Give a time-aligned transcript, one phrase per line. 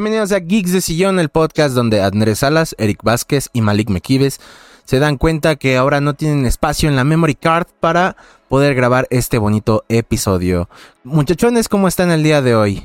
[0.00, 4.40] Bienvenidos a Geeks de Sillón, el podcast donde Andrés Salas, Eric Vázquez y Malik Mequives
[4.86, 8.16] se dan cuenta que ahora no tienen espacio en la memory card para
[8.48, 10.70] poder grabar este bonito episodio.
[11.04, 12.84] Muchachones, ¿cómo están el día de hoy?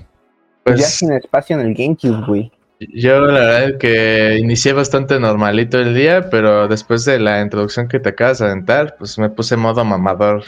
[0.66, 2.52] Pues ya sin espacio en el GameCube, güey.
[2.82, 7.88] Yo la verdad es que inicié bastante normalito el día, pero después de la introducción
[7.88, 10.44] que te acabas de aventar, pues me puse modo mamador.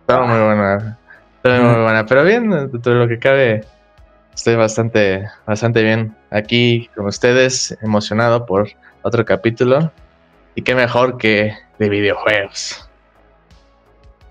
[0.00, 0.98] Estaba muy buena.
[1.36, 2.06] Estaba muy buena.
[2.06, 3.66] Pero bien, todo lo que cabe,
[4.38, 8.68] estoy bastante, bastante bien aquí con ustedes, emocionado por
[9.02, 9.90] otro capítulo.
[10.54, 12.88] Y qué mejor que de videojuegos.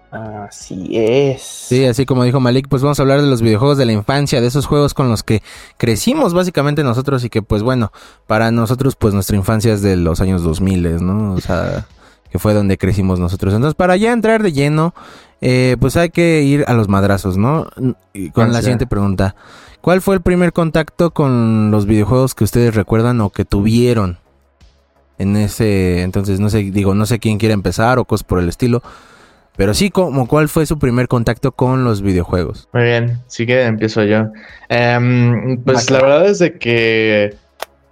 [0.10, 1.42] Así es.
[1.42, 4.40] Sí, así como dijo Malik, pues vamos a hablar de los videojuegos de la infancia,
[4.40, 5.44] de esos juegos con los que
[5.76, 7.92] crecimos básicamente nosotros y que pues bueno,
[8.28, 11.34] para nosotros pues nuestra infancia es de los años 2000, ¿no?
[11.34, 11.86] O sea,
[12.32, 13.54] que fue donde crecimos nosotros.
[13.54, 14.94] Entonces, para ya entrar de lleno,
[15.42, 17.68] eh, pues hay que ir a los madrazos, ¿no?
[18.14, 19.36] Y con la siguiente pregunta.
[19.82, 24.18] ¿Cuál fue el primer contacto con los videojuegos que ustedes recuerdan o que tuvieron?
[25.20, 28.50] En ese, entonces no sé, digo, no sé quién quiere empezar o cosas por el
[28.50, 28.82] estilo.
[29.56, 32.70] Pero sí, como cuál fue su primer contacto con los videojuegos.
[32.74, 34.28] Muy bien, sí que empiezo yo.
[34.70, 37.36] Em, pues la verdad es de que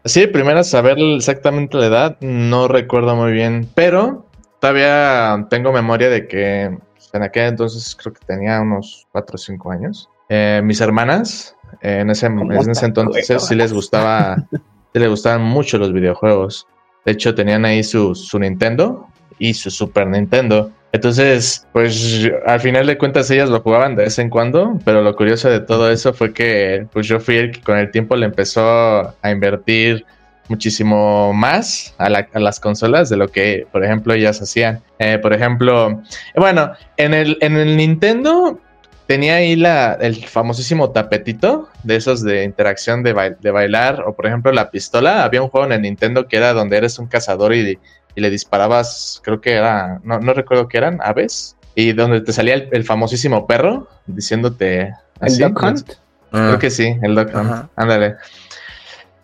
[0.05, 4.24] sí, primero saber exactamente la edad, no recuerdo muy bien, pero
[4.65, 9.37] todavía tengo memoria de que pues, en aquel entonces creo que tenía unos 4 o
[9.37, 10.09] 5 años.
[10.27, 15.77] Eh, mis hermanas, en, ese, en ese entonces sí les gustaba, sí les gustaban mucho
[15.77, 16.67] los videojuegos.
[17.05, 19.07] De hecho, tenían ahí su, su Nintendo
[19.37, 20.71] y su Super Nintendo.
[20.91, 25.15] Entonces, pues al final de cuentas ellas lo jugaban de vez en cuando, pero lo
[25.15, 28.25] curioso de todo eso fue que pues yo fui el que con el tiempo le
[28.25, 30.05] empezó a invertir
[30.47, 34.81] muchísimo más a, las consolas de lo que, por ejemplo, ellas hacían.
[34.99, 36.01] Eh, por ejemplo,
[36.35, 38.59] bueno, en el, en el Nintendo
[39.07, 44.27] tenía ahí la, el famosísimo tapetito de esos de interacción de, de, bailar, o por
[44.27, 45.23] ejemplo la pistola.
[45.23, 47.79] Había un juego en el Nintendo que era donde eres un cazador y
[48.15, 52.31] y le disparabas, creo que era, no, no recuerdo qué eran, aves, y donde te
[52.31, 55.43] salía el, famosísimo perro diciéndote así.
[55.43, 55.91] ¿El Duck Hunt?
[56.31, 57.69] Creo que sí, el Duck Hunt.
[57.75, 58.15] Ándale.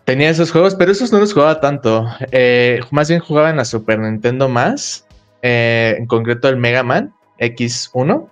[0.04, 2.06] Tenía esos juegos, pero esos no los jugaba tanto.
[2.32, 5.06] Eh, más bien jugaba en la Super Nintendo más.
[5.42, 8.28] Eh, en concreto el Mega Man X1.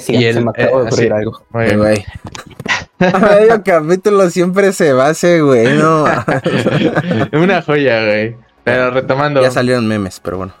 [0.00, 1.44] Sí, y el, se me acabó de eh, ocurrir algo.
[1.50, 2.04] Muy güey.
[3.64, 5.76] Capítulo siempre se base, güey.
[5.76, 6.04] No.
[7.32, 8.36] Una joya, güey.
[8.64, 9.42] Pero retomando.
[9.42, 10.54] Ya salieron memes, pero bueno.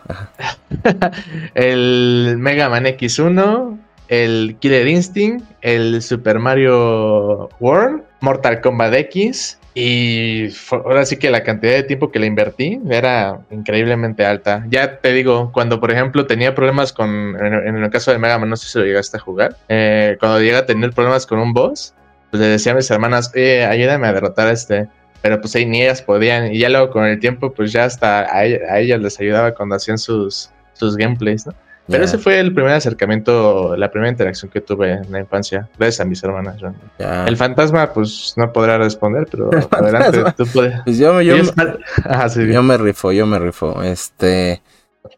[1.54, 3.78] el Mega Man X1,
[4.08, 9.58] el Killer Instinct, el Super Mario World, Mortal Kombat X.
[9.74, 14.64] Y ahora sí que la cantidad de tiempo que le invertí era increíblemente alta.
[14.68, 18.50] Ya te digo, cuando por ejemplo tenía problemas con, en, el caso de Mega Man,
[18.50, 21.52] no sé si lo llegaste a jugar, eh, cuando llega a tener problemas con un
[21.52, 21.92] boss,
[22.30, 24.88] pues le decía a mis hermanas, eh, ayúdame a derrotar a este
[25.24, 26.52] pero pues ahí ni ellas podían.
[26.52, 29.96] Y ya luego con el tiempo, pues ya hasta a, ellas les ayudaba cuando hacían
[29.96, 31.54] sus, sus gameplays, ¿no?
[31.86, 36.00] Pero ese fue el primer acercamiento, la primera interacción que tuve en la infancia, gracias
[36.00, 36.56] a mis hermanas.
[36.98, 40.80] El fantasma, pues no podrá responder, pero adelante, tú puedes.
[40.84, 41.36] Pues yo, yo,
[42.50, 43.82] yo me rifo, yo me rifo.
[43.82, 44.62] Este.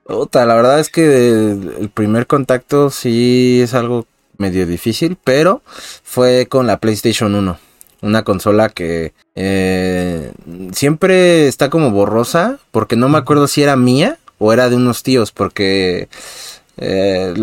[0.09, 4.06] la verdad es que el primer contacto sí es algo
[4.38, 7.59] medio difícil, pero fue con la PlayStation 1
[8.03, 10.33] una consola que eh,
[10.72, 15.03] siempre está como borrosa, porque no me acuerdo si era mía o era de unos
[15.03, 16.09] tíos, porque
[16.77, 17.35] eh,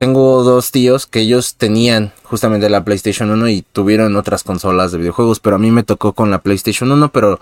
[0.00, 4.98] tengo dos tíos que ellos tenían justamente la PlayStation 1 y tuvieron otras consolas de
[4.98, 7.38] videojuegos, pero a mí me tocó con la PlayStation 1, pero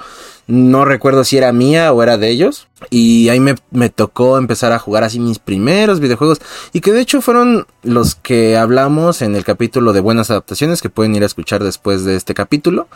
[0.49, 2.67] no recuerdo si era mía o era de ellos.
[2.91, 6.41] Y ahí me, me tocó empezar a jugar así mis primeros videojuegos.
[6.73, 10.91] Y que de hecho fueron los que hablamos en el capítulo de buenas adaptaciones que
[10.91, 12.89] pueden ir a escuchar después de este capítulo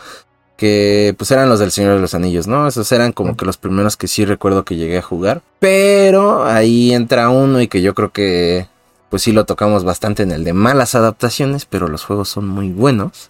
[0.57, 2.67] que pues eran los del Señor de los Anillos, ¿no?
[2.67, 5.41] Esos eran como que los primeros que sí recuerdo que llegué a jugar.
[5.59, 8.67] Pero ahí entra uno y que yo creo que
[9.09, 12.69] pues sí lo tocamos bastante en el de malas adaptaciones, pero los juegos son muy
[12.69, 13.29] buenos.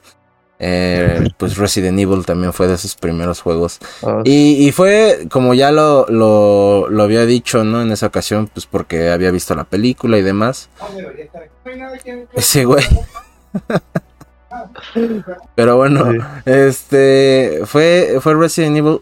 [0.59, 3.79] Eh, pues Resident Evil también fue de esos primeros juegos.
[4.01, 7.81] Oh, y, fue, como ya lo, lo, lo, había dicho, ¿no?
[7.81, 10.69] En esa ocasión, pues porque había visto la película y demás.
[12.33, 12.85] Ese güey.
[15.55, 16.11] Pero bueno,
[16.45, 18.99] este fue, fue Resident Evil.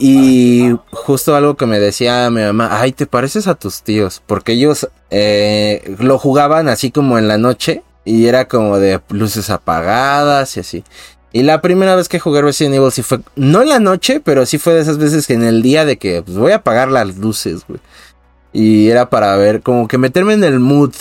[0.00, 4.52] Y justo algo que me decía mi mamá, ay, te pareces a tus tíos, porque
[4.52, 10.56] ellos eh, lo jugaban así como en la noche y era como de luces apagadas
[10.56, 10.84] y así.
[11.32, 14.44] Y la primera vez que jugué Resident Evil sí fue, no en la noche, pero
[14.44, 16.90] sí fue de esas veces que en el día de que pues, voy a apagar
[16.90, 17.80] las luces, güey.
[18.52, 20.92] Y era para ver, como que meterme en el mood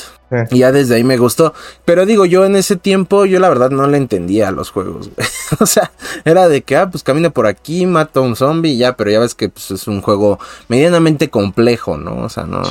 [0.49, 1.53] Y ya desde ahí me gustó.
[1.85, 5.09] Pero digo, yo en ese tiempo, yo la verdad no le entendía a los juegos.
[5.59, 5.91] o sea,
[6.25, 9.11] era de que, ah, pues camina por aquí, mata a un zombie y ya, pero
[9.11, 12.23] ya ves que pues, es un juego medianamente complejo, ¿no?
[12.23, 12.61] O sea, no.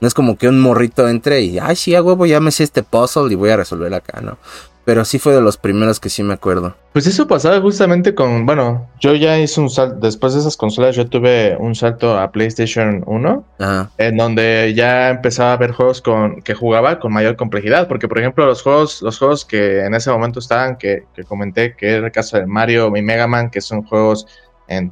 [0.00, 2.64] No es como que un morrito entre y, ay, sí, a huevo, ya me sé
[2.64, 4.36] este puzzle y voy a resolver acá, ¿no?
[4.84, 6.74] Pero sí fue de los primeros que sí me acuerdo.
[6.92, 10.96] Pues eso pasaba justamente con, bueno, yo ya hice un salto, después de esas consolas
[10.96, 13.44] yo tuve un salto a PlayStation 1,
[13.98, 18.18] en donde ya empezaba a ver juegos con que jugaba con mayor complejidad, porque por
[18.18, 22.06] ejemplo los juegos, los juegos que en ese momento estaban, que, que comenté, que era
[22.06, 24.26] el caso de Mario y Mega Man, que son juegos
[24.68, 24.90] en,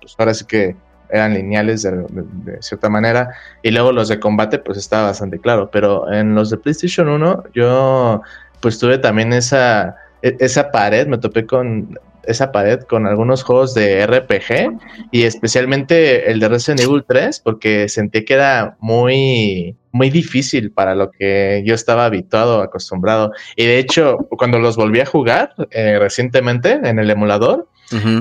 [0.00, 0.76] pues ahora sí que
[1.12, 6.10] eran lineales de, cierta manera, y luego los de combate pues estaba bastante claro, pero
[6.10, 8.22] en los de PlayStation 1 yo
[8.62, 13.74] pues tuve también esa, e, esa pared, me topé con esa pared con algunos juegos
[13.74, 14.78] de RPG
[15.10, 20.94] y especialmente el de Resident Evil 3 porque sentí que era muy muy difícil para
[20.94, 23.32] lo que yo estaba habituado, acostumbrado.
[23.56, 27.68] Y de hecho, cuando los volví a jugar eh, recientemente en el emulador,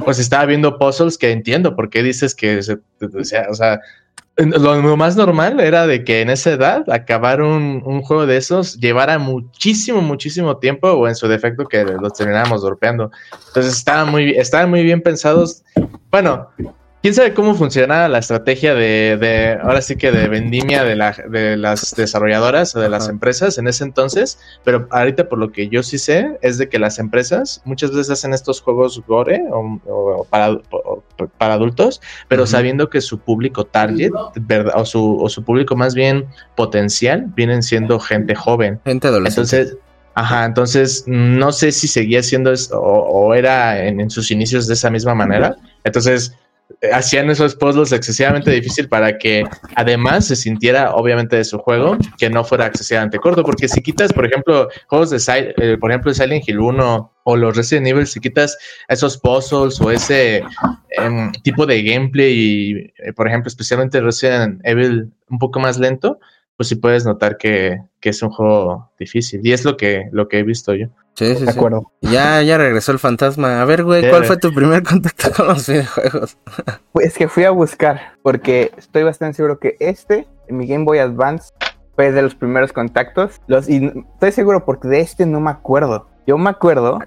[0.04, 3.80] pues estaba viendo puzzles que entiendo por qué dices que, o sea,
[4.38, 8.80] lo, más normal era de que en esa edad acabar un, un, juego de esos
[8.80, 13.12] llevara muchísimo, muchísimo tiempo o en su defecto que los termináramos golpeando.
[13.48, 15.64] Entonces estaban muy, estaban muy bien pensados.
[16.10, 16.50] Bueno,
[17.02, 21.58] quién sabe cómo funciona la estrategia de, ahora sí que de vendimia de, la, de
[21.58, 25.84] las desarrolladoras o de las empresas en ese entonces, pero ahorita por lo que yo
[25.84, 30.60] sí sé es de que las empresas muchas veces hacen estos juegos gore o, para,
[31.38, 34.74] para, adultos, pero sabiendo que su público target, ¿verdad?
[34.76, 38.80] O, su, o su público más bien potencial, vienen siendo gente joven.
[38.86, 39.58] Gente adolescente.
[39.58, 39.78] Entonces,
[40.14, 44.90] Ajá, entonces no sé si seguía siendo o, era en, en, sus inicios de esa
[44.90, 45.56] misma manera.
[45.86, 46.36] Entonces,
[46.94, 49.44] hacían esos puzzles excesivamente difícil para que
[49.76, 54.14] además se sintiera obviamente de su juego que no fuera excesivamente corto porque si quitas
[54.14, 58.20] por ejemplo juegos de eh, por ejemplo Silent Hill 1 o los Resident Evil si
[58.20, 58.58] quitas
[58.88, 60.44] esos puzzles o ese
[60.90, 66.20] em, tipo de gameplay y eh, por ejemplo especialmente Resident Evil un poco más lento
[66.58, 69.42] pues sí puedes notar que, es un juego difícil.
[69.44, 70.88] Y es lo que, lo que he visto yo.
[71.16, 71.92] Sí, sí, de acuerdo.
[72.02, 73.62] Ya, ya regresó el fantasma.
[73.62, 76.38] A ver, güey, ¿cuál fue tu primer contacto con los videojuegos?
[76.94, 81.52] pues que fui a buscar, porque estoy bastante seguro que este, mi Game Boy Advance,
[81.96, 83.42] fue de los primeros contactos.
[83.48, 86.08] Los, y estoy seguro porque de este no me acuerdo.
[86.26, 87.00] Yo me acuerdo.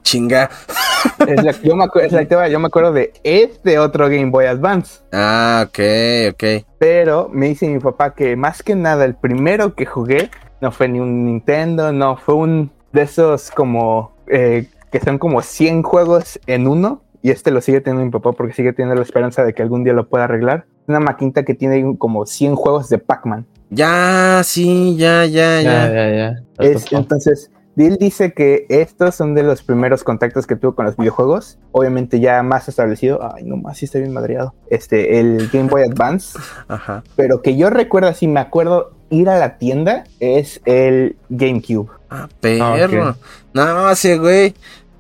[1.19, 1.53] Ah, chinga.
[1.63, 5.01] yo, me acuerdo, yo me acuerdo de este otro Game Boy Advance.
[5.13, 6.67] Ah, ok, ok.
[6.79, 10.31] Pero me dice mi papá que más que nada el primero que jugué
[10.61, 15.43] no fue ni un Nintendo, no, fue un de esos como eh, que son como
[15.43, 17.03] 100 juegos en uno.
[17.23, 19.83] Y este lo sigue teniendo mi papá porque sigue teniendo la esperanza de que algún
[19.83, 20.67] día lo pueda arreglar.
[20.87, 23.47] Una maquinita que tiene como 100 juegos de Pac-Man.
[23.71, 25.91] Ya, sí, ya, ya, ya.
[25.91, 30.87] ya, ya, entonces, Bill dice que estos son de los primeros contactos que tuvo con
[30.87, 31.59] los videojuegos.
[31.73, 33.21] Obviamente ya más establecido.
[33.35, 34.55] Ay, no más, sí está bien madreado.
[34.71, 36.39] Este, el Game Boy Advance.
[36.69, 37.03] Ajá.
[37.17, 41.91] Pero que yo recuerdo, así me acuerdo ir a la tienda, es el GameCube.
[42.11, 43.17] Ah, perro.
[43.53, 44.55] No, sí, güey.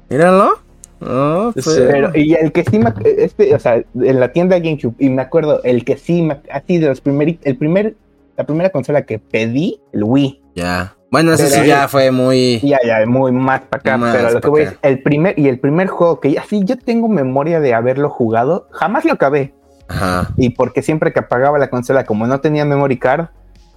[0.08, 0.58] Míralo.
[1.00, 1.66] No, pues.
[1.90, 5.22] pero, y el que sí me, este, o sea, en la tienda GameCube, y me
[5.22, 7.94] acuerdo, el que sí, me, así de los primeros, el primer,
[8.36, 10.40] la primera consola que pedí, el Wii.
[10.54, 10.93] Ya.
[11.10, 12.60] Bueno, ese sí ya fue muy.
[12.60, 14.12] Ya, ya, muy más para acá.
[14.12, 17.08] pero lo que voy es, el primer, y el primer juego que así yo tengo
[17.08, 19.54] memoria de haberlo jugado, jamás lo acabé.
[19.88, 20.30] Ajá.
[20.36, 23.26] Y porque siempre que apagaba la consola, como no tenía memory card,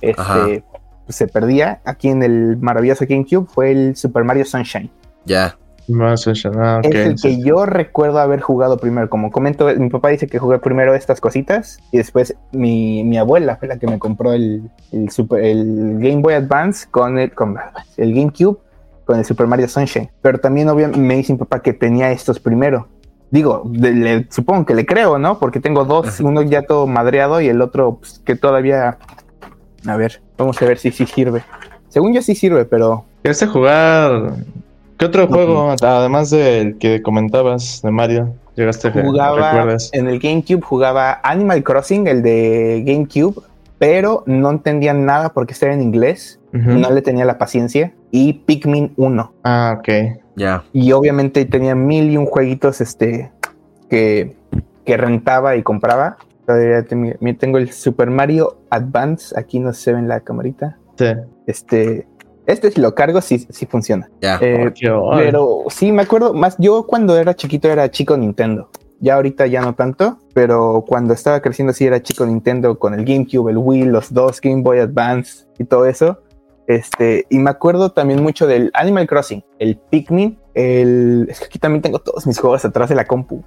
[0.02, 0.64] este,
[1.06, 1.82] pues, se perdía.
[1.86, 4.90] Aquí en el maravilloso GameCube fue el Super Mario Sunshine.
[5.26, 5.58] Ya.
[6.00, 9.10] Ah, es el que yo recuerdo haber jugado primero.
[9.10, 13.70] Como comento, mi papá dice que jugué primero estas cositas y después mi, abuela fue
[13.70, 14.70] la que me compró el,
[15.10, 17.58] Super, el Game Boy Advance con el, con
[17.96, 18.60] el GameCube
[19.06, 20.12] con el Super Mario Sunshine.
[20.22, 22.90] Pero también obviamente me dice mi papá que tenía estos primero.
[23.32, 25.40] Digo, le, supongo que le creo, ¿no?
[25.40, 28.98] Porque tengo dos, uno ya todo madreado y el otro pues, que todavía...
[29.86, 31.44] A ver, vamos a ver si sí sirve.
[31.88, 33.06] Según yo sí sirve, pero...
[33.22, 34.34] ¿Quieres jugar
[34.98, 41.20] ¿Qué otro juego, además del que comentabas de Mario, llegaste jugaba, En el GameCube jugaba
[41.24, 43.44] Animal Crossing, el de GameCube,
[43.78, 48.94] pero no entendía nada porque estaba en inglés, no le tenía la paciencia, y Pikmin
[48.98, 49.34] 1.
[49.44, 50.20] Ah, ok.
[50.36, 50.64] Ya.
[50.74, 53.32] Y obviamente tenía mil y un jueguitos este,
[53.90, 54.36] que,
[54.84, 56.18] que rentaba y compraba.
[56.48, 56.84] Todavía
[57.38, 60.78] tengo el Super Mario Advance, aquí no se ve en la camarita.
[60.98, 61.06] Sí.
[61.46, 62.08] Este,
[62.48, 64.10] este si lo cargo sí, sí funciona.
[64.22, 64.40] Ya.
[64.42, 64.74] Eh,
[65.16, 68.70] pero sí, me acuerdo más, yo cuando era chiquito era chico Nintendo.
[69.00, 73.06] Ya ahorita ya no tanto, pero cuando estaba creciendo sí era chico Nintendo con el
[73.06, 76.20] GameCube, el Wii, los dos Game Boy Advance y todo eso.
[76.68, 81.28] Este, y me acuerdo también mucho del Animal Crossing, el Pikmin, el...
[81.30, 83.42] Es que aquí también tengo todos mis juegos atrás de la compu.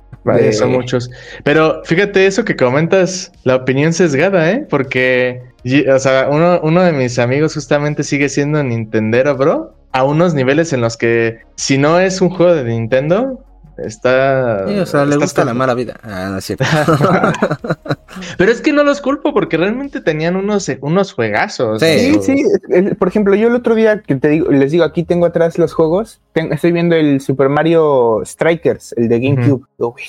[0.53, 1.11] Son muchos.
[1.45, 4.67] Pero fíjate eso que comentas, la opinión sesgada, ¿eh?
[4.71, 9.75] Porque, o sea, uno, uno de mis amigos justamente sigue siendo Nintendero, bro.
[9.93, 13.45] A unos niveles en los que, si no es un juego de Nintendo,
[13.85, 14.67] Está.
[14.67, 15.99] o sea, le gusta la mala vida.
[16.03, 16.39] Ah,
[18.39, 21.81] Pero es que no los culpo porque realmente tenían unos, unos juegazos.
[21.81, 22.45] Sí, sí.
[22.99, 25.73] Por ejemplo, yo el otro día que te digo, les digo, aquí tengo atrás los
[25.73, 26.21] juegos.
[26.35, 29.67] estoy viendo el Super Mario Strikers, el de GameCube.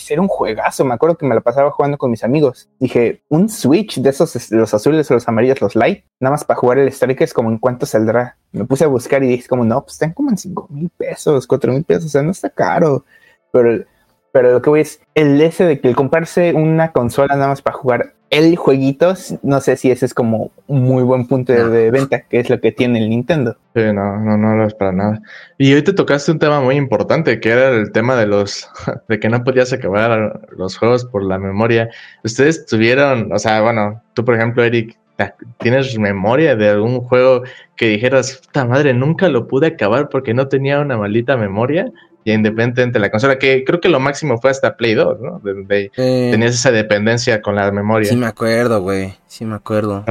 [0.09, 0.83] era un juegazo.
[0.85, 2.69] Me acuerdo que me la pasaba jugando con mis amigos.
[2.79, 6.59] Dije, un Switch de esos, los azules o los amarillos, los light, nada más para
[6.59, 8.37] jugar el Strikers, como en cuánto saldrá.
[8.51, 11.47] Me puse a buscar y dije, como, no, pues están como en 5 mil pesos,
[11.47, 12.05] 4 mil pesos.
[12.05, 13.05] O sea, no está caro.
[13.51, 13.83] Pero,
[14.31, 17.61] pero lo que voy es el ese de que el comprarse una consola nada más
[17.61, 21.91] para jugar el jueguito, no sé si ese es como un muy buen punto de,
[21.91, 23.57] venta, que es lo que tiene el Nintendo.
[23.75, 25.21] Sí, no, no, no lo es para nada.
[25.57, 28.69] Y hoy te tocaste un tema muy importante, que era el tema de los,
[29.09, 31.89] de que no podías acabar los juegos por la memoria.
[32.23, 34.97] Ustedes tuvieron, o sea, bueno, tú por ejemplo, Eric,
[35.57, 37.43] ¿tienes memoria de algún juego
[37.75, 41.91] que dijeras, puta madre, nunca lo pude acabar porque no tenía una maldita memoria?
[42.23, 45.41] Y independientemente de la consola, que creo que lo máximo fue hasta Play 2, ¿no?
[45.43, 48.09] De, tenías esa dependencia con la memoria.
[48.09, 50.05] Sí me acuerdo, güey, sí me acuerdo.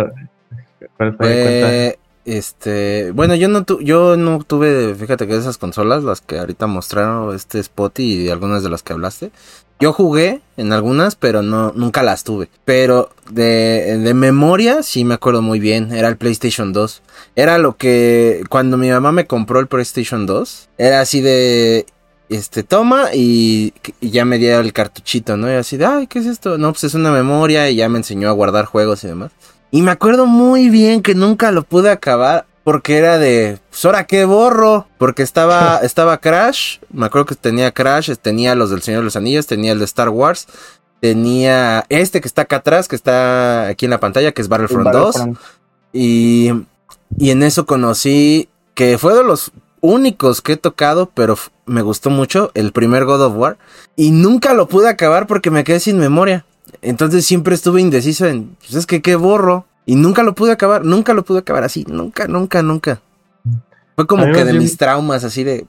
[0.96, 1.98] ¿Cuál fue?
[2.24, 7.34] este, bueno, yo no yo no tuve, fíjate que esas consolas, las que ahorita mostraron
[7.34, 9.30] este Spot y algunas de las que hablaste.
[9.78, 12.50] Yo jugué en algunas, pero no nunca las tuve.
[12.66, 17.02] Pero de, de memoria sí me acuerdo muy bien, era el PlayStation 2.
[17.34, 21.86] Era lo que cuando mi mamá me compró el PlayStation 2, era así de
[22.30, 25.50] este, toma y, ya me dio el cartuchito, ¿no?
[25.50, 26.58] Y así de, ay, ¿qué es esto?
[26.58, 29.32] No, pues es una memoria y ya me enseñó a guardar juegos y demás.
[29.72, 34.06] Y me acuerdo muy bien que nunca lo pude acabar porque era de, pues ahora
[34.06, 39.00] qué borro, porque estaba, estaba Crash, me acuerdo que tenía Crash, tenía los del Señor
[39.00, 40.46] de los Anillos, tenía el de Star Wars,
[41.00, 44.90] tenía este que está acá atrás, que está aquí en la pantalla, que es Battlefront
[44.90, 45.16] 2.
[45.92, 46.52] Y,
[47.18, 52.10] y en eso conocí que fue de los únicos que he tocado, pero me gustó
[52.10, 53.58] mucho, el primer God of War.
[53.96, 56.44] Y nunca lo pude acabar porque me quedé sin memoria.
[56.82, 59.66] Entonces siempre estuve indeciso en, pues es que qué borro.
[59.86, 63.00] Y nunca lo pude acabar, nunca lo pude acabar así, nunca, nunca, nunca.
[63.96, 65.66] Fue como que de mis traumas, así de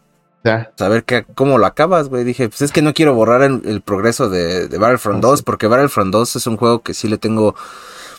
[0.76, 2.24] saber que, cómo lo acabas, güey.
[2.24, 6.12] Dije, pues es que no quiero borrar el, progreso de, de Battlefront 2, porque Battlefront
[6.12, 7.56] 2 es un juego que sí le tengo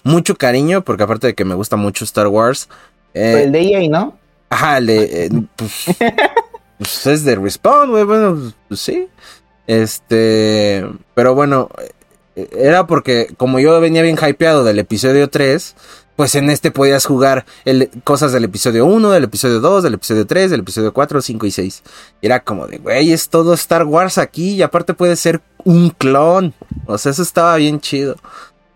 [0.03, 2.69] mucho cariño, porque aparte de que me gusta mucho Star Wars.
[3.15, 4.19] Eh, el de EA, ¿no?
[4.53, 5.87] Ajá, le, eh, pues,
[6.79, 9.09] pues, es de Respawn, güey, bueno, pues sí.
[9.67, 11.71] Este, pero bueno,
[12.37, 15.75] eh, era porque como yo venía bien hypeado del episodio 3,
[16.17, 20.27] pues en este podías jugar el, cosas del episodio 1, del episodio 2, del episodio
[20.27, 21.83] 3, del episodio 4, 5 y 6.
[22.21, 26.53] Era como de, güey, es todo Star Wars aquí y aparte puede ser un clon.
[26.85, 28.17] O sea, eso estaba bien chido.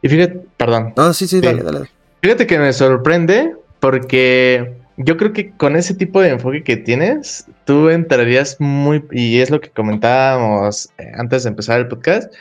[0.00, 0.94] Y fíjate, perdón.
[0.96, 1.90] No, sí, sí, dale, dale.
[2.22, 7.46] Fíjate que me sorprende porque yo creo que con ese tipo de enfoque que tienes,
[7.64, 12.32] tú entrarías muy, y es lo que comentábamos eh, antes de empezar el podcast,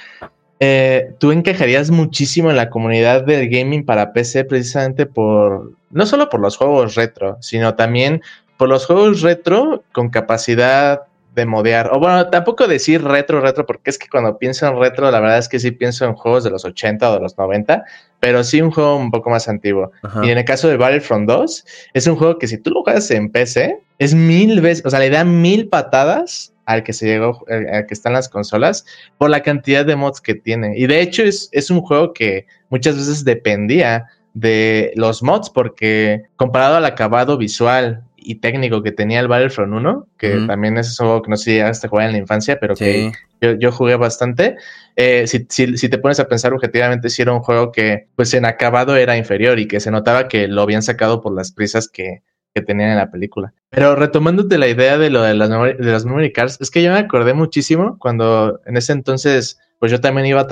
[0.60, 6.30] eh, tú encajarías muchísimo en la comunidad del gaming para PC precisamente por, no solo
[6.30, 8.22] por los juegos retro, sino también
[8.58, 11.02] por los juegos retro con capacidad
[11.36, 11.92] de modear.
[11.94, 15.38] O bueno, tampoco decir retro, retro, porque es que cuando pienso en retro, la verdad
[15.38, 17.84] es que sí pienso en juegos de los 80 o de los 90,
[18.22, 19.92] pero sí un juego un poco más antiguo.
[20.24, 23.12] Y en el caso de Battlefront 2, es un juego que si tú lo juegas
[23.12, 27.46] en PC, es mil veces, o sea, le da mil patadas al que se llegó,
[27.48, 28.86] eh, al que están las consolas,
[29.18, 30.78] por la cantidad de mods que tiene.
[30.78, 36.24] Y de hecho es, es un juego que muchas veces dependía de los mods, porque
[36.38, 41.22] comparado al acabado visual y técnico que tenía el Battlefront 1, que también es juego
[41.22, 44.56] que no sé si llegaste a jugar en la infancia, pero que yo, jugué bastante.
[44.96, 45.46] Eh, si,
[45.78, 49.16] si, te pones a pensar objetivamente, si era un juego que pues en acabado era
[49.16, 52.24] inferior y que se notaba que lo habían sacado por las prisas que,
[52.56, 53.54] que tenían en la película.
[53.70, 56.92] Pero retomándote la idea de lo de las, de las memory cards, es que yo
[56.92, 60.48] me acordé muchísimo cuando en ese entonces, pues yo también iba,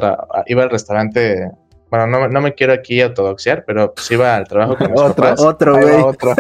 [0.45, 1.49] iba al restaurante
[1.93, 5.39] bueno, no, no, me quiero aquí autodoxiar, pero pues iba al trabajo con mis papás.
[5.39, 6.01] Otro, güey.
[6.01, 6.33] Otro.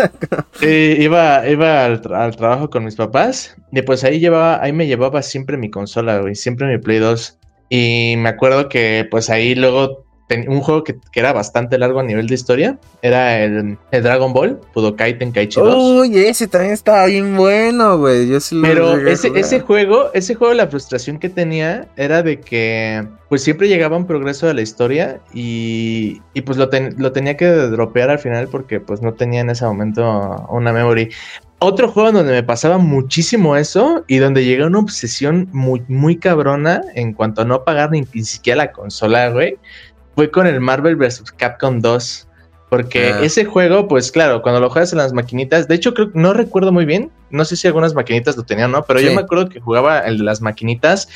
[0.58, 5.20] sí, iba, iba al, trabajo con mis papás y pues ahí llevaba, ahí me llevaba
[5.20, 7.38] siempre mi consola, güey, siempre mi Play 2.
[7.68, 10.03] Y me acuerdo que pues ahí luego
[10.48, 12.78] un juego que, era bastante largo a nivel de historia.
[13.02, 15.74] Era el, Dragon Ball, Budokai Tenkaichi 2.
[15.76, 18.28] Uy, ese también estaba bien bueno, güey.
[18.28, 22.40] Yo sí lo Pero ese, ese juego, ese juego, la frustración que tenía era de
[22.40, 27.36] que pues siempre llegaba un progreso de la historia y, y pues lo, lo tenía
[27.36, 31.10] que dropear al final porque pues no tenía en ese momento una memory.
[31.58, 36.18] Otro juego donde me pasaba muchísimo eso y donde llegué a una obsesión muy, muy
[36.18, 39.56] cabrona en cuanto a no pagar ni, ni siquiera la consola, güey,
[40.14, 41.32] fue con el Marvel vs.
[41.36, 42.28] Capcom 2.
[42.70, 43.20] Porque ah.
[43.22, 46.72] ese juego, pues claro, cuando lo juegas en las maquinitas, de hecho creo no recuerdo
[46.72, 49.60] muy bien, no sé si algunas maquinitas lo tenían no, pero yo me acuerdo que
[49.60, 51.08] jugaba el de las maquinitas,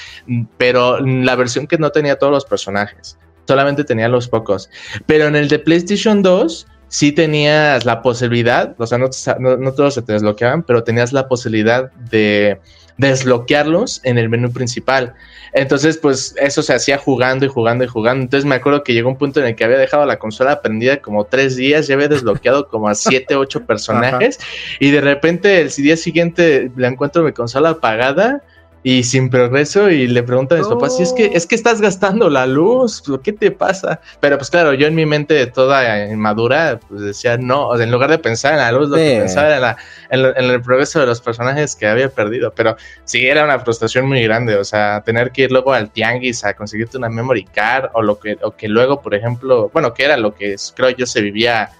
[0.56, 4.70] pero la versión que no tenía todos los personajes, solamente tenía los pocos.
[5.06, 9.08] Pero en el de PlayStation 2 sí tenías la posibilidad, o sea, no,
[9.56, 12.60] no todos se te desbloqueaban, pero tenías la posibilidad de
[12.98, 15.14] desbloquearlos en el menú principal.
[15.52, 18.22] Entonces, pues eso se hacía jugando y jugando y jugando.
[18.22, 20.98] Entonces me acuerdo que llegó un punto en el que había dejado la consola prendida
[20.98, 24.38] como tres días, ya había desbloqueado como a siete, ocho personajes
[24.78, 28.42] y de repente el día siguiente le encuentro mi consola apagada
[28.82, 31.80] y sin progreso y le pregunto a mis papás si es que es que estás
[31.80, 34.00] gastando la luz, ¿qué te pasa?
[34.20, 38.18] Pero pues claro, yo en mi mente toda inmadura pues decía no, en lugar de
[38.18, 39.76] pensar en la luz, lo que pensaba era
[40.10, 44.06] en, en, el progreso de los personajes que había perdido, pero sí era una frustración
[44.06, 47.90] muy grande, o sea, tener que ir luego al tianguis a conseguirte una memory card
[47.94, 51.06] o lo que o que luego, por ejemplo, bueno, que era lo que creo yo
[51.06, 51.70] se vivía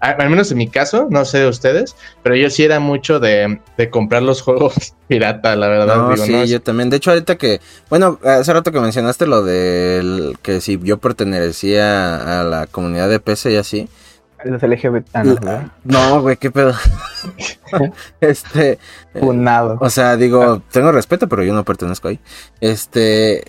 [0.00, 3.60] al menos en mi caso, no sé de ustedes, pero yo sí era mucho de,
[3.90, 5.96] comprar los juegos pirata, la verdad.
[5.96, 6.90] No, sí, yo también.
[6.90, 12.40] De hecho, ahorita que, bueno, hace rato que mencionaste lo de que si yo pertenecía
[12.40, 13.88] a la comunidad de PC y así.
[14.44, 15.08] Los LGBT.
[15.14, 16.72] Ah, no, güey, qué pedo.
[18.20, 18.78] este.
[19.18, 19.78] Funado.
[19.80, 22.20] o sea, digo, tengo respeto, pero yo no pertenezco ahí.
[22.60, 23.44] Este.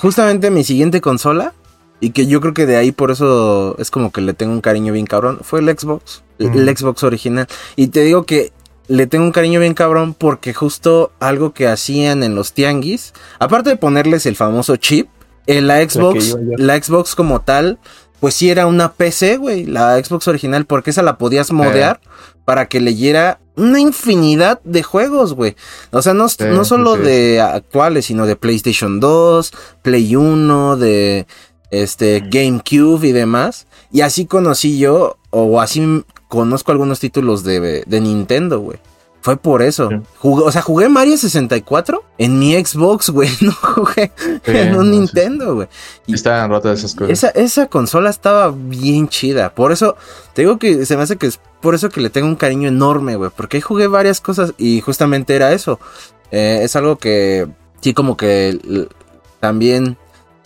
[0.00, 1.52] Justamente mi siguiente consola
[2.00, 4.60] y que yo creo que de ahí por eso es como que le tengo un
[4.60, 5.38] cariño bien cabrón.
[5.42, 6.22] Fue el Xbox.
[6.38, 7.46] El, Xbox original.
[7.76, 8.52] Y te digo que
[8.88, 13.70] le tengo un cariño bien cabrón porque justo algo que hacían en los tianguis, aparte
[13.70, 15.08] de ponerles el famoso chip,
[15.46, 17.78] en la Xbox, la, Xbox como tal,
[18.20, 22.00] pues sí era una PC, güey, la Xbox original, porque esa la podías modear
[22.44, 25.56] para que leyera una infinidad de juegos, güey.
[25.90, 31.26] O sea, no, no solo de actuales, sino de PlayStation 2, Play 1, de
[31.70, 33.66] este, GameCube y demás.
[33.92, 38.78] Y así conocí yo, o así conozco algunos títulos de, de Nintendo, güey.
[39.26, 39.90] Fue por eso.
[40.22, 43.28] o sea, jugué Mario 64 en mi Xbox, güey.
[43.40, 44.12] No jugué
[44.44, 45.66] en un Nintendo, güey.
[46.06, 47.10] Estaban rotas esas cosas.
[47.10, 49.52] Esa, esa consola estaba bien chida.
[49.52, 49.96] Por eso,
[50.32, 52.68] te digo que se me hace que es por eso que le tengo un cariño
[52.68, 53.32] enorme, güey.
[53.36, 55.80] Porque ahí jugué varias cosas y justamente era eso.
[56.30, 57.48] Eh, es algo que
[57.80, 58.86] sí, como que
[59.40, 59.96] también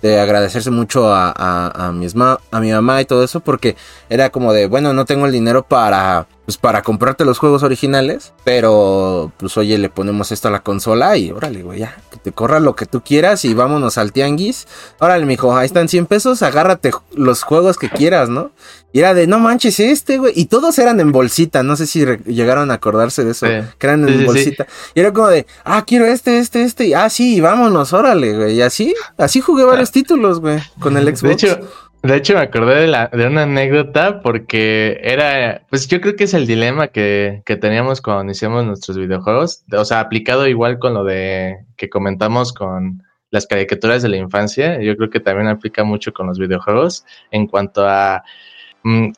[0.03, 2.07] de agradecerse mucho a, a, a, mi
[2.51, 3.77] a mi mamá y todo eso, porque
[4.09, 8.33] era como de, bueno, no tengo el dinero para pues para comprarte los juegos originales,
[8.43, 12.33] pero pues oye, le ponemos esto a la consola y órale, güey, ya, que te
[12.33, 14.67] corra lo que tú quieras y vámonos al tianguis.
[14.99, 18.51] Órale, mijo, ahí están 100 pesos, agárrate los juegos que quieras, ¿no?
[18.93, 20.33] Y era de, no manches, este, güey.
[20.35, 24.09] Y todos eran en bolsita, no sé si llegaron a acordarse de eso, que eran
[24.09, 24.67] en bolsita.
[24.97, 28.57] Y era como de, ah, quiero este, este, este, y, ah, sí, vámonos, órale, güey.
[28.57, 31.23] Y así, así jugué varios títulos, güey, con el Xbox.
[31.23, 31.61] De hecho,
[32.03, 36.25] de hecho, me acordé de, la, de una anécdota porque era, pues yo creo que
[36.25, 40.95] es el dilema que, que teníamos cuando iniciamos nuestros videojuegos, o sea, aplicado igual con
[40.95, 45.85] lo de que comentamos con las caricaturas de la infancia, yo creo que también aplica
[45.85, 48.25] mucho con los videojuegos en cuanto a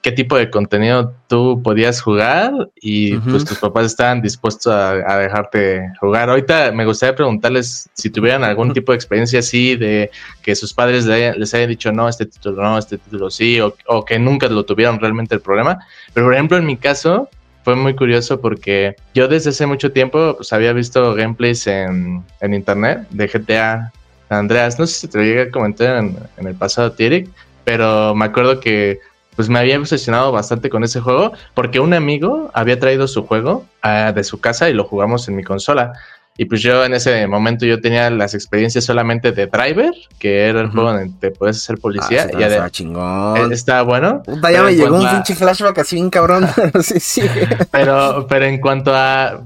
[0.02, 5.88] qué tipo de contenido tú podías jugar y pues tus papás estaban dispuestos a, dejarte
[6.00, 6.30] jugar.
[6.30, 10.10] Ahorita me gustaría preguntarles si tuvieran algún tipo de experiencia así de
[10.42, 14.18] que sus padres les hayan dicho no, este título no, este título sí, o, que
[14.18, 15.78] nunca lo tuvieron realmente el problema.
[16.12, 17.28] Pero por ejemplo en mi caso
[17.64, 23.06] fue muy curioso porque yo desde hace mucho tiempo pues había visto gameplays en, internet
[23.10, 23.92] de GTA
[24.28, 24.80] Andreas.
[24.80, 27.28] No sé si te lo llegué a comentar en, en el pasado, Tiric,
[27.62, 28.98] pero me acuerdo que
[29.36, 33.64] pues me había obsesionado bastante con ese juego porque un amigo había traído su juego
[33.82, 35.94] ah, de su casa y lo jugamos en mi consola.
[36.38, 40.62] Y pues yo en ese momento yo tenía las experiencias solamente de Driver, que era
[40.62, 42.26] el juego donde te puedes hacer policía.
[42.32, 43.52] Ah, estaba chingón.
[43.52, 44.22] Eh, está bueno.
[44.50, 46.48] ya me llegó un pinche flashback así un cabrón.
[46.82, 47.22] sí, sí.
[47.70, 49.42] Pero, pero en cuanto a,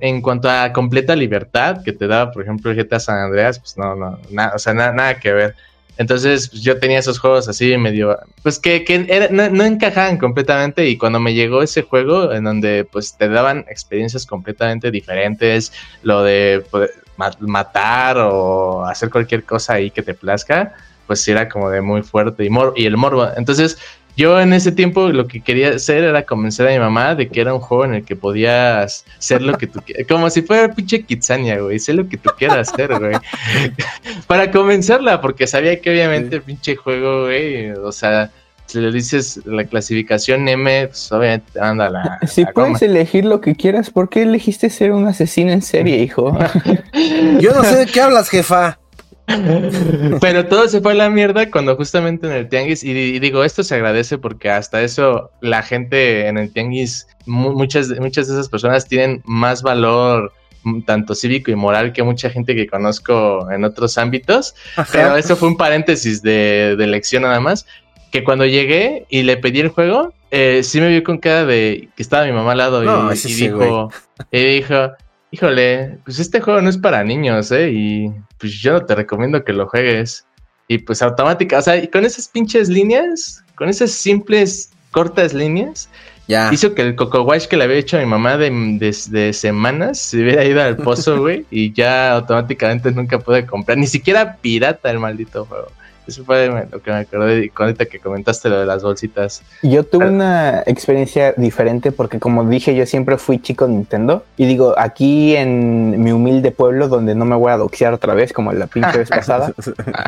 [0.00, 3.76] en cuanto a completa libertad que te daba, por ejemplo, el GTA San Andreas, pues
[3.76, 5.56] no, no, nada, o sea, nada que ver.
[5.98, 10.96] Entonces pues, yo tenía esos juegos así medio, pues que, que no, encajaban completamente y
[10.96, 16.64] cuando me llegó ese juego en donde pues te daban experiencias completamente diferentes, lo de
[17.40, 20.72] matar o hacer cualquier cosa ahí que te plazca,
[21.08, 23.28] pues era como de muy fuerte y, mor y el morbo.
[23.36, 23.76] Entonces,
[24.18, 27.40] yo en ese tiempo lo que quería hacer era convencer a mi mamá de que
[27.40, 30.08] era un juego en el que podías ser lo que tú quieras.
[30.08, 31.78] Como si fuera pinche Kitsania, güey.
[31.78, 33.14] Sé lo que tú quieras hacer, güey.
[34.26, 38.32] Para convencerla, porque sabía que obviamente el pinche juego, güey, o sea,
[38.66, 42.18] si le dices la clasificación M, pues obviamente anda la.
[42.26, 46.36] Si puedes elegir lo que quieras, ¿por qué elegiste ser un asesino en serie, hijo?
[47.38, 48.80] Yo no sé de qué hablas, jefa.
[50.20, 53.62] Pero todo se fue a la mierda cuando justamente en el tianguis, y, digo, esto
[53.62, 58.86] se agradece porque hasta eso la gente en el tianguis, muchas, muchas de esas personas
[58.86, 60.32] tienen más valor
[60.64, 64.54] mm, tanto cívico y moral que mucha gente que conozco en otros ámbitos.
[64.92, 67.66] Pero eso fue un paréntesis de, de lección nada más.
[68.10, 71.88] Que cuando llegué y le pedí el juego, eh, sí me vio con cara de
[71.96, 73.90] que estaba mi mamá al lado y, dijo,
[74.30, 74.92] y dijo,
[75.30, 77.70] híjole, pues este juego no es para niños, ¿eh?
[77.70, 80.24] Y pues yo no te recomiendo que lo juegues.
[80.68, 85.88] Y pues automática, o sea, y con esas pinches líneas, con esas simples, cortas líneas,
[86.26, 86.50] ya.
[86.52, 88.50] hizo que el Coco Wash que le había hecho a mi mamá de,
[89.08, 93.86] de, semanas se hubiera ido al pozo, güey, y ya automáticamente nunca pude comprar, ni
[93.86, 95.68] siquiera pirata el maldito juego.
[96.08, 99.42] Eso fue lo que me acordé con ahorita que comentaste lo de las bolsitas.
[99.62, 100.08] Yo tuve ah.
[100.08, 106.02] una experiencia diferente porque como dije yo siempre fui chico Nintendo y digo aquí en
[106.02, 109.10] mi humilde pueblo donde no me voy a doxear otra vez como la pinche vez
[109.10, 109.52] pasada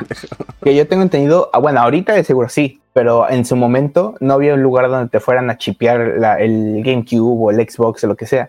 [0.62, 4.32] que yo tengo entendido, ah, bueno ahorita de seguro sí, pero en su momento no
[4.32, 6.00] había un lugar donde te fueran a chipear
[6.40, 8.48] el GameCube o el Xbox o lo que sea.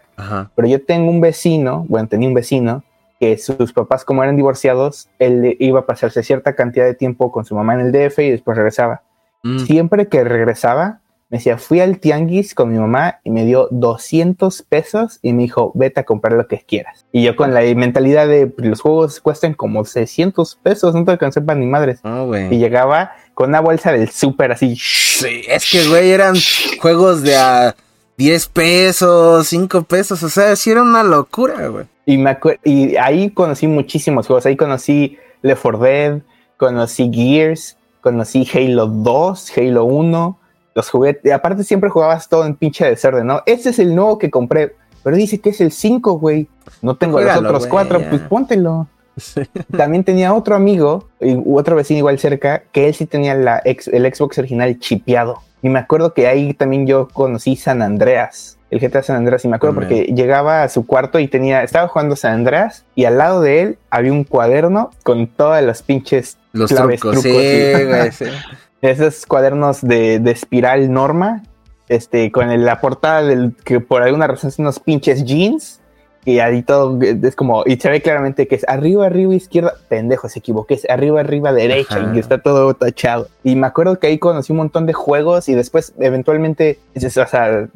[0.56, 2.84] Pero yo tengo un vecino, bueno tenía un vecino
[3.22, 7.46] que sus papás, como eran divorciados, él iba a pasarse cierta cantidad de tiempo con
[7.46, 9.04] su mamá en el DF y después regresaba.
[9.44, 9.60] Mm.
[9.60, 14.64] Siempre que regresaba, me decía, fui al tianguis con mi mamá y me dio 200
[14.64, 17.06] pesos y me dijo, vete a comprar lo que quieras.
[17.12, 21.12] Y yo con la mentalidad de pues, los juegos cuestan como 600 pesos, no te
[21.12, 22.00] alcancé para ni madres.
[22.04, 24.76] Ah, y llegaba con una bolsa del súper así.
[24.78, 26.34] Sí, es que, güey, eran
[26.82, 27.76] juegos de a
[28.22, 31.86] 10 pesos, 5 pesos, o sea, sí era una locura, güey.
[32.06, 34.46] Y, me y ahí conocí muchísimos juegos.
[34.46, 36.22] Ahí conocí Left 4 Dead,
[36.56, 40.40] conocí Gears, conocí Halo 2, Halo 1.
[40.76, 41.20] Los jugué.
[41.24, 43.42] Y aparte, siempre jugabas todo en pinche desorden, ¿no?
[43.48, 44.76] Este es el nuevo que compré.
[45.02, 46.48] Pero dice que es el 5, güey.
[46.84, 48.88] No tengo los otros 4, pues póntelo.
[49.76, 54.14] También tenía otro amigo, y otro vecino igual cerca, que él sí tenía la el
[54.14, 55.42] Xbox original chipeado.
[55.62, 59.50] Y me acuerdo que ahí también yo conocí San Andreas el GTA San Andreas y
[59.50, 63.18] me acuerdo porque llegaba a su cuarto y tenía, estaba jugando San Andreas y al
[63.18, 67.24] lado de él había un cuaderno con todas las pinches los trucos,
[68.82, 71.44] esos cuadernos de, de, espiral norma,
[71.90, 75.81] este, con la portada del que por alguna razón son unos pinches jeans
[76.24, 80.30] y ahí todo es como, y se ve claramente que es arriba, arriba, izquierda, pendejo,
[80.30, 83.28] se equivoqué, es arriba, arriba, derecha, y está todo tachado.
[83.44, 87.68] Y me acuerdo que ahí conocí un montón de juegos y después eventualmente, o sea,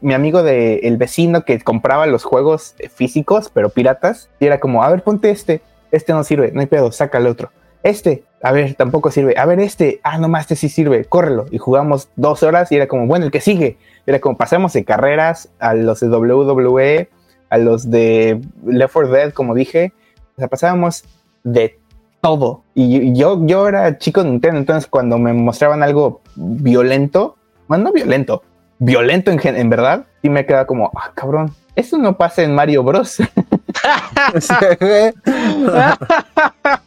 [0.00, 4.84] mi amigo de el vecino que compraba los juegos físicos, pero piratas, y era como,
[4.84, 7.50] a ver, ponte este, este no sirve, no hay pedo, saca el otro.
[7.82, 9.34] Este, a ver, tampoco sirve.
[9.38, 11.46] A ver, este, ah, nomás este sí sirve, córrelo.
[11.50, 13.78] Y jugamos dos horas y era como, bueno, el que sigue.
[14.06, 17.08] Era como, pasamos de carreras a los de WWE
[17.50, 19.92] a los de Left 4 Dead, como dije,
[20.36, 21.04] o sea, pasábamos
[21.44, 21.78] de
[22.20, 22.62] todo.
[22.74, 27.36] Y yo, yo era chico de Nintendo, entonces cuando me mostraban algo violento,
[27.68, 28.42] bueno, no violento,
[28.78, 32.82] violento en, en verdad, y me quedaba como, ah, cabrón, eso no pasa en Mario
[32.82, 33.18] Bros.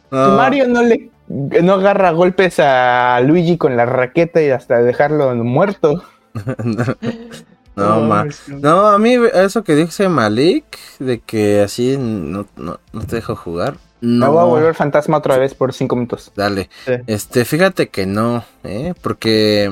[0.10, 1.12] Mario no le
[1.62, 6.02] no agarra golpes a Luigi con la raqueta y hasta dejarlo muerto.
[7.76, 8.26] No, ma.
[8.48, 10.64] No, a mí eso que dice Malik,
[10.98, 13.76] de que así no, no, te dejo jugar.
[14.00, 14.26] No.
[14.26, 16.32] Me voy a volver fantasma otra vez por cinco minutos.
[16.34, 16.68] Dale.
[17.06, 18.94] Este, fíjate que no, ¿eh?
[19.00, 19.70] Porque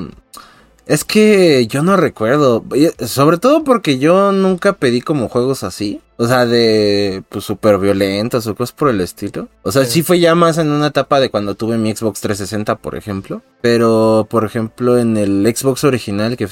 [0.85, 2.63] es que yo no recuerdo.
[3.05, 6.01] Sobre todo porque yo nunca pedí como juegos así.
[6.17, 9.47] O sea, de pues súper violentos o cosas por el estilo.
[9.63, 10.03] O sea, sí.
[10.03, 13.41] fue ya más en una etapa de cuando tuve mi Xbox 360, por ejemplo.
[13.61, 16.47] Pero, por ejemplo, en el Xbox original que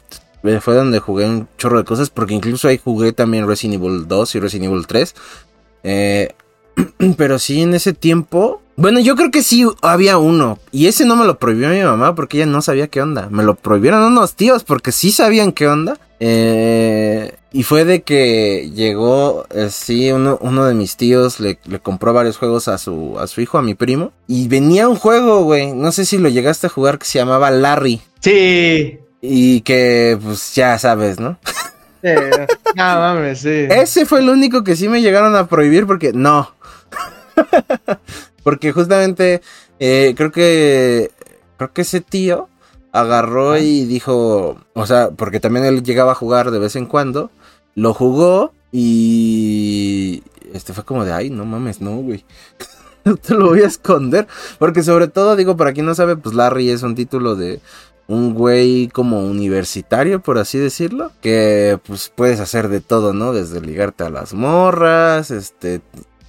[0.61, 4.35] fue donde jugué un chorro de cosas, porque incluso ahí jugué también Resident Evil 2
[4.35, 5.15] y Resident Evil 3.
[5.83, 6.29] Eh,
[7.17, 8.61] pero sí, en ese tiempo...
[8.75, 10.57] Bueno, yo creo que sí había uno.
[10.71, 13.27] Y ese no me lo prohibió mi mamá porque ella no sabía qué onda.
[13.29, 15.99] Me lo prohibieron unos tíos porque sí sabían qué onda.
[16.21, 22.13] Eh, y fue de que llegó, sí, uno, uno, de mis tíos le, le, compró
[22.13, 24.13] varios juegos a su, a su hijo, a mi primo.
[24.27, 25.73] Y venía un juego, güey.
[25.73, 27.99] No sé si lo llegaste a jugar que se llamaba Larry.
[28.21, 28.99] Sí.
[29.21, 31.37] Y que, pues ya sabes, ¿no?
[32.01, 32.09] Sí,
[32.75, 33.49] mames, sí.
[33.69, 36.53] Ese fue el único que sí me llegaron a prohibir porque no.
[38.43, 39.41] porque justamente
[39.79, 41.11] Eh, creo que.
[41.57, 42.47] Creo que ese tío
[42.91, 44.57] agarró y dijo.
[44.73, 47.31] O sea, porque también él llegaba a jugar de vez en cuando.
[47.75, 50.23] Lo jugó y.
[50.53, 52.25] Este fue como de, ay, no mames, no, güey.
[53.05, 54.27] no te lo voy a esconder.
[54.57, 57.59] Porque sobre todo, digo, para quien no sabe, pues Larry es un título de
[58.09, 63.33] un güey como universitario, por así decirlo, que pues puedes hacer de todo, ¿no?
[63.33, 65.79] Desde ligarte a las morras, este,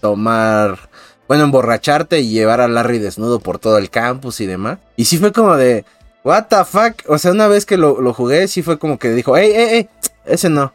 [0.02, 0.90] tomar,
[1.26, 4.78] bueno, emborracharte y llevar a Larry desnudo por todo el campus y demás.
[4.96, 5.86] Y sí fue como de,
[6.22, 9.12] what the fuck, o sea, una vez que lo, lo jugué, sí fue como que
[9.12, 9.88] dijo, hey, hey, hey,
[10.26, 10.74] ese no.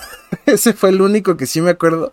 [0.46, 2.12] ese fue el único que sí me acuerdo.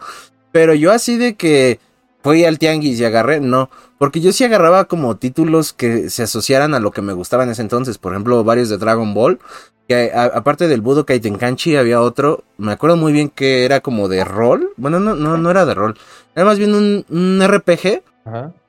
[0.51, 1.79] Pero yo así de que
[2.23, 6.73] fui al tianguis y agarré, no, porque yo sí agarraba como títulos que se asociaran
[6.73, 9.39] a lo que me gustaba en ese entonces, por ejemplo, varios de Dragon Ball,
[9.87, 14.23] que aparte del Budokai Tenkanchi había otro, me acuerdo muy bien que era como de
[14.23, 15.97] rol, bueno, no, no, no era de rol,
[16.33, 18.01] era más bien un, RPG,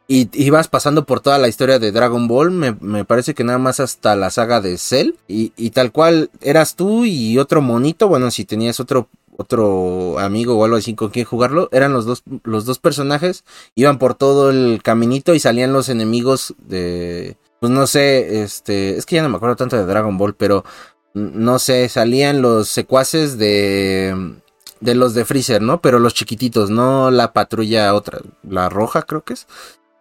[0.07, 3.79] Y ibas pasando por toda la historia de Dragon Ball, me, parece que nada más
[3.79, 8.33] hasta la saga de Cell, y, y tal cual eras tú y otro monito, bueno,
[8.33, 12.64] si tenías otro otro amigo o algo así con quien jugarlo, eran los dos, los
[12.64, 13.44] dos personajes,
[13.75, 19.07] iban por todo el caminito y salían los enemigos de, pues no sé, este, es
[19.07, 20.64] que ya no me acuerdo tanto de Dragon Ball, pero
[21.14, 24.35] no sé, salían los secuaces de,
[24.81, 25.81] de los de Freezer, ¿no?
[25.81, 29.47] Pero los chiquititos, no la patrulla otra, la roja creo que es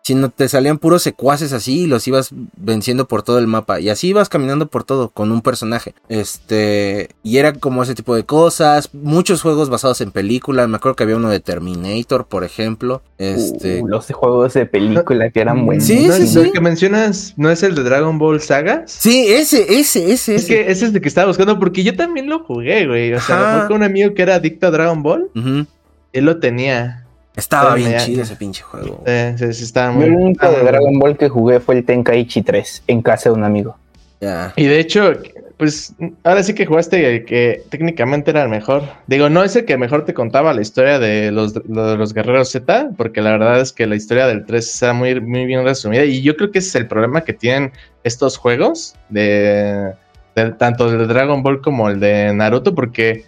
[0.04, 3.80] sino te salían puros secuaces así y los ibas venciendo por todo el mapa.
[3.80, 5.96] Y así ibas caminando por todo con un personaje.
[6.10, 8.90] Este, y era como ese tipo de cosas.
[8.94, 10.68] Muchos juegos basados en películas.
[10.68, 13.02] Me acuerdo que había uno de Terminator, por ejemplo.
[13.18, 15.86] Este, uh, los juegos de película que eran buenos.
[15.86, 16.40] Sí, sí, sí.
[16.40, 18.92] El que mencionas no es el de Dragon Ball Sagas.
[18.92, 20.36] Sí, ese, ese, ese.
[20.36, 23.14] Es que ese es el que estaba buscando porque yo también lo jugué, güey.
[23.14, 25.30] O sea, fue con un amigo que era adicto a Dragon Ball.
[26.12, 27.03] Él lo tenía.
[27.36, 29.04] Estaba bien chido ese pinche juego.
[29.06, 30.06] Eh, sí, sí, estaba muy...
[30.06, 33.44] El único de Dragon Ball que jugué fue el Tenkaichi 3 en casa de un
[33.44, 33.76] amigo.
[34.56, 35.14] Y de hecho,
[35.58, 35.94] pues
[36.24, 38.84] ahora sí que jugaste que técnicamente era el mejor.
[39.08, 41.64] Digo, no es el que mejor te contaba la historia de los, de
[41.98, 45.46] los guerreros Z, porque la verdad es que la historia del 3 está muy, muy
[45.46, 46.06] bien resumida.
[46.06, 47.72] Y yo creo que ese es el problema que tienen
[48.04, 49.94] estos juegos de
[50.58, 53.26] tanto el de Dragon Ball como el de Naruto, porque,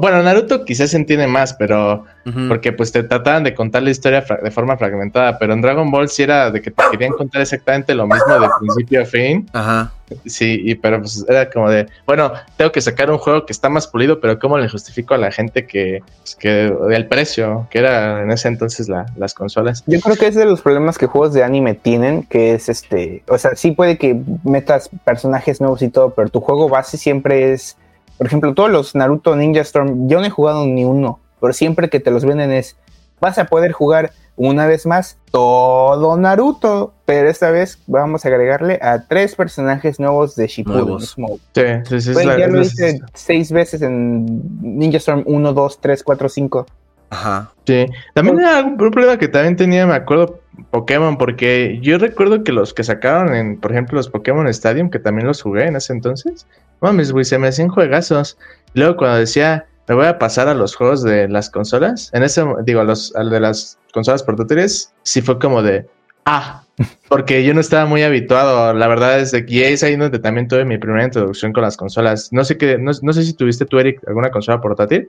[0.00, 2.04] bueno, Naruto quizás se entiende más, pero
[2.48, 6.08] porque pues te trataban de contar la historia de forma fragmentada, pero en Dragon Ball
[6.08, 9.48] sí era de que te querían contar exactamente lo mismo de principio a fin.
[9.52, 9.92] Ajá.
[10.24, 13.68] Sí, y pero pues era como de, bueno, tengo que sacar un juego que está
[13.68, 17.80] más pulido, pero ¿cómo le justifico a la gente que, pues, que el precio que
[17.80, 19.82] era en ese entonces las consolas?
[19.86, 23.22] Yo creo que es de los problemas que juegos de anime tienen, que es este,
[23.28, 27.52] o sea, sí puede que metas personajes nuevos y todo, pero tu juego base siempre
[27.52, 27.76] es,
[28.18, 31.90] por ejemplo, todos los Naruto Ninja Storm, yo no he jugado ni uno, pero siempre
[31.90, 32.76] que te los venden es,
[33.20, 38.78] vas a poder jugar una vez más todo Naruto, pero esta vez vamos a agregarle
[38.82, 41.00] a tres personajes nuevos de Shippuden.
[41.00, 42.12] Sí, sí, sí.
[42.12, 46.66] Pues ya lo hice seis veces en Ninja Storm 1, 2, 3, 4, 5.
[47.08, 47.52] Ajá.
[47.66, 47.86] Sí.
[48.14, 50.40] También era un problema que también tenía, me acuerdo,
[50.70, 54.98] Pokémon, porque yo recuerdo que los que sacaron en, por ejemplo, los Pokémon Stadium, que
[54.98, 56.46] también los jugué en ese entonces,
[56.80, 58.38] mames, güey, se me hacían juegazos.
[58.74, 62.10] luego cuando decía, me voy a pasar a los juegos de las consolas.
[62.12, 65.86] En ese, digo, a los, al de las consolas portátiles, sí fue como de,
[66.24, 66.64] ah,
[67.08, 68.74] porque yo no estaba muy habituado.
[68.74, 71.76] La verdad es de que es ahí donde también tuve mi primera introducción con las
[71.76, 72.32] consolas.
[72.32, 75.08] No sé qué, no, sé si tuviste tú, Eric, alguna consola portátil,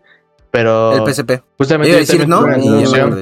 [0.52, 1.06] pero.
[1.06, 1.42] El PSP.
[1.58, 1.96] Justamente.
[1.96, 2.46] Decir, ¿no?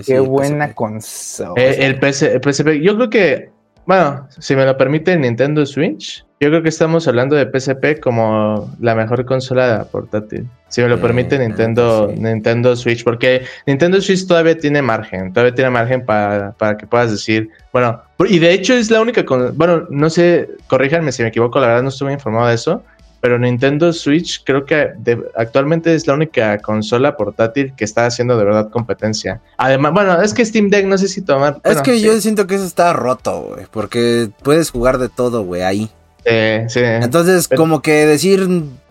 [0.06, 1.54] Qué buena consola.
[1.62, 2.82] Eh, el, el PSP.
[2.82, 3.50] Yo creo que,
[3.86, 8.76] bueno, si me lo permite, Nintendo Switch yo creo que estamos hablando de PSP como
[8.82, 10.46] la mejor consola portátil.
[10.68, 15.70] Si me lo permite Nintendo, Nintendo Switch, porque Nintendo Switch todavía tiene margen, todavía tiene
[15.70, 19.88] margen para, para que puedas decir, bueno, y de hecho es la única, con, bueno,
[19.90, 22.84] no sé, corríjanme si me equivoco, la verdad no estuve informado de eso,
[23.22, 24.90] pero Nintendo Switch creo que
[25.36, 29.42] actualmente es la única consola portátil que está haciendo de verdad competencia.
[29.58, 31.60] Además, bueno, es que Steam Deck no sé si tomar.
[31.64, 35.62] Es que yo siento que eso está roto, güey, porque puedes jugar de todo, güey,
[35.64, 35.90] ahí.
[36.26, 38.48] Sí, Entonces, como que decir,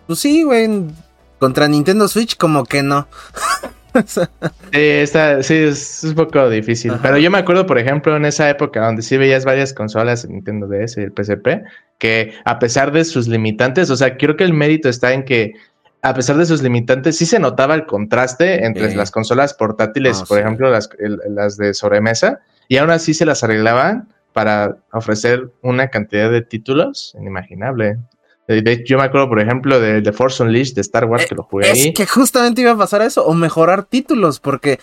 [0.07, 0.69] pues sí, güey,
[1.39, 3.07] contra Nintendo Switch, como que no.
[4.05, 4.21] sí,
[4.73, 6.93] está, sí, es, un poco difícil.
[7.01, 10.31] Pero yo me acuerdo, por ejemplo, en esa época donde sí veías varias consolas, el
[10.31, 11.63] Nintendo DS y el PSP,
[11.97, 15.53] que a pesar de sus limitantes, o sea, creo que el mérito está en que
[16.01, 20.37] a pesar de sus limitantes, sí se notaba el contraste entre las consolas portátiles, por
[20.39, 26.29] ejemplo, las, las de sobremesa, y aún así se las arreglaban para ofrecer una cantidad
[26.29, 27.97] de títulos inimaginable.
[28.47, 31.43] Yo me acuerdo, por ejemplo, de The Force Unleashed de Star Wars, eh, que lo
[31.43, 34.79] jugué es que justamente iba a pasar eso, o mejorar títulos, porque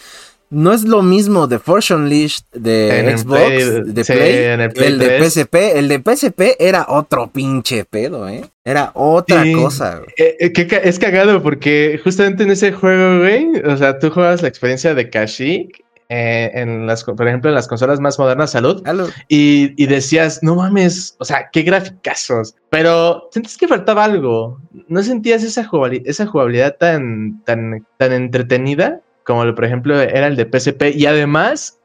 [0.52, 5.54] no es lo mismo de Force Unleashed de Xbox, de Play, el, de PSP.
[5.78, 8.44] El de PSP era otro pinche pedo, ¿eh?
[8.62, 10.02] Era otra cosa.
[10.18, 14.48] Eh, eh, es cagado porque justamente en ese juego, güey, o sea, tú juegas la
[14.48, 15.81] experiencia de Kashyyyk
[16.14, 18.82] eh, en las, por ejemplo, en las consolas más modernas, salud,
[19.28, 25.42] y, decías, no mames, o sea, qué graficazos, pero sentías que faltaba algo, no sentías
[25.42, 30.94] esa jugabilidad, esa jugabilidad tan, tan, tan entretenida como, por ejemplo, era el de PSP,
[30.94, 31.80] y además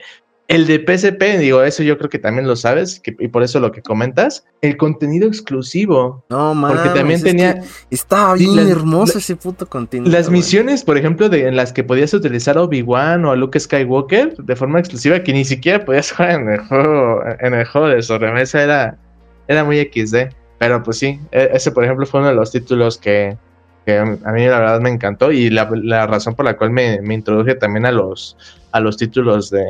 [0.47, 3.73] el de PSP, digo, eso yo creo que también lo sabes, y por eso lo
[3.73, 6.23] que comentas, el contenido exclusivo.
[6.29, 6.77] No, mames.
[6.77, 7.61] Porque también tenía...
[7.91, 10.09] Estaba bien hermoso ese puto contenido.
[10.09, 13.59] Las misiones, por ejemplo, de, en las que podías utilizar a Obi-Wan o a Luke
[13.59, 17.87] Skywalker de forma exclusiva, que ni siquiera podías jugar en el juego, en el juego
[17.89, 18.97] de sobremesa, era,
[19.49, 20.33] era muy XD.
[20.59, 23.37] Pero pues sí, e, ese por ejemplo fue uno de los títulos que,
[23.85, 27.55] a mí la verdad me encantó y la, razón por la cual me, me introduje
[27.55, 28.37] también a los,
[28.71, 29.63] a los títulos de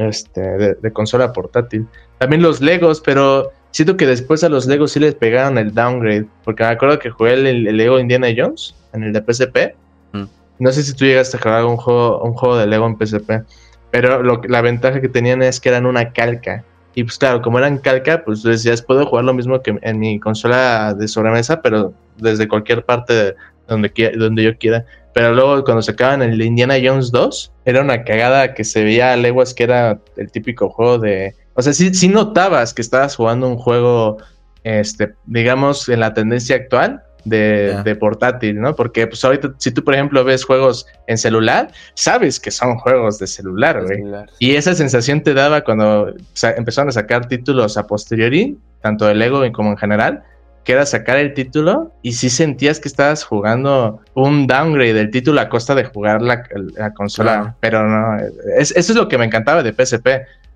[0.00, 1.86] este, de, consola portátil.
[2.18, 6.26] También los Legos, pero siento que después a los Legos sí les pegaron el downgrade,
[6.44, 9.74] porque me acuerdo que jugué el, Lego Indiana Jones en el de PSP.
[10.12, 10.24] Mm.
[10.58, 13.44] No sé si tú llegaste a jugar un juego, un juego de Lego en PSP,
[13.90, 16.64] pero lo, la ventaja que tenían es que eran una calca.
[16.94, 20.18] Y pues claro, como eran calca, pues decías, puedo jugar lo mismo que en mi
[20.18, 23.36] consola de sobremesa, pero desde cualquier parte
[23.68, 24.84] donde, donde yo quiera.
[25.12, 29.16] Pero luego cuando sacaban el Indiana Jones 2, era una cagada que se veía a
[29.16, 31.34] leguas que era el típico juego de...
[31.54, 34.18] O sea, sí, sí notabas que estabas jugando un juego,
[34.62, 38.74] este, digamos, en la tendencia actual, de, portátil, ¿no?
[38.74, 43.18] Porque pues ahorita si tú por ejemplo ves juegos en celular, sabes que son juegos
[43.18, 44.02] de celular, güey.
[44.38, 46.14] Y esa sensación te daba cuando
[46.56, 50.22] empezaron a sacar títulos a posteriori, tanto de Lego como en general,
[50.64, 55.40] que era sacar el título y si sentías que estabas jugando un downgrade del título
[55.40, 56.42] a costa de jugar la,
[56.94, 58.18] consola, pero no,
[58.56, 60.08] eso es lo que me encantaba de PSP.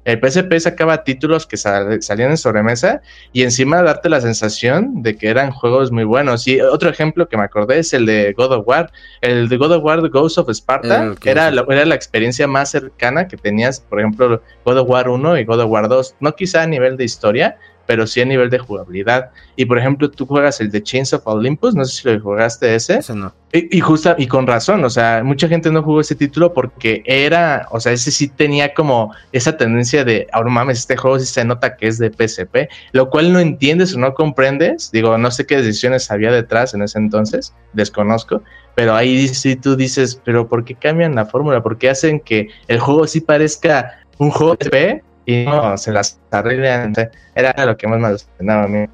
[0.04, 3.00] El PSP sacaba títulos que salían en sobremesa
[3.32, 6.46] y encima darte la sensación de que eran juegos muy buenos.
[6.46, 8.92] Y otro ejemplo que me acordé es el de God of War.
[9.22, 13.26] El de God of War Ghost of Sparta era, la, era la experiencia más cercana
[13.26, 16.16] que tenías, por ejemplo, God of War 1 y God of War 2.
[16.20, 19.30] No quizá a nivel de historia, pero sí a nivel de jugabilidad.
[19.56, 22.74] Y por ejemplo, tú juegas el de Chains of Olympus, no sé si lo jugaste
[22.74, 22.98] ese.
[22.98, 23.32] Ese no.
[23.52, 27.68] Y, justa, y con razón, o sea, mucha gente no jugó ese título porque era,
[27.70, 31.44] o sea, ese sí tenía como esa tendencia de, ahora mames, este juego sí se
[31.44, 34.90] nota que es de PSP, lo cual no entiendes o no comprendes.
[34.90, 38.42] Digo, no sé qué decisiones había detrás en ese entonces, desconozco,
[38.74, 41.62] pero ahí sí tú dices, pero ¿por qué cambian la fórmula?
[41.62, 45.92] ¿Por qué hacen que el juego sí parezca un juego de PSP y no, se
[45.92, 46.94] las arreglan.
[47.34, 48.86] Era lo que más me gustaba a mí.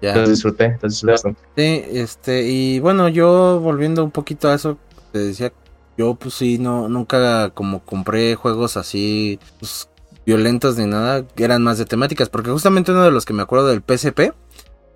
[0.00, 1.22] Lo disfruté, entonces
[1.56, 4.78] Sí, este, y bueno, yo volviendo un poquito a eso,
[5.12, 5.52] te decía,
[5.96, 9.88] yo pues sí, no, nunca como compré juegos así, pues,
[10.24, 13.68] violentos ni nada, eran más de temáticas, porque justamente uno de los que me acuerdo
[13.68, 14.32] del PSP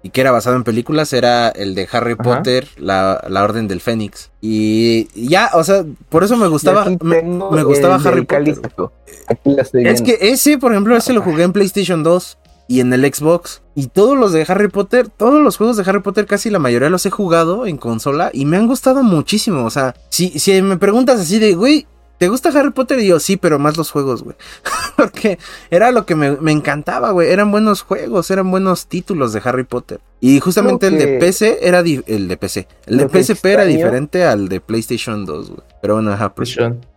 [0.06, 4.30] y que era basado en películas era el de Harry Potter, la, Orden del Fénix.
[4.40, 8.60] Y ya, o sea, por eso me gustaba, me, gustaba Harry Potter.
[9.74, 12.38] es que ese, por ejemplo, ese lo jugué en PlayStation 2
[12.68, 13.62] y en el Xbox.
[13.74, 16.88] Y todos los de Harry Potter, todos los juegos de Harry Potter, casi la mayoría
[16.88, 19.64] los he jugado en consola y me han gustado muchísimo.
[19.64, 22.98] O sea, si, si me preguntas así de, güey, ¿Te gusta Harry Potter?
[23.00, 24.36] Y yo, sí, pero más los juegos, güey.
[24.96, 25.38] Porque
[25.70, 27.30] era lo que me, encantaba, güey.
[27.30, 30.00] Eran buenos juegos, eran buenos títulos de Harry Potter.
[30.20, 32.66] Y justamente el de PC era el de PC.
[32.86, 35.60] El de PSP era diferente al de PlayStation 2, güey.
[35.82, 36.32] Pero bueno, ajá,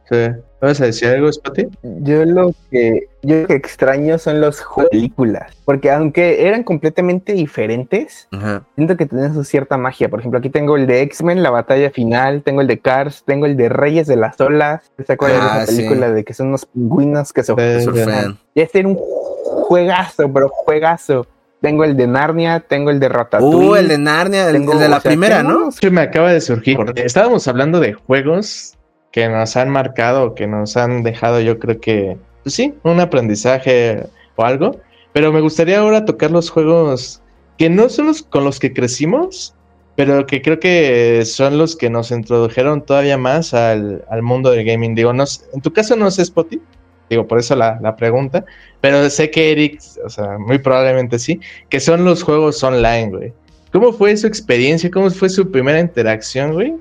[0.09, 0.35] pues.
[0.61, 1.67] ¿Vas a decir algo, Spotty?
[2.01, 8.27] Yo lo que yo lo que extraño son las películas, porque aunque eran completamente diferentes,
[8.75, 10.09] siento que tienen su cierta magia.
[10.09, 13.45] Por ejemplo, aquí tengo el de X-Men, la batalla final, tengo el de Cars, tengo
[13.45, 14.91] el de Reyes de las Olas.
[15.05, 18.37] ¿Se acuerdan de esa ah, película de que son unos pingüinos que se surfean?
[18.53, 21.25] Y este era un juegazo, pero juegazo.
[21.61, 23.69] Tengo el de Narnia, tengo el de Ratatouille.
[23.69, 25.69] Uh, el de Narnia, el, de la primera, ¿no?
[25.77, 26.77] Que me acaba de surgir.
[26.95, 28.77] Estábamos hablando de juegos
[29.11, 34.03] que nos han marcado, que nos han dejado, yo creo que, pues sí, un aprendizaje
[34.35, 34.79] o algo.
[35.13, 37.21] Pero me gustaría ahora tocar los juegos
[37.57, 39.55] que no son los con los que crecimos,
[39.95, 44.95] pero que creo que son los que nos introdujeron todavía más al, mundo del gaming.
[44.95, 46.61] Digo, no, en tu caso no sé Spotty,
[47.09, 48.45] digo, por eso la, la, pregunta,
[48.79, 53.33] pero sé que Eric, o sea, muy probablemente sí, que son los juegos online, güey.
[53.73, 54.89] ¿Cómo fue su experiencia?
[54.89, 56.75] ¿Cómo fue su primera interacción, güey?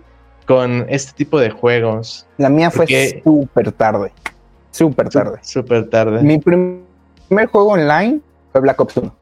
[0.49, 2.26] Con este tipo de juegos?
[2.38, 4.11] La mía fue súper tarde.
[4.70, 5.38] Súper tarde.
[5.42, 6.22] Súper tarde.
[6.22, 8.20] Mi primer juego online
[8.51, 9.14] fue Black Ops 1.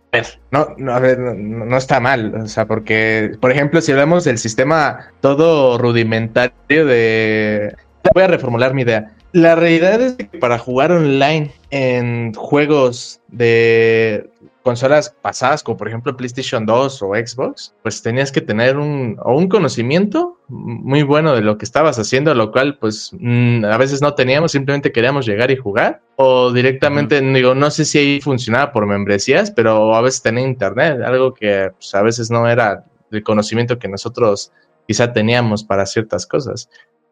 [0.50, 4.38] No, no, a ver, no, está mal, o sea, porque, por ejemplo, si hablamos del
[4.38, 7.76] sistema todo rudimentario de,
[8.14, 9.12] voy a reformular mi idea.
[9.32, 14.30] La realidad es que para jugar online en juegos de
[14.66, 19.36] consolas pasadas, como por ejemplo PlayStation 2 o Xbox, pues tenías que tener un, o
[19.36, 24.02] un conocimiento muy bueno de lo que estabas haciendo, lo cual pues mm, a veces
[24.02, 28.72] no teníamos, simplemente queríamos llegar y jugar, o directamente, digo, no sé si ahí funcionaba
[28.72, 33.22] por membresías, pero a veces tenía internet, algo que pues, a veces no era el
[33.22, 34.50] conocimiento que nosotros
[34.88, 36.68] quizá teníamos para ciertas cosas.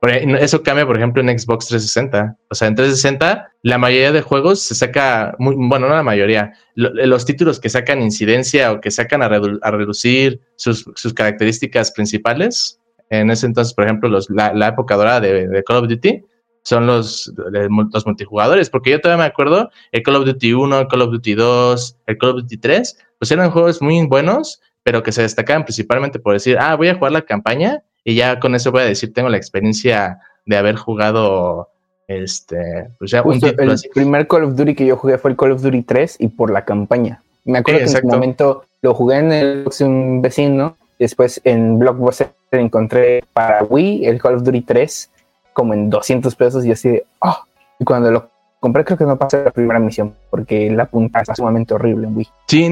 [0.08, 2.36] Eso cambia, por ejemplo, en Xbox 360.
[2.50, 7.24] O sea, en 360 la mayoría de juegos se saca, bueno, no la mayoría, los
[7.24, 10.84] títulos que sacan incidencia o que sacan a, reducir sus,
[11.14, 12.80] características principales.
[13.08, 16.24] En ese entonces, por ejemplo, los, la, época dorada de, Call of Duty
[16.62, 20.88] son los, los multijugadores, porque yo todavía me acuerdo, el Call of Duty 1, el
[20.88, 25.02] Call of Duty 2, el Call of Duty 3, pues eran juegos muy buenos, pero
[25.02, 28.54] que se destacaban principalmente por decir, ah, voy a jugar la campaña y ya con
[28.54, 31.70] eso voy a decir, tengo la experiencia de haber jugado
[32.06, 35.52] este, pues ya un el primer Call of Duty que yo jugué fue el Call
[35.52, 37.22] of Duty 3 y por la campaña.
[37.44, 41.78] Me acuerdo que en ese momento lo jugué en el de un vecino, después en
[41.78, 45.10] Blockbuster encontré para Wii el Call of Duty 3
[45.54, 47.38] como en 200 pesos y así de, oh,
[47.78, 48.30] y cuando lo
[48.64, 52.16] compré creo que no pasé la primera misión porque la punta está sumamente horrible en
[52.16, 52.28] Wii.
[52.48, 52.70] Sí,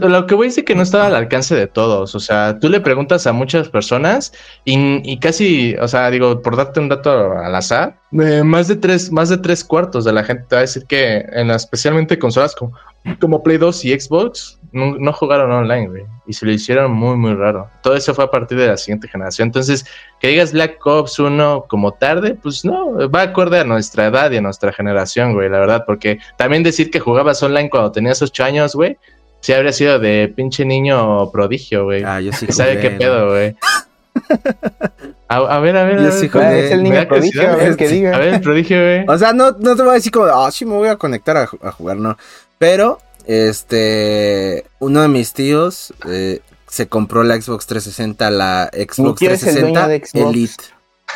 [0.00, 2.14] lo que voy a decir que no estaba al alcance de todos.
[2.14, 4.32] O sea, tú le preguntas a muchas personas
[4.64, 9.10] y, casi, o sea, digo, por darte un dato al azar, eh, más de tres,
[9.10, 12.54] más de tres cuartos de la gente te va a decir que en especialmente consolas
[12.54, 12.74] como,
[13.20, 16.02] como Play 2 y Xbox, no, jugaron online, güey.
[16.26, 17.68] Y se lo hicieron muy, muy raro.
[17.82, 19.48] Todo eso fue a partir de la siguiente generación.
[19.48, 19.84] Entonces,
[20.18, 24.38] que digas Black Ops 1 como tarde, pues no, va acorde a nuestra edad y
[24.38, 25.84] a nuestra generación, güey, la verdad.
[25.86, 28.96] Porque también decir que jugabas online cuando tenías 8 años, güey,
[29.40, 32.02] sí habría sido de pinche niño prodigio, güey.
[32.04, 32.46] Ah, yo sí.
[32.50, 33.54] ¿Sabe qué pedo, güey?
[35.28, 36.02] A, ver, a ver.
[36.02, 38.16] Yo sí Es el niño prodigio, a ver qué diga.
[38.16, 39.04] A ver, prodigio, güey.
[39.08, 41.36] O sea, no, no te voy a decir como, ah, sí me voy a conectar
[41.36, 42.16] a, a jugar, no.
[42.62, 50.20] Pero este, uno de mis tíos eh, se compró la Xbox 360, la Xbox 360
[50.20, 50.64] Elite.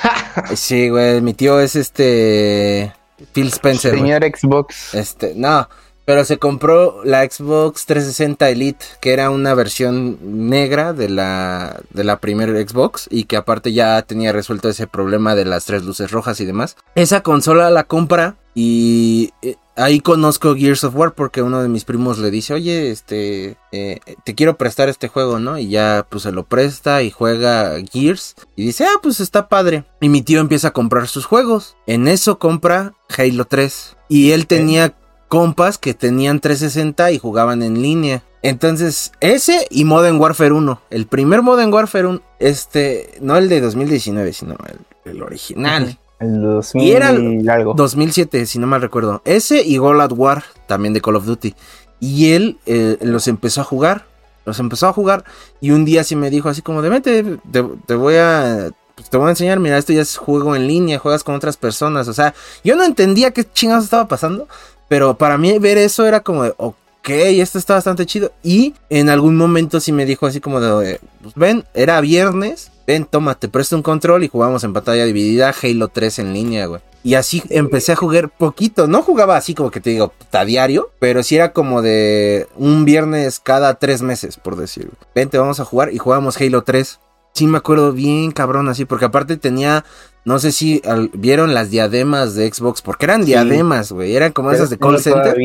[0.57, 2.93] sí, güey, mi tío es este
[3.33, 3.95] Phil Spencer.
[3.95, 4.93] Señor Xbox.
[4.93, 5.69] Este, no,
[6.07, 12.05] pero se compró la Xbox 360 Elite, que era una versión negra de la de
[12.05, 16.13] la primera Xbox y que aparte ya tenía resuelto ese problema de las tres luces
[16.13, 16.77] rojas y demás.
[16.95, 21.85] Esa consola la compra y eh, ahí conozco Gears of War porque uno de mis
[21.85, 25.59] primos le dice, oye, este, eh, te quiero prestar este juego, ¿no?
[25.59, 29.85] Y ya pues se lo presta y juega Gears y dice, ah, pues está padre.
[30.01, 31.77] Y mi tío empieza a comprar sus juegos.
[31.87, 33.97] En eso compra Halo 3.
[34.09, 34.95] Y él tenía
[35.29, 38.23] compas que tenían 360 y jugaban en línea.
[38.43, 40.81] Entonces, ese y Modern Warfare 1.
[40.91, 44.57] El primer Modern Warfare 1, este, no el de 2019, sino
[45.05, 45.99] el, original.
[46.21, 47.75] El 2000 y era algo.
[47.75, 49.23] 2007, si no mal recuerdo.
[49.25, 51.55] Ese y Gold at War, también de Call of Duty.
[51.99, 54.05] Y él eh, los empezó a jugar.
[54.45, 55.25] Los empezó a jugar.
[55.61, 58.71] Y un día sí me dijo así como de te, te, voy a.
[58.95, 61.57] Pues, te voy a enseñar, mira, esto ya es juego en línea, juegas con otras
[61.57, 62.07] personas.
[62.07, 64.47] O sea, yo no entendía qué chingados estaba pasando.
[64.89, 68.33] Pero para mí ver eso era como de, ok, esto está bastante chido.
[68.43, 73.05] Y en algún momento sí me dijo así como de, pues ven, era viernes ven,
[73.05, 76.81] toma, te presto un control y jugamos en pantalla dividida Halo 3 en línea, güey.
[77.03, 78.89] Y así empecé a jugar poquito.
[78.89, 82.85] No jugaba así como que te digo, a diario, pero sí era como de un
[82.85, 84.93] viernes cada tres meses, por decirlo.
[85.15, 86.99] Vente, vamos a jugar y jugamos Halo 3.
[87.37, 89.85] Sí me acuerdo bien cabrón así, porque aparte tenía,
[90.25, 90.81] no sé si
[91.13, 95.37] vieron las diademas de Xbox, porque eran diademas, güey, eran como esas de call center.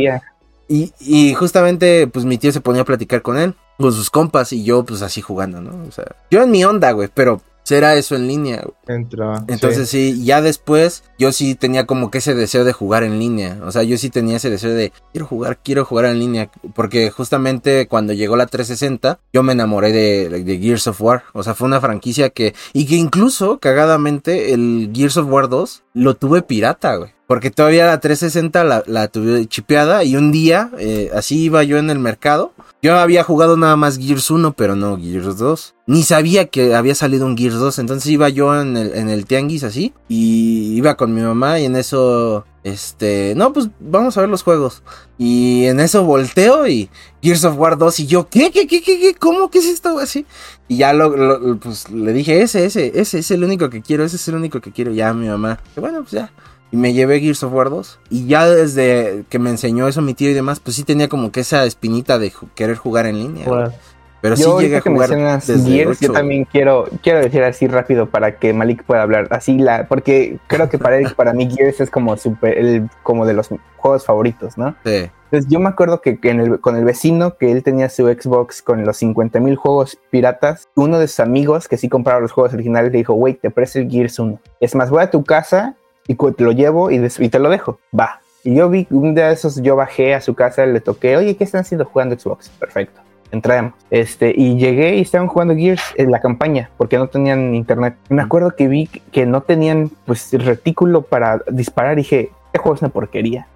[0.70, 4.54] Y, y justamente, pues mi tío se ponía a platicar con él con sus compas
[4.54, 5.86] y yo pues así jugando, ¿no?
[5.88, 8.64] O sea, yo en mi onda, güey, pero será eso en línea.
[8.88, 10.24] Entra, Entonces sí.
[10.24, 13.60] ya después yo sí tenía como que ese deseo de jugar en línea.
[13.64, 16.50] O sea, yo sí tenía ese deseo de quiero jugar, quiero jugar en línea.
[16.74, 21.24] Porque justamente cuando llegó la 360 yo me enamoré de, de Gears of War.
[21.34, 22.54] O sea, fue una franquicia que...
[22.74, 27.12] Y que incluso, cagadamente, el Gears of War 2 lo tuve pirata, güey.
[27.28, 31.78] Porque todavía la 360 la, la tuve chipeada y un día, eh, así iba yo
[31.78, 32.52] en el mercado.
[32.84, 35.76] Yo había jugado nada más Gears 1, pero no Gears 2.
[35.86, 37.78] Ni sabía que había salido un Gears 2.
[37.78, 39.94] Entonces iba yo en el, en el tianguis así.
[40.10, 44.42] Y iba con mi mamá y en eso, este, no, pues vamos a ver los
[44.42, 44.82] juegos.
[45.20, 46.90] Y en eso volteo y
[47.22, 49.14] Gears of War 2 y yo, ¿qué, qué, qué, qué, qué?
[49.14, 49.52] ¿Cómo?
[49.52, 50.00] ¿Qué es esto?
[50.00, 50.26] Así.
[50.68, 54.16] Y ya lo, pues le dije, ese, ese, ese es el único que quiero, ese
[54.16, 54.92] es el único que quiero.
[54.92, 56.32] Ya mi mamá, bueno, pues ya.
[56.72, 58.00] Y me llevé Gears of War 2.
[58.10, 61.32] Y ya desde que me enseñó eso mi tío y demás, pues sí tenía como
[61.32, 63.74] que esa espinita de querer jugar en línea.
[64.22, 68.38] Pero sí llegué a jugar desde Gears, yo también quiero, quiero decir así rápido para
[68.38, 69.28] que Malik pueda hablar.
[69.32, 73.34] Así la, porque creo que para para mí Gears es como super, el, como de
[73.34, 74.76] los juegos favoritos, ¿no?
[74.86, 75.10] Sí.
[75.32, 76.20] Entonces yo me acuerdo que,
[76.60, 81.00] con el vecino que él tenía su Xbox con los 50 mil juegos piratas, uno
[81.00, 83.90] de sus amigos que sí compraba los juegos originales le dijo, wait, te presto el
[83.90, 84.40] Gears 1.
[84.60, 85.78] Es más, voy a tu casa
[86.08, 87.80] y te lo llevo y, y te lo dejo.
[87.98, 88.22] Va.
[88.44, 91.36] Y yo vi un día de esos, yo bajé a su casa, le toqué, oye,
[91.38, 92.50] ¿qué están haciendo jugando Xbox?
[92.50, 93.74] Perfecto entramos.
[93.90, 97.96] Este, y llegué y estaban jugando Gears en la campaña porque no tenían internet.
[98.10, 102.76] Me acuerdo que vi que no tenían pues retículo para disparar y dije, este juego
[102.76, 103.48] es una porquería.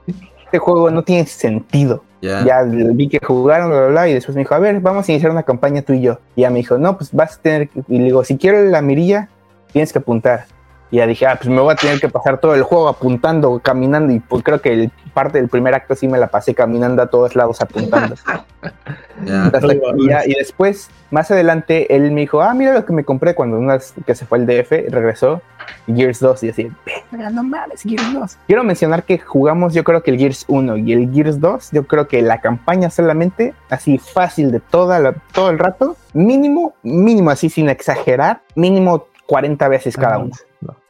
[0.46, 2.04] Este juego no tiene sentido.
[2.22, 5.12] Ya vi que jugaron, bla, bla, bla, y después me dijo, a ver, vamos a
[5.12, 6.20] iniciar una campaña tú y yo.
[6.36, 7.70] Y ya me dijo, no, pues vas a tener.
[7.88, 9.30] Y le digo, si quiero la mirilla,
[9.72, 10.46] tienes que apuntar.
[10.92, 13.60] Y ya dije, ah, pues me voy a tener que pasar todo el juego apuntando,
[13.60, 14.14] caminando.
[14.14, 17.08] Y pues creo que el, parte del primer acto sí me la pasé caminando a
[17.08, 18.16] todos lados apuntando.
[19.26, 23.80] y, después, más adelante, él me dijo, ah, mira lo que me compré cuando una
[24.06, 25.42] que se fue el DF, regresó.
[25.88, 26.72] Gears 2 y así,
[27.12, 28.38] no mames, Gears 2.
[28.48, 31.88] Quiero mencionar que jugamos, yo creo que el Gears 1 y el Gears 2, yo
[31.88, 37.30] creo que la campaña solamente, así fácil de toda la, todo el rato, mínimo, mínimo
[37.32, 40.32] así sin exagerar, mínimo 40 veces cada uno.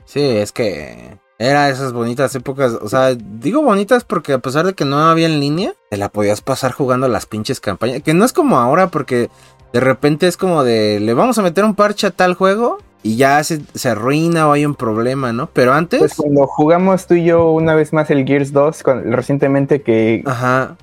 [0.06, 4.74] Sí, es que era esas bonitas épocas, o sea, digo bonitas porque a pesar de
[4.74, 8.24] que no había en línea, te la podías pasar jugando las pinches campañas, que no
[8.24, 9.30] es como ahora porque
[9.74, 13.18] de repente es como de, le vamos a meter un parche a tal juego y
[13.18, 15.50] ya se, se arruina o hay un problema, ¿no?
[15.52, 16.00] Pero antes...
[16.00, 20.24] Pues cuando jugamos tú y yo una vez más el Gears 2, recientemente que...
[20.26, 20.78] Ajá.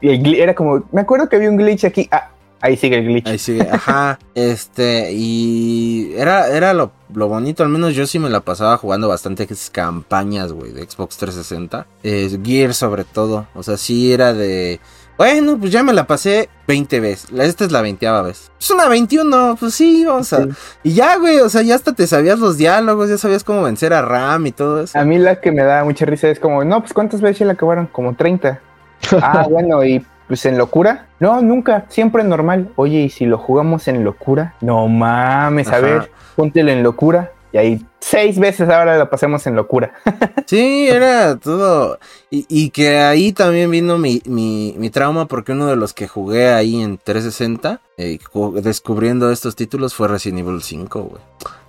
[0.00, 2.28] era como, me acuerdo que había un glitch aquí, ah,
[2.60, 3.26] Ahí sigue el glitch.
[3.28, 4.18] Ahí sigue, ajá.
[4.34, 9.08] este, y era, era lo, lo, bonito, al menos yo sí me la pasaba jugando
[9.08, 11.86] bastante campañas, güey, de Xbox 360.
[12.02, 13.46] Eh, Gear sobre todo.
[13.54, 14.80] O sea, sí era de.
[15.18, 17.30] Bueno, pues ya me la pasé 20 veces.
[17.38, 18.50] Esta es la 20 vez.
[18.58, 20.46] Es una 21, pues sí, vamos a.
[20.82, 23.94] Y ya, güey, o sea, ya hasta te sabías los diálogos, ya sabías cómo vencer
[23.94, 24.98] a Ram y todo eso.
[24.98, 27.54] A mí la que me da mucha risa es como, no, pues ¿cuántas veces la
[27.54, 27.86] acabaron?
[27.86, 28.60] Como 30.
[29.22, 31.06] ah, bueno, y pues en locura.
[31.20, 32.70] No, nunca, siempre normal.
[32.76, 34.54] Oye, ¿y si lo jugamos en locura?
[34.60, 37.32] No mames, a ver, póntelo en locura.
[37.52, 39.94] Y ahí seis veces ahora lo pasemos en locura.
[40.46, 41.98] sí, era todo.
[42.30, 46.82] Y, que ahí también vino mi, mi, trauma porque uno de los que jugué ahí
[46.82, 48.18] en 360, eh,
[48.62, 51.22] descubriendo estos títulos, fue Resident Evil 5, güey.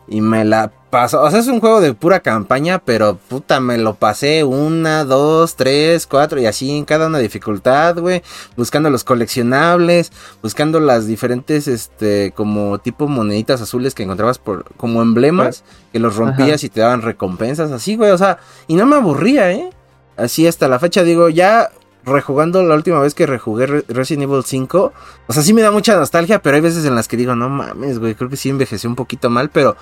[0.08, 1.22] Y me la paso.
[1.22, 5.56] O sea, es un juego de pura campaña, pero puta, me lo pasé una, dos,
[5.56, 8.24] tres, cuatro y así en cada una dificultad, güey.
[8.56, 15.02] Buscando los coleccionables, buscando las diferentes, este, como tipo moneditas azules que encontrabas por, como
[15.02, 18.12] emblemas, que los rompías y te daban recompensas, así, güey.
[18.12, 19.70] O sea, y no me aburría, ¿eh?
[20.16, 21.70] Así hasta la fecha, digo, ya
[22.08, 24.94] rejugando la última vez que rejugué Resident Evil 5,
[25.28, 27.50] o sea, sí me da mucha nostalgia, pero hay veces en las que digo, no
[27.50, 29.76] mames, güey, creo que sí envejeció un poquito mal, pero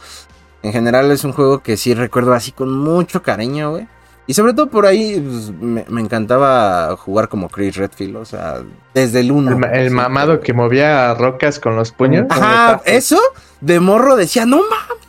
[0.64, 3.88] en general es un juego que sí recuerdo así con mucho cariño, güey.
[4.28, 8.64] Y sobre todo por ahí pues, me, encantaba jugar como Chris Redfield, o sea,
[8.94, 9.60] desde el 1.
[9.72, 12.26] El, mamado que movía rocas con los puños.
[12.30, 13.20] Ajá, eso
[13.62, 15.05] de morro decía, no mames,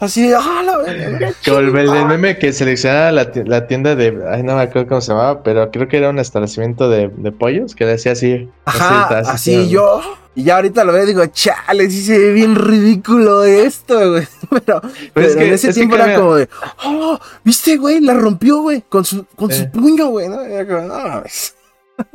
[0.00, 4.16] Así, ah, la el, el meme que seleccionaba la, la, tienda de.
[4.30, 7.32] Ay, no me acuerdo cómo se llamaba, pero creo que era un establecimiento de, de
[7.32, 8.48] pollos que decía así.
[8.64, 10.00] Ajá, así, yo.
[10.36, 14.28] Y ya ahorita lo veo y digo, chale, sí se ve bien ridículo esto, güey.
[14.64, 14.80] Pero,
[15.12, 16.48] pero, es que, en ese tiempo era como de,
[16.86, 20.28] oh, viste, güey, la rompió, güey, con su, con su puño, güey.
[20.28, 20.40] ¿no?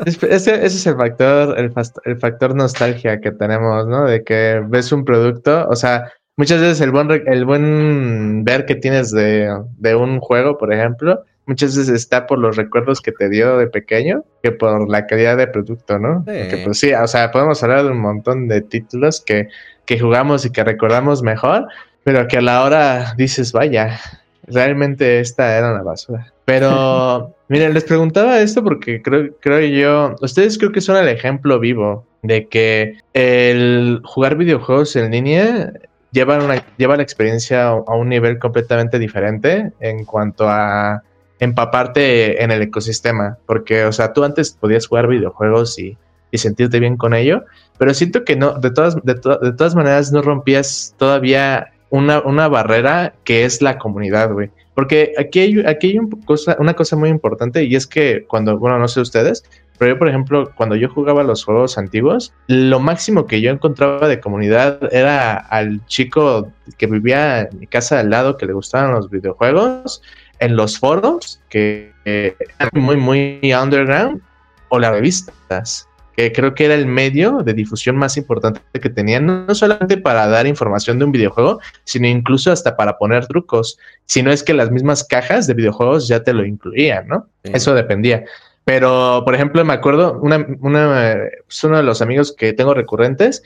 [0.05, 1.71] ese, es el factor, el,
[2.05, 4.05] el factor nostalgia que tenemos, ¿no?
[4.05, 8.75] De que ves un producto, o sea, muchas veces el buen, el buen ver que
[8.75, 13.29] tienes de, de, un juego, por ejemplo, muchas veces está por los recuerdos que te
[13.29, 16.23] dio de pequeño que por la calidad de producto, ¿no?
[16.27, 16.57] Sí.
[16.63, 19.47] pues sí, o sea, podemos hablar de un montón de títulos que,
[19.85, 21.67] que jugamos y que recordamos mejor,
[22.03, 23.99] pero que a la hora dices, vaya,
[24.47, 26.33] realmente esta era una basura.
[26.45, 31.59] Pero, miren, les preguntaba esto porque creo, creo yo, ustedes creo que son el ejemplo
[31.59, 35.73] vivo de que el jugar videojuegos en línea
[36.13, 41.03] lleva, una, lleva la experiencia a un nivel completamente diferente en cuanto a
[41.39, 43.37] empaparte en el ecosistema.
[43.45, 45.97] Porque, o sea, tú antes podías jugar videojuegos y,
[46.35, 47.43] sentirte bien con ello,
[47.77, 53.13] pero siento que no, de todas, de, todas maneras no rompías todavía una, una, barrera
[53.23, 54.49] que es la comunidad, güey.
[54.75, 58.87] Porque aquí hay, aquí hay una cosa muy importante y es que cuando, bueno, no
[58.87, 59.43] sé ustedes,
[59.77, 64.07] pero yo, por ejemplo, cuando yo jugaba los juegos antiguos, lo máximo que yo encontraba
[64.07, 68.91] de comunidad era al chico que vivía en mi casa al lado que le gustaban
[68.91, 70.01] los videojuegos,
[70.39, 74.21] en los foros, que eran muy, muy underground,
[74.69, 75.87] o las revistas.
[76.15, 80.27] Que creo que era el medio de difusión más importante que tenían, no solamente para
[80.27, 84.53] dar información de un videojuego, sino incluso hasta para poner trucos, si no es que
[84.53, 87.27] las mismas cajas de videojuegos ya te lo incluían, ¿no?
[87.43, 88.23] Eso dependía.
[88.65, 93.43] Pero, por ejemplo, me acuerdo, una, una, pues, uno de los amigos que tengo recurrentes,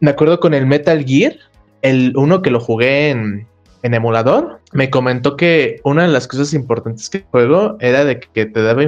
[0.00, 1.36] me acuerdo con el Metal Gear,
[1.82, 3.46] el uno que lo jugué en,
[3.82, 8.18] en emulador, me comentó que una de las cosas importantes que el juego era de
[8.18, 8.82] que te daba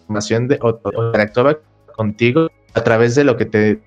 [0.00, 1.58] información de, o, interactuaba
[1.98, 3.80] contigo a través de lo que te,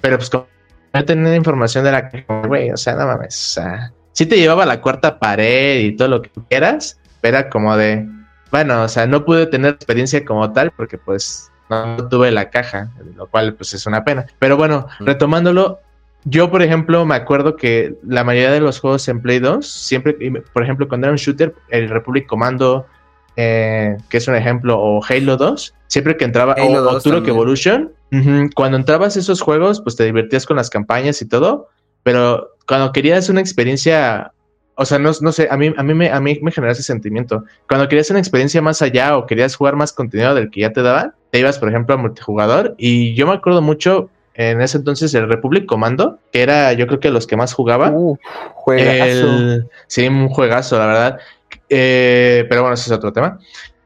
[0.00, 0.46] pero pues como
[0.94, 4.36] no tenía información de la que, güey, o sea, no mames, o sea, sí te
[4.36, 8.08] llevaba la cuarta pared y todo lo que quieras, pero era como de,
[8.50, 12.90] bueno, o sea, no pude tener experiencia como tal porque pues no tuve la caja,
[13.16, 14.26] lo cual pues es una pena.
[14.38, 15.80] Pero bueno, retomándolo,
[16.24, 20.16] yo, por ejemplo, me acuerdo que la mayoría de los juegos en Play 2, siempre,
[20.52, 22.86] por ejemplo, cuando era un shooter, el Republic Commando,
[23.36, 27.92] eh, que es un ejemplo, o Halo 2, siempre que entraba, o, Turok Evolution,
[28.54, 31.68] cuando entrabas a esos juegos, pues te divertías con las campañas y todo,
[32.02, 34.32] pero cuando querías una experiencia,
[34.74, 36.82] o sea, no, no sé, a mí, a, mí me, a mí me genera ese
[36.82, 37.44] sentimiento.
[37.68, 40.82] Cuando querías una experiencia más allá o querías jugar más contenido del que ya te
[40.82, 45.14] daban, te ibas, por ejemplo, a multijugador, y yo me acuerdo mucho en ese entonces
[45.14, 47.90] el Republic Commando, que era yo creo que los que más jugaba.
[47.90, 48.18] Uh,
[48.54, 49.66] juegazo.
[49.86, 51.18] sí, un juegazo, la verdad.
[51.68, 53.38] Eh, pero bueno, ese es otro tema.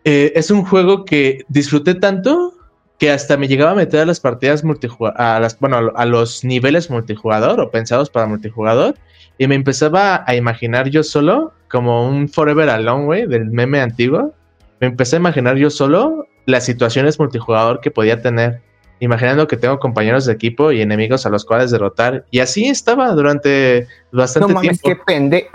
[0.05, 2.55] Eh, es un juego que disfruté tanto
[2.99, 7.71] que hasta me llegaba a meter a las partidas multijugador, a los niveles multijugador o
[7.71, 8.95] pensados para multijugador,
[9.39, 14.35] y me empezaba a imaginar yo solo, como un Forever Alone, way del meme antiguo,
[14.81, 18.61] me empecé a imaginar yo solo las situaciones multijugador que podía tener
[19.01, 22.25] imaginando que tengo compañeros de equipo y enemigos a los cuales derrotar.
[22.31, 25.03] Y así estaba durante bastante no mames, tiempo.
[25.05, 25.49] qué pende.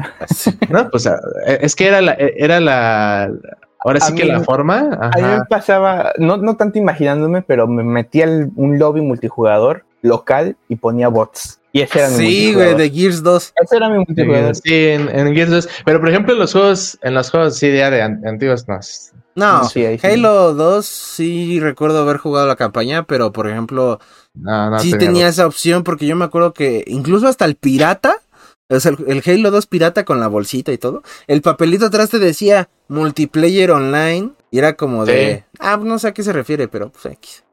[0.70, 1.08] No, pues
[1.46, 3.32] es que era la, era la
[3.80, 4.90] ahora sí que la forma.
[5.00, 10.58] A mí me pasaba, no, no tanto imaginándome, pero me metía un lobby multijugador local
[10.68, 11.62] y ponía bots.
[11.72, 13.54] Y ese era mi Sí, güey, de Gears 2.
[13.64, 14.56] Ese era mi multijugador.
[14.56, 15.70] Sí, en, Gears 2.
[15.86, 18.80] Pero por ejemplo, en los juegos, en los juegos sí de, de antiguos, no.
[19.36, 19.70] No,
[20.02, 24.00] Halo 2 sí recuerdo haber jugado la campaña, pero por ejemplo,
[24.80, 28.22] sí tenía, esa opción porque yo me acuerdo que incluso hasta el pirata,
[28.70, 32.20] o sea, el, Halo 2 pirata con la bolsita y todo, el papelito atrás te
[32.20, 36.90] decía multiplayer online y era como de, ah, no sé a qué se refiere, pero
[36.90, 37.45] pues X.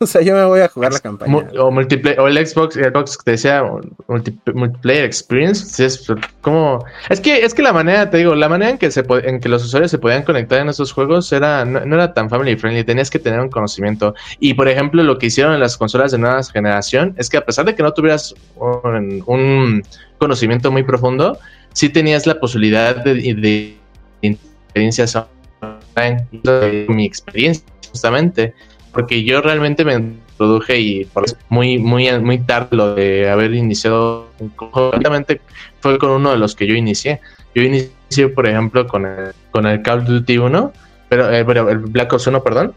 [0.02, 1.36] O sea, yo me voy a jugar la campaña.
[1.58, 3.62] O, o el Xbox, el Xbox que te decía
[4.06, 5.84] multiplayer experience.
[5.84, 6.82] Es como.
[7.10, 9.48] Es que, es que la manera, te digo, la manera en que se en que
[9.50, 12.82] los usuarios se podían conectar en esos juegos era, no, era tan family friendly.
[12.82, 14.14] Tenías que tener un conocimiento.
[14.38, 17.44] Y por ejemplo, lo que hicieron en las consolas de nueva generación es que a
[17.44, 19.82] pesar de que no tuvieras un,
[20.16, 21.38] conocimiento muy profundo,
[21.74, 23.76] sí tenías la posibilidad de, de
[24.22, 25.14] experiencias
[25.94, 26.26] online.
[26.88, 28.54] Mi experiencia, justamente
[28.92, 33.54] porque yo realmente me introduje y por eso muy, muy, muy tarde lo de haber
[33.54, 34.30] iniciado
[34.72, 35.40] Obviamente
[35.80, 37.20] fue con uno de los que yo inicié.
[37.54, 40.72] Yo inicié, por ejemplo, con el, con el Call of Duty 1,
[41.08, 42.74] pero, eh, el Black Ops 1, perdón.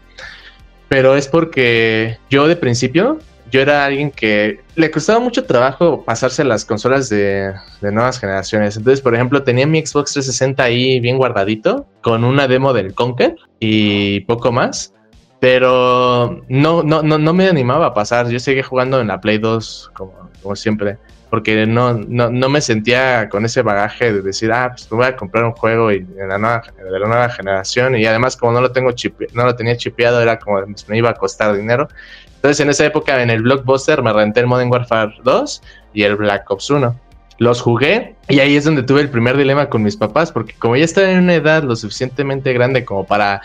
[0.88, 3.18] Pero es porque yo de principio,
[3.50, 8.76] yo era alguien que le costaba mucho trabajo pasarse las consolas de, de nuevas generaciones.
[8.76, 13.36] Entonces, por ejemplo, tenía mi Xbox 360 ahí bien guardadito, con una demo del Conquer
[13.60, 14.92] y poco más
[15.40, 18.28] pero no, no, no, no me animaba a pasar.
[18.28, 20.98] Yo seguí jugando en la Play 2, como, como siempre,
[21.30, 25.16] porque no, no, no me sentía con ese bagaje de decir, ah, pues voy a
[25.16, 27.96] comprar un juego y de, la nueva, de la nueva generación.
[27.96, 28.90] Y además, como no lo, tengo
[29.32, 31.88] no lo tenía chipeado, era como me iba a costar dinero.
[32.36, 35.62] Entonces, en esa época, en el Blockbuster, me renté el Modern Warfare 2
[35.94, 37.00] y el Black Ops 1
[37.38, 40.76] los jugué y ahí es donde tuve el primer dilema con mis papás, porque como
[40.76, 43.42] ya estaba en una edad lo suficientemente grande como para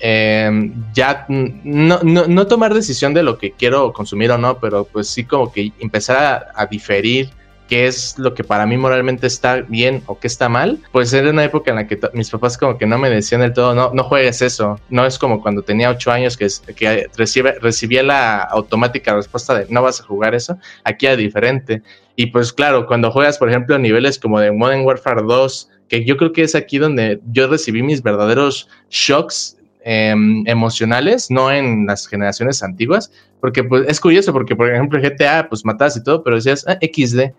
[0.00, 5.08] eh, ya no, no, tomar decisión de lo que quiero consumir o no, pero pues
[5.08, 7.30] sí como que empezar a, diferir
[7.68, 11.30] qué es lo que para mí moralmente está bien o qué está mal, pues era
[11.30, 13.90] una época en la que mis papás como que no me decían del todo, no,
[13.92, 18.42] no juegues eso, no es como cuando tenía ocho años que, que recibe, recibía la
[18.42, 21.82] automática respuesta de no vas a jugar eso, aquí era diferente.
[22.16, 26.16] Y pues claro, cuando juegas por ejemplo niveles como de Modern Warfare 2, que yo
[26.16, 32.08] creo que es aquí donde yo recibí mis verdaderos shocks Em, emocionales, no en las
[32.08, 36.36] generaciones antiguas, porque pues es curioso, porque por ejemplo GTA, pues matas y todo, pero
[36.36, 37.32] decías ah, XD.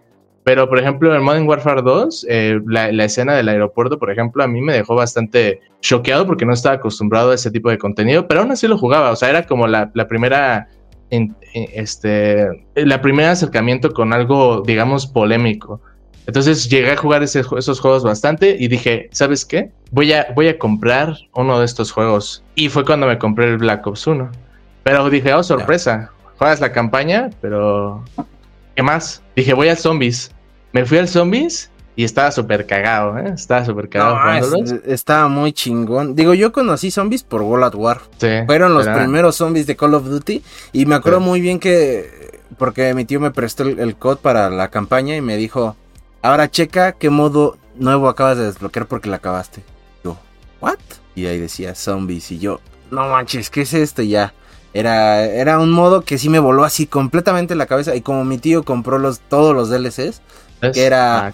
[0.45, 4.47] Pero por ejemplo en Modern Warfare 2, eh, la, escena del aeropuerto, por ejemplo, a
[4.47, 8.39] mí me dejó bastante choqueado porque no estaba acostumbrado a ese tipo de contenido, pero
[8.39, 10.69] aún así lo jugaba, o sea, era como la, la primera
[11.53, 15.81] este, la primera acercamiento con algo, digamos, polémico.
[16.29, 19.71] Entonces llegué a jugar esos juegos bastante y dije, ¿sabes qué?
[19.89, 22.43] Voy a, voy a comprar uno de estos juegos.
[22.53, 24.29] Y fue cuando me compré el Black Ops 1.
[24.83, 28.05] Pero dije, oh, sorpresa, juegas la campaña, pero
[28.75, 29.23] ¿qué más?
[29.35, 30.31] Dije, voy al zombies.
[30.71, 33.31] Me fui al zombies y estaba súper cagado, ¿eh?
[33.33, 34.63] Estaba súper cagado.
[34.85, 36.13] estaba muy chingón.
[36.13, 38.01] Digo, yo conocí zombies por World at War.
[38.19, 40.43] Sí, Fueron los primeros zombies de Call of Duty.
[40.73, 42.37] Y me acuerdo muy bien que.
[42.59, 45.75] Porque mi tío me prestó el, el code para la campaña y me dijo:
[46.21, 49.63] Ahora checa qué modo nuevo acabas de desbloquear porque la acabaste.
[50.03, 50.17] Yo,
[50.61, 50.77] ¿what?
[51.15, 52.31] Y ahí decía zombies.
[52.31, 52.59] Y yo,
[52.91, 54.01] no manches, ¿qué es esto?
[54.01, 54.33] Y ya.
[54.71, 57.95] Era, era un modo que sí me voló así completamente la cabeza.
[57.95, 60.21] Y como mi tío compró los, todos los DLCs,
[60.73, 61.27] que era.
[61.27, 61.33] Ah,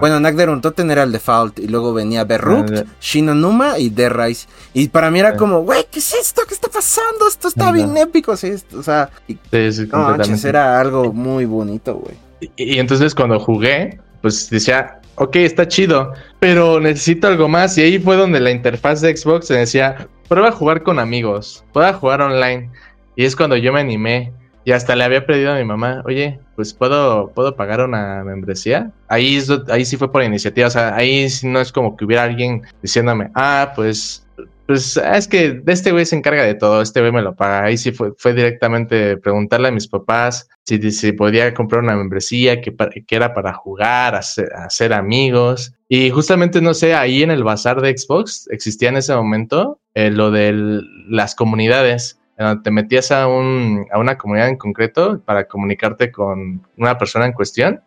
[0.00, 1.58] bueno, Nagder Untoten era el default.
[1.58, 4.46] Y luego venía Berrupt, Shinonuma y The Rise.
[4.74, 6.42] Y para mí era como, güey, ¿qué es esto?
[6.46, 7.26] ¿Qué está pasando?
[7.26, 8.36] Esto está bien épico.
[8.36, 9.10] Sí, o sea,
[9.50, 12.16] era algo muy bonito, güey.
[12.40, 17.76] Y, y, entonces cuando jugué, pues decía, ok, está chido, pero necesito algo más.
[17.76, 21.62] Y ahí fue donde la interfaz de Xbox se decía, prueba a jugar con amigos,
[21.74, 22.70] pueda jugar online.
[23.16, 24.32] Y es cuando yo me animé.
[24.64, 28.92] Y hasta le había pedido a mi mamá, oye, pues puedo, puedo pagar una membresía.
[29.08, 32.62] Ahí, ahí sí fue por iniciativa, o sea, ahí no es como que hubiera alguien
[32.80, 34.23] diciéndome, ah, pues,
[34.66, 37.64] pues es que este güey se encarga de todo, este güey me lo paga.
[37.64, 42.60] Ahí sí fue, fue directamente preguntarle a mis papás si, si podía comprar una membresía
[42.60, 42.74] que,
[43.06, 45.74] que era para jugar, hacer, amigos.
[45.88, 50.10] Y justamente, no sé, ahí en el bazar de Xbox existía en ese momento eh,
[50.10, 52.18] lo de las comunidades
[52.62, 57.32] te metías a, un, a una comunidad en concreto para comunicarte con una persona en
[57.32, 57.80] cuestión.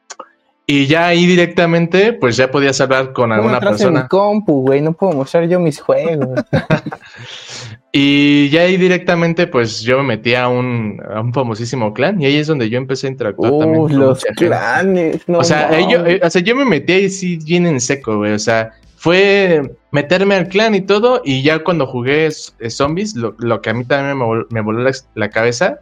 [0.70, 4.01] Y ya ahí directamente, pues ya podías hablar con alguna persona.
[4.01, 6.41] mi compu, güey, no puedo mostrar yo mis juegos.
[7.93, 12.26] y ya ahí directamente, pues yo me metí a un, a un famosísimo clan y
[12.26, 13.84] ahí es donde yo empecé a interactuar también.
[13.84, 15.39] Con los clanes, no.
[15.39, 18.34] O sea, eh, o sea, yo me metí ahí sí bien en seco, güey.
[18.34, 23.70] O sea, fue meterme al clan y todo, y ya cuando jugué zombies, lo, que
[23.70, 24.18] a mí también
[24.49, 25.80] me, voló la, cabeza,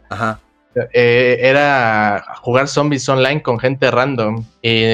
[0.92, 4.44] eh, era jugar zombies online con gente random.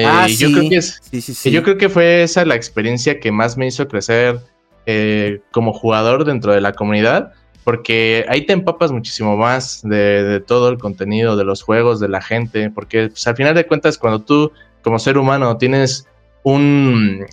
[0.05, 3.57] Ah, y yo creo que es, yo creo que fue esa la experiencia que más
[3.57, 4.39] me hizo crecer
[4.85, 7.33] eh, como jugador dentro de la comunidad.
[7.63, 12.21] Porque ahí te empapas muchísimo más de, todo el contenido, de los juegos, de la
[12.21, 12.69] gente.
[12.69, 16.05] Porque pues, al final de cuentas, cuando tú, como ser humano, tienes
[16.43, 17.25] un,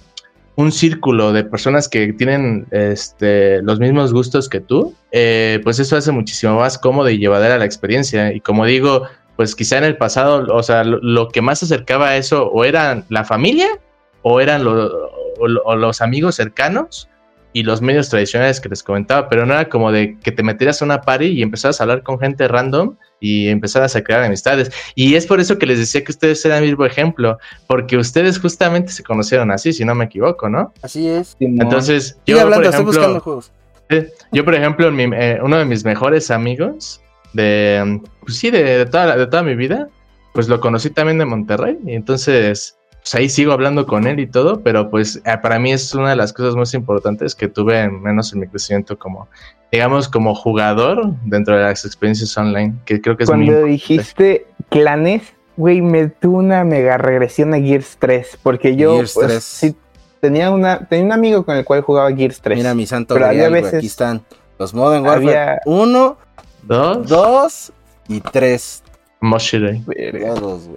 [0.60, 5.96] un círculo de personas que tienen este, los mismos gustos que tú, eh, pues eso
[5.96, 8.32] hace muchísimo más cómodo y llevadera la experiencia.
[8.32, 9.04] Y como digo,
[9.36, 12.64] pues quizá en el pasado, o sea, lo, que más se acercaba a eso o
[12.64, 13.68] eran la familia
[14.22, 17.09] o eran los amigos cercanos
[17.52, 20.80] y los medios tradicionales que les comentaba, pero no era como de que te metieras
[20.82, 24.70] a una party y empezaras a hablar con gente random y empezaras a crear amistades.
[24.94, 28.38] Y es por eso que les decía que ustedes eran el mismo ejemplo, porque ustedes
[28.38, 30.72] justamente se conocieron así, si no me equivoco, ¿no?
[30.82, 31.36] Así es.
[31.40, 33.42] Entonces, yo, por ejemplo,
[34.32, 37.00] Yo, por ejemplo, eh, uno de mis mejores amigos
[37.32, 39.88] de, pues sí, de, toda, de toda mi vida,
[40.32, 44.26] pues lo conocí también de Monterrey, y entonces pues ahí sigo hablando con él y
[44.26, 47.88] todo, pero pues eh, para mí es una de las cosas más importantes que tuve,
[47.88, 49.28] menos en mi crecimiento como,
[49.72, 55.22] digamos, como jugador dentro de las experiencias online, que creo que es Cuando dijiste clanes,
[55.56, 59.74] güey, me tuvo una mega regresión a Gears 3, porque yo pues, sí,
[60.20, 62.58] tenía, una, tenía un amigo con el cual jugaba Gears 3.
[62.58, 64.22] Mira mi santo pero veces, aquí están
[64.58, 66.16] los Modern Warfare 1,
[66.62, 67.72] 2
[68.08, 68.82] y 3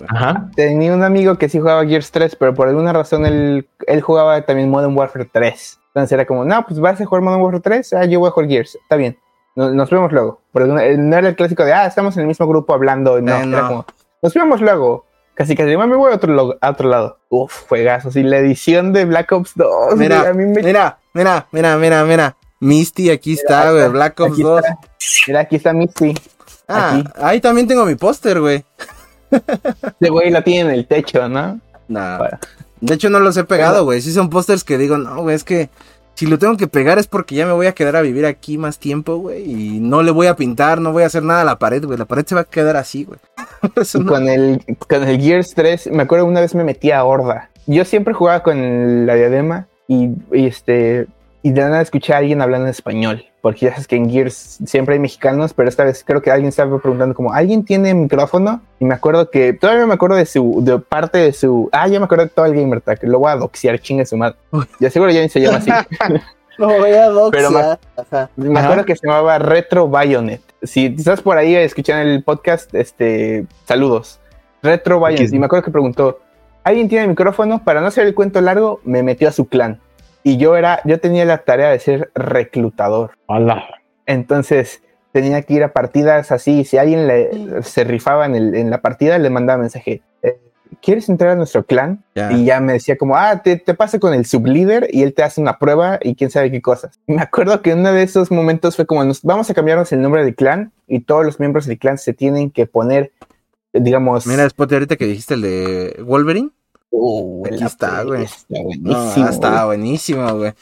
[0.10, 0.50] Ajá.
[0.56, 4.42] Tenía un amigo que sí jugaba Gears 3, pero por alguna razón él, él jugaba
[4.44, 5.80] también Modern Warfare 3.
[5.88, 8.32] Entonces era como, no, pues vas a jugar Modern Warfare 3, ah, yo voy a
[8.32, 9.18] jugar Gears, está bien.
[9.56, 10.42] Nos, vemos luego.
[10.54, 13.22] no era el clásico de, ah, estamos en el mismo grupo hablando.
[13.22, 13.86] No, eh, era como,
[14.22, 15.06] nos vemos luego.
[15.36, 17.20] Casi casi, me voy a otro, a otro lado.
[17.30, 18.16] Uf, juegazos.
[18.16, 19.96] Y la edición de Black Ops 2.
[19.96, 22.38] Mira, mira, mira, mira, mira, mira.
[22.60, 24.64] Misty, aquí está, güey, Black Ops 2.
[25.28, 26.14] Mira, aquí está Misty.
[26.74, 28.64] Ah, ahí también tengo mi póster, güey.
[29.32, 31.60] Ese güey lo tiene en el techo, ¿no?
[31.88, 32.20] Nah.
[32.82, 34.02] De hecho, no los he pegado, güey.
[34.02, 35.70] Sí son pósters que digo, no, güey, es que
[36.16, 38.58] si lo tengo que pegar es porque ya me voy a quedar a vivir aquí
[38.58, 39.50] más tiempo, güey.
[39.50, 41.98] Y no le voy a pintar, no voy a hacer nada a la pared, güey.
[41.98, 43.20] La pared se va a quedar así, güey.
[44.08, 47.50] con, el, con el Gears 3, me acuerdo una vez me metí a Horda.
[47.66, 51.08] Yo siempre jugaba con la diadema y, y este
[51.44, 54.60] y de nada escuché a alguien hablando en español, porque ya sabes que en Gears
[54.66, 58.62] siempre hay mexicanos, pero esta vez creo que alguien estaba preguntando como, ¿alguien tiene micrófono?
[58.80, 62.00] Y me acuerdo que, todavía me acuerdo de su, de parte de su, ah, ya
[62.00, 64.38] me acuerdo de todo el gamer tag, lo voy a doxear, chingue su madre.
[64.80, 65.70] Ya seguro ya se llama así.
[66.58, 67.80] lo voy a doxear.
[68.34, 70.42] Pero me, acuerdo que se llamaba Retro Bayonet.
[70.62, 74.22] Si estás por ahí escuchando el podcast, este, saludos.
[74.62, 75.34] Retro Bayonet.
[75.34, 76.22] Y me acuerdo que preguntó,
[76.64, 77.62] ¿alguien tiene micrófono?
[77.62, 79.82] Para no hacer el cuento largo, me metió a su clan
[80.24, 83.12] y yo era, yo tenía la tarea de ser reclutador.
[83.28, 83.66] Hola.
[84.06, 86.66] Entonces, tenía que ir a partidas así.
[86.66, 90.02] Si alguien le, se rifaba en, el, en la partida, le mandaba mensaje.
[90.22, 90.40] Eh,
[90.82, 92.04] ¿Quieres entrar a nuestro clan?
[92.32, 95.24] Y ya me decía como, ah, te, te pasa con el sublíder y él te
[95.24, 97.00] hace una prueba y quién sabe qué cosas.
[97.08, 100.02] Y me acuerdo que uno de esos momentos fue como, nos, vamos a cambiarnos el
[100.02, 103.12] nombre del clan y todos los miembros del clan se tienen que poner,
[103.72, 104.26] digamos...
[104.26, 106.52] Mira, después de ahorita que dijiste el de Wolverine.
[106.96, 108.24] Uh, Aquí está, güey.
[108.24, 109.28] Está buenísimo.
[109.28, 110.54] está buenísimo, güey.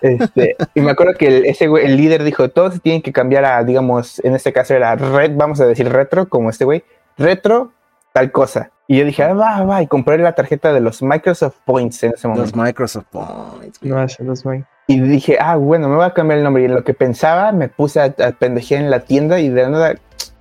[0.00, 3.12] Este, y me acuerdo que el, ese güey, el líder dijo, todos se tienen que
[3.12, 6.82] cambiar a, digamos, en este caso era red, vamos a decir retro, como este güey,
[7.18, 7.72] retro,
[8.14, 8.70] tal cosa.
[8.88, 12.14] Y yo dije, ah, va, va, y compré la tarjeta de los Microsoft Points en
[12.14, 12.50] ese momento.
[12.50, 13.82] Los Microsoft Points.
[13.82, 14.44] No, los
[14.86, 16.62] Y dije, ah, bueno, me voy a cambiar el nombre.
[16.62, 19.68] Y en lo que pensaba, me puse a, a pendejear en la tienda y de
[19.68, 19.94] nada,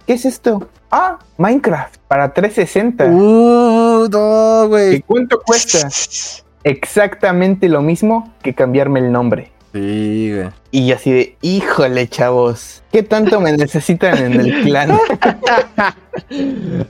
[0.07, 0.69] ¿qué es esto?
[0.91, 3.05] Ah, Minecraft para 360.
[3.05, 4.95] Uh, no, güey.
[4.95, 5.87] ¿Y cuánto cuesta?
[6.63, 9.51] Exactamente lo mismo que cambiarme el nombre.
[9.73, 10.49] Sí, güey.
[10.71, 14.91] Y así de, híjole, chavos, ¿qué tanto me necesitan en el clan?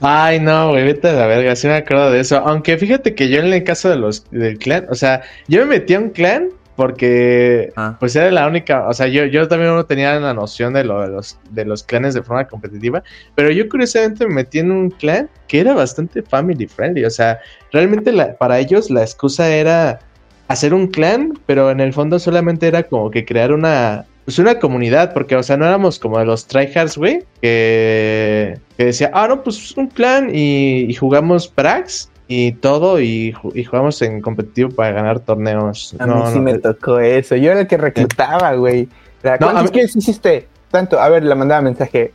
[0.01, 2.37] Ay, no, güey, vete a la verga, sí me acuerdo de eso.
[2.37, 5.77] Aunque fíjate que yo en el caso de los del clan, o sea, yo me
[5.77, 6.49] metí a un clan
[6.79, 7.97] porque ah.
[7.99, 11.01] pues era la única, o sea, yo, yo también no tenía la noción de, lo,
[11.01, 13.03] de, los, de los clanes de forma competitiva,
[13.35, 17.37] pero yo curiosamente me metí en un clan que era bastante family friendly, o sea,
[17.73, 19.99] realmente para ellos la excusa era
[20.47, 24.57] hacer un clan, pero en el fondo solamente era como que crear una, pues una
[24.57, 29.27] comunidad, porque, o sea, no éramos como de los tryhards, güey, que, que decía, ah,
[29.27, 34.91] no, pues un clan y, y jugamos Prax y todo y, jugamos en competitivo para
[34.91, 35.95] ganar torneos.
[35.97, 37.35] A mí sí me tocó eso.
[37.35, 38.87] Yo era el que reclutaba, güey.
[39.21, 40.47] ¿Cuántos no, hiciste?
[40.69, 42.13] Tanto, a ver, le mandaba mensaje.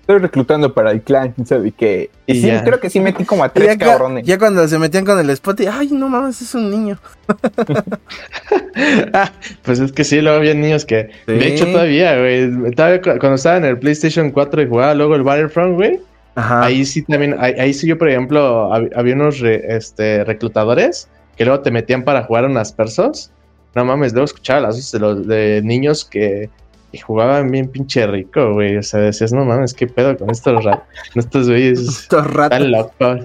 [0.00, 2.10] Estoy reclutando para el clan, ¿sabes qué?
[2.26, 4.24] Y, sí, creo que sí metí como a tres cabrones.
[4.24, 6.98] Ya cuando se metían con el spot y, ay, no mames, es un niño.
[9.62, 13.66] pues es que sí, luego había niños que, de hecho todavía, güey, cuando estaba en
[13.66, 16.00] el PlayStation 4 y jugaba luego el Battlefront, güey,
[16.34, 21.70] Ahí sí también, ahí, sí yo, por ejemplo, había unos este, reclutadores que luego te
[21.70, 23.30] metían para jugar a unas personas.
[23.74, 26.50] No mames, luego escuchaba las voces de los de niños que,
[27.06, 28.76] jugaban bien pinche rico, güey.
[28.76, 30.86] O sea, decías, no mames, qué pedo con estos ratos.
[31.14, 31.80] estos güeyes.
[31.88, 32.60] estos ratos.
[32.60, 33.20] Locos.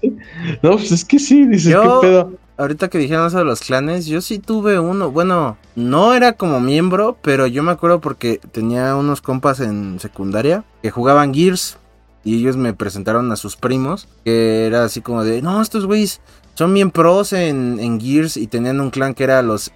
[0.62, 2.32] no, pues es que sí, dices, qué pedo.
[2.56, 5.10] Ahorita que dijeron eso de los clanes, yo sí tuve uno.
[5.10, 10.62] Bueno, no era como miembro, pero yo me acuerdo porque tenía unos compas en secundaria
[10.82, 11.78] que jugaban Gears
[12.24, 16.20] y ellos me presentaron a sus primos, que era así como de, no, estos güeyes
[16.54, 19.72] son bien pros en, Gears y tenían un clan que era los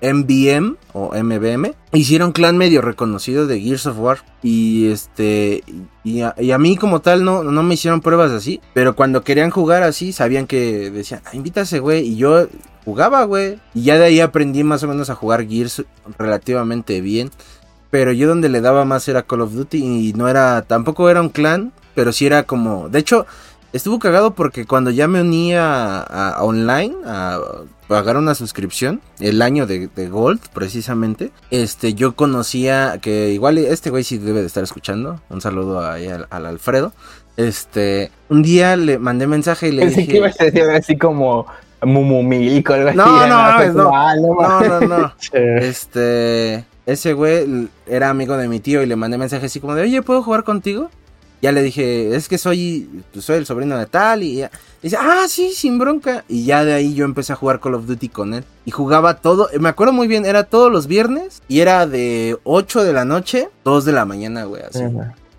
[0.00, 1.74] MBM o MBM.
[1.92, 4.18] Hicieron clan medio reconocido de Gears of War.
[4.42, 5.62] Y este.
[6.04, 8.60] Y a, mí, como tal, no, no me hicieron pruebas así.
[8.72, 12.06] Pero cuando querían jugar así, sabían que decían, ah, invítase, güey.
[12.06, 12.48] Y yo
[12.84, 13.58] jugaba, güey.
[13.74, 15.84] Y ya de ahí aprendí más o menos a jugar Gears
[16.18, 17.30] relativamente bien.
[17.90, 21.20] Pero yo donde le daba más era Call of Duty y no era, tampoco era
[21.20, 23.26] un clan, pero sí era como, de hecho,
[23.72, 27.40] estuvo cagado porque cuando ya me unía a, online, a
[27.86, 34.04] pagar una suscripción, el año de, Gold precisamente, este, yo conocía que igual este güey
[34.04, 36.92] sí debe de estar escuchando, un saludo ahí al, Alfredo,
[37.36, 40.06] este, un día le mandé mensaje y le dije...
[40.06, 41.46] que ibas a decir así como...
[41.80, 48.82] Mumumil, no, no, no, no, no, no, este, ese güey era amigo de mi tío
[48.82, 50.88] y le mandé mensaje así como de, oye, ¿puedo jugar contigo?
[51.42, 54.46] Ya le dije, es que soy, pues, soy el sobrino de tal y
[54.82, 56.24] dice, ah, sí, sin bronca.
[56.28, 58.44] Y ya de ahí yo empecé a jugar Call of Duty con él.
[58.64, 62.82] Y jugaba todo, me acuerdo muy bien, era todos los viernes y era de 8
[62.82, 64.82] de la noche, 2 de la mañana, güey, así.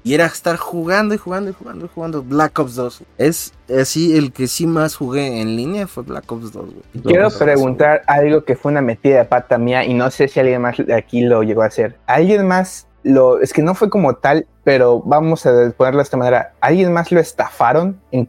[0.04, 3.04] Y era estar jugando y jugando y jugando y jugando Black Ops 2.
[3.18, 6.66] Es así, el que sí más jugué en línea fue Black Ops 2.
[7.04, 10.62] Quiero preguntar algo que fue una metida de pata mía y no sé si alguien
[10.62, 11.97] más aquí lo llegó a hacer.
[12.08, 16.18] ¿Alguien más lo, es que no fue como tal, pero vamos a ponerlo de esta
[16.18, 16.54] manera.
[16.62, 18.28] ¿Alguien más lo estafaron en,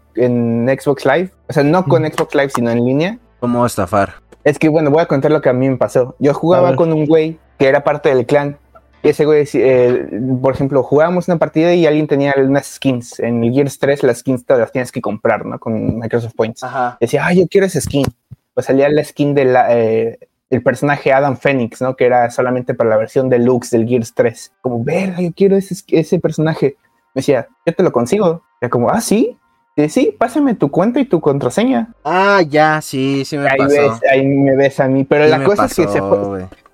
[0.68, 1.30] Xbox Live?
[1.48, 3.18] O sea, no con Xbox Live, sino en línea.
[3.40, 4.14] ¿Cómo estafar?
[4.44, 6.14] Es que bueno, voy a contar lo que a mí me pasó.
[6.18, 8.58] Yo jugaba con un güey que era parte del clan
[9.02, 10.08] ese güey, eh,
[10.42, 13.18] por ejemplo, jugábamos una partida y alguien tenía unas skins.
[13.20, 15.58] En el Gears 3 las skins te las tienes que comprar, ¿no?
[15.58, 16.62] Con Microsoft Points.
[17.00, 18.06] Decía, ay, yo quiero esa skin.
[18.52, 20.18] Pues salía la skin del eh,
[20.62, 21.96] personaje Adam Phoenix, ¿no?
[21.96, 24.52] Que era solamente para la versión deluxe del Gears 3.
[24.60, 26.76] Como, verga, yo quiero ese, ese personaje.
[27.14, 28.42] Me decía, yo te lo consigo.
[28.60, 29.36] Era como, ah, sí.
[29.76, 31.94] Sí, sí, pásame tu cuenta y tu contraseña.
[32.04, 33.70] Ah, ya, sí, sí me ahí pasó.
[33.70, 36.00] Ves, ahí me ves a mí, pero la cosa es que se,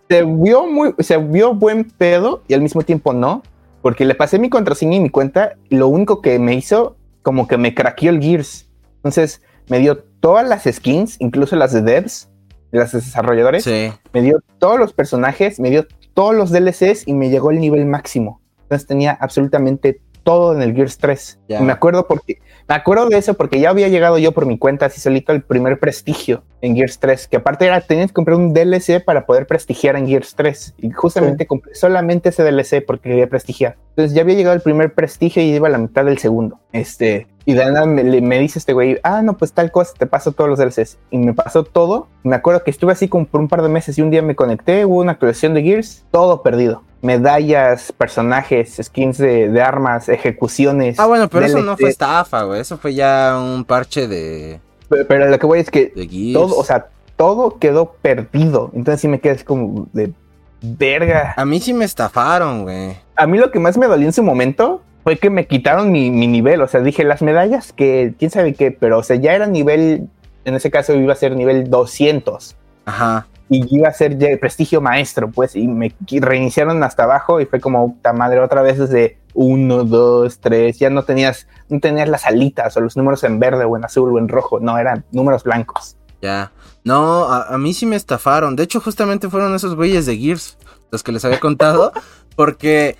[0.09, 3.43] se vio muy, se vio buen pedo y al mismo tiempo no,
[3.83, 7.49] porque le pasé mi contraseña y mi cuenta y lo único que me hizo como
[7.49, 8.69] que me craqueó el Gears.
[8.97, 12.29] Entonces me dio todas las skins, incluso las de devs,
[12.71, 13.67] las desarrolladores.
[14.13, 17.87] Me dio todos los personajes, me dio todos los DLCs y me llegó el nivel
[17.87, 18.41] máximo.
[18.63, 21.41] Entonces tenía absolutamente todo en el Gears 3.
[21.61, 22.39] Me acuerdo porque
[22.69, 25.43] me acuerdo de eso porque ya había llegado yo por mi cuenta así solito el
[25.43, 29.47] primer prestigio en Gears 3, que aparte era tenías que comprar un DLC para poder
[29.47, 33.77] prestigiar en Gears 3 y justamente compré solamente ese DLC porque quería prestigiar.
[33.91, 36.59] Entonces ya había llegado el primer prestigio y iba a la mitad del segundo.
[36.73, 40.07] Este, y de nada me, me, dice este güey, ah, no, pues tal cosa, te
[40.07, 40.99] paso todos los DLCs.
[41.13, 42.09] Y me pasó todo.
[42.25, 44.35] Me acuerdo que estuve así como por un par de meses y un día me
[44.35, 50.99] conecté, hubo una actualización de Gears, todo perdido medallas, personajes, skins de, armas, ejecuciones.
[50.99, 52.61] Ah, bueno, pero eso no fue estafa, güey.
[52.61, 54.61] Eso fue ya un parche de.
[54.89, 55.93] Pero, lo que voy es que
[56.33, 58.71] todo, o sea, todo quedó perdido.
[58.75, 60.13] Entonces sí me quedé como de
[60.61, 61.35] verga.
[61.37, 62.97] A mí sí me estafaron, güey.
[63.15, 66.11] A mí lo que más me dolió en su momento fue que me quitaron mi,
[66.11, 66.61] mi nivel.
[66.63, 70.09] O sea, dije las medallas que quién sabe qué, pero o sea, ya era nivel.
[70.45, 72.57] En ese caso iba a ser nivel 200.
[72.87, 77.61] Ajá y iba a ser prestigio maestro, pues, y me reiniciaron hasta abajo y fue
[77.61, 82.27] como, puta madre, otra vez desde uno, dos, tres, ya no tenías, no tenías las
[82.27, 85.45] alitas o los números en verde o en azul o en rojo, no, eran números
[85.45, 85.97] blancos.
[86.21, 86.51] Ya,
[86.83, 90.59] no, a, mí sí me estafaron, de hecho justamente fueron esos güeyes de Gears,
[90.91, 91.93] los que les había contado,
[92.35, 92.97] porque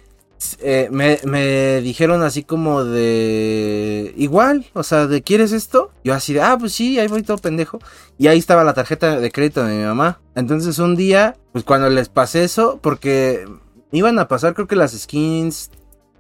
[0.61, 5.91] eh, me, me, dijeron así como de igual, o sea, de ¿quieres esto?
[6.05, 7.79] Yo así de, ah, pues sí, ahí voy todo pendejo.
[8.19, 10.21] Y ahí estaba la tarjeta de crédito de mi mamá.
[10.35, 13.47] Entonces un día, pues cuando les pasé eso, porque
[13.93, 15.71] iban a pasar creo que las skins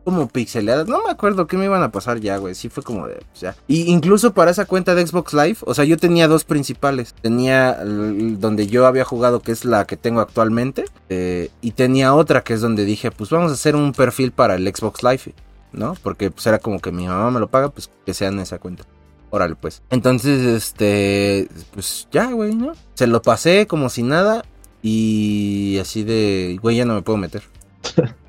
[0.06, 0.86] como pixeleadas.
[0.86, 2.54] No me acuerdo qué me iban a pasar ya, güey.
[2.54, 3.56] Sí fue como de, o sea.
[3.66, 7.12] Y incluso para esa cuenta de Xbox Live, o sea, yo tenía dos principales.
[7.20, 10.84] Tenía donde yo había jugado, que es la que tengo actualmente.
[11.08, 14.54] Eh, y tenía otra que es donde dije, pues vamos a hacer un perfil para
[14.54, 15.34] el Xbox Live.
[15.72, 15.94] ¿No?
[16.04, 18.60] Porque pues era como que mi mamá me lo paga, pues que sea en esa
[18.60, 18.84] cuenta.
[19.30, 19.82] Órale, pues.
[19.90, 22.74] Entonces, este, pues ya, güey, ¿no?
[22.94, 24.44] Se lo pasé como si nada.
[24.82, 27.42] Y así de, güey, ya no me puedo meter.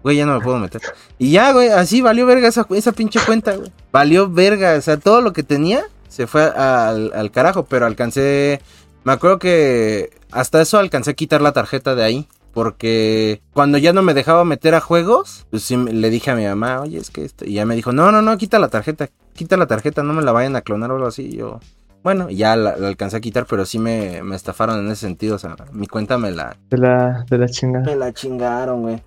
[0.04, 0.82] Güey, ya no me puedo meter.
[1.18, 3.72] Y ya, güey, así valió verga esa, esa pinche cuenta, güey.
[3.92, 8.62] Valió verga, o sea, todo lo que tenía se fue al, carajo, pero alcancé...
[9.04, 12.28] Me acuerdo que hasta eso alcancé a quitar la tarjeta de ahí.
[12.54, 16.44] Porque cuando ya no me dejaba meter a juegos, pues sí le dije a mi
[16.44, 17.46] mamá, oye, es que esto.
[17.46, 20.24] Y ya me dijo, no, no, no, quita la tarjeta, quita la tarjeta, no me
[20.24, 21.28] la vayan a clonar o algo así.
[21.28, 21.60] Y yo,
[22.02, 25.36] bueno, ya la, alcancé a quitar, pero sí me, me, estafaron en ese sentido.
[25.36, 26.58] O sea, mi cuenta me la.
[26.70, 27.86] De la, de la chingada.
[27.86, 29.04] Me la chingaron, güey.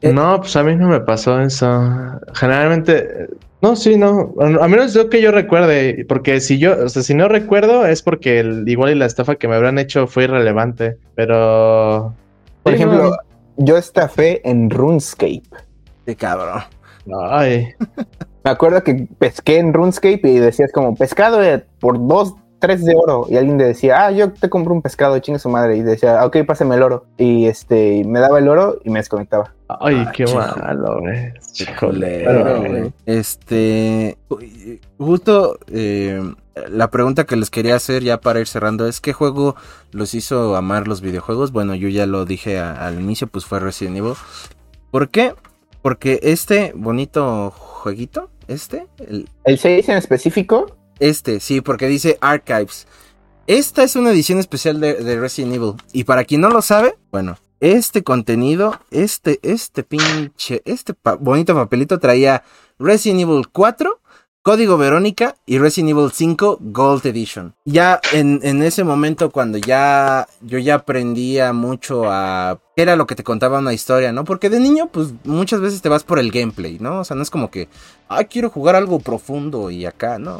[0.00, 1.66] Eh, no, pues a mí no me pasó eso.
[2.34, 3.28] Generalmente,
[3.60, 4.34] no, sí, no.
[4.38, 8.02] A menos lo que yo recuerde, porque si yo, o sea, si no recuerdo es
[8.02, 10.96] porque el, igual y la estafa que me habrán hecho fue irrelevante.
[11.16, 12.14] Pero.
[12.62, 13.16] Por ejemplo,
[13.56, 15.42] yo estafé en RuneScape.
[16.06, 16.62] De cabrón.
[17.30, 17.68] Ay.
[18.44, 21.40] me acuerdo que pesqué en RuneScape y decías como pescado
[21.80, 25.18] por dos tres de oro y alguien le decía, ah, yo te compro un pescado,
[25.18, 25.76] chingue su madre.
[25.76, 27.04] Y decía, ok, pásame el oro.
[27.16, 29.54] Y este, me daba el oro y me desconectaba.
[29.68, 31.32] Ay, qué malo, güey.
[31.58, 32.92] Híjole.
[33.06, 34.16] Este,
[34.96, 36.22] justo eh,
[36.68, 39.56] la pregunta que les quería hacer ya para ir cerrando es, ¿qué juego
[39.92, 41.52] los hizo amar los videojuegos?
[41.52, 44.14] Bueno, yo ya lo dije al inicio, pues fue Resident Evil.
[44.90, 45.34] ¿Por qué?
[45.82, 48.86] Porque este bonito jueguito, este...
[48.98, 50.77] El, ¿El 6 en específico?
[51.00, 52.86] Este, sí, porque dice Archives.
[53.46, 55.74] Esta es una edición especial de, Resident Evil.
[55.92, 61.98] Y para quien no lo sabe, bueno, este contenido, este, este pinche, este bonito papelito
[61.98, 62.42] traía
[62.78, 64.00] Resident Evil 4,
[64.42, 67.54] Código Verónica y Resident Evil 5 Gold Edition.
[67.64, 73.24] Ya en, ese momento cuando ya yo ya aprendía mucho a era lo que te
[73.24, 74.24] contaba una historia, ¿no?
[74.24, 77.00] Porque de niño pues muchas veces te vas por el gameplay, ¿no?
[77.00, 77.68] O sea, no es como que,
[78.08, 80.38] ah, quiero jugar algo profundo y acá, ¿no?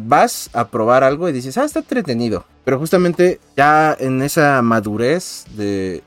[0.00, 2.44] Vas a probar algo y dices, ah, está entretenido.
[2.64, 6.02] Pero justamente ya en esa madurez de,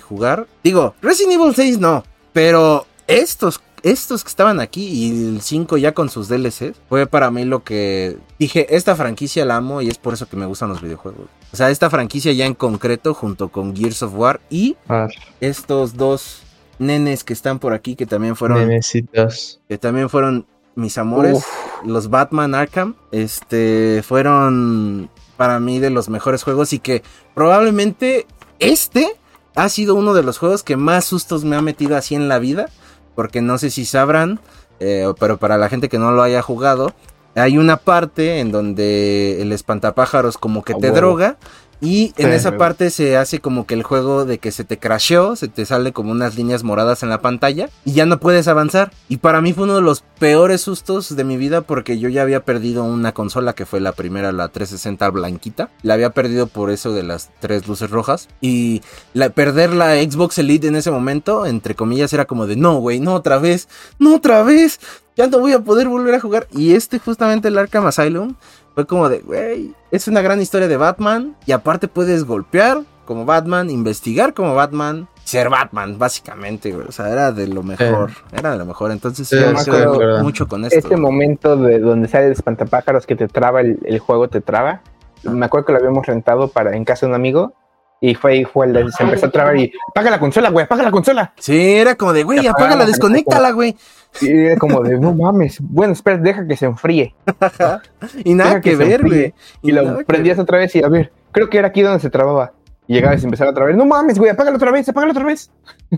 [0.00, 5.78] jugar, digo, Resident Evil 6 no, pero estos, estos que estaban aquí y el 5
[5.78, 9.88] ya con sus DLCs, fue para mí lo que dije, esta franquicia la amo y
[9.88, 11.28] es por eso que me gustan los videojuegos.
[11.52, 15.08] O sea, esta franquicia ya en concreto junto con Gears of War y ah.
[15.40, 16.42] estos dos
[16.78, 18.66] nenes que están por aquí que también fueron...
[18.66, 19.60] Nenecitos.
[19.68, 20.46] Que también fueron
[20.80, 21.44] mis amores,
[21.84, 27.02] los Batman Arkham, este, fueron para mí de los mejores juegos y que
[27.34, 28.26] probablemente
[28.58, 29.16] este
[29.54, 32.38] ha sido uno de los juegos que más sustos me ha metido así en la
[32.38, 32.68] vida,
[33.14, 34.40] porque no sé si sabrán,
[34.80, 36.92] eh, pero para la gente que no lo haya jugado,
[37.34, 41.36] hay una parte en donde el espantapájaros como que te droga
[41.80, 45.34] Y en esa parte se hace como que el juego de que se te crasheó,
[45.34, 48.92] se te sale como unas líneas moradas en la pantalla y ya no puedes avanzar.
[49.08, 52.22] Y para mí fue uno de los peores sustos de mi vida porque yo ya
[52.22, 55.70] había perdido una consola que fue la primera, la 360 blanquita.
[55.82, 58.28] La había perdido por eso de las tres luces rojas.
[58.42, 58.82] Y
[59.14, 63.00] la, perder la Xbox Elite en ese momento, entre comillas, era como de no, güey,
[63.00, 63.68] no otra vez,
[63.98, 64.80] no otra vez.
[65.16, 66.46] Ya no voy a poder volver a jugar.
[66.52, 68.34] Y este justamente el Arkham Asylum
[68.80, 73.26] fue como de, güey, es una gran historia de Batman y aparte puedes golpear como
[73.26, 78.56] Batman, investigar como Batman, ser Batman, básicamente, O sea, era de lo mejor, era de
[78.56, 78.90] lo mejor.
[78.90, 80.78] Entonces, sí, me acuerdo mucho con esto.
[80.78, 84.80] Este momento de donde sale el espantapájaros que te traba el, juego, te traba.
[85.24, 87.52] Me acuerdo que lo habíamos rentado para en casa de un amigo
[88.00, 90.82] y fue ahí, fue el, se empezó a trabar y apaga la consola, güey, apaga
[90.82, 91.34] la consola.
[91.38, 93.76] Sí, era como de, güey, apágala, desconéctala, güey.
[94.22, 95.58] Y era como de, no mames.
[95.60, 97.14] Bueno, espera, deja que se enfríe.
[98.24, 99.34] y nada que, ver, güey.
[99.62, 102.54] Y, lo prendías otra vez y a ver, creo que era aquí donde se trababa.
[102.86, 105.50] Y llegabas y empezaba otra vez, no mames, güey, apágala otra vez, apágala otra vez.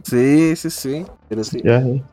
[0.03, 1.07] Sí, sí, sí.
[1.29, 1.63] Pero sí,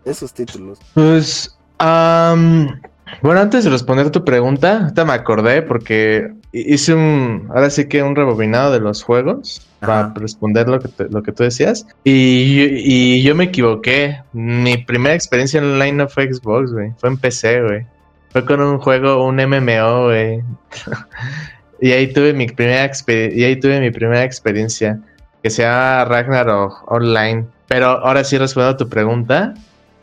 [0.05, 0.79] esos títulos.
[0.93, 7.87] Pues, bueno, antes de responder tu pregunta, ahorita me acordé porque hice un, ahora sí
[7.87, 11.86] que un rebobinado de los juegos para responder lo que, lo que tú decías.
[12.03, 14.21] Y, yo me equivoqué.
[14.34, 16.91] Mi primera experiencia online no fue Xbox, güey.
[16.97, 17.86] Fue en PC, güey.
[18.32, 20.43] Fue con un juego, un MMO, güey.
[21.82, 24.99] y ahí tuve mi primera y ahí tuve mi primera experiencia.
[25.41, 27.45] Que se llama Ragnarok Online.
[27.67, 29.53] Pero ahora sí respondo a tu pregunta.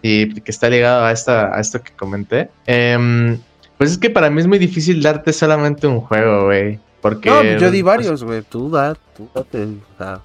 [0.03, 2.49] Y que está ligado a, esta, a esto que comenté.
[2.66, 3.39] Em,
[3.77, 6.79] pues es que para mí es muy difícil darte solamente un juego, güey.
[7.09, 7.31] Porque.
[7.31, 8.43] No, yo di pues, varios, güey.
[8.43, 9.69] Tú da, tú date.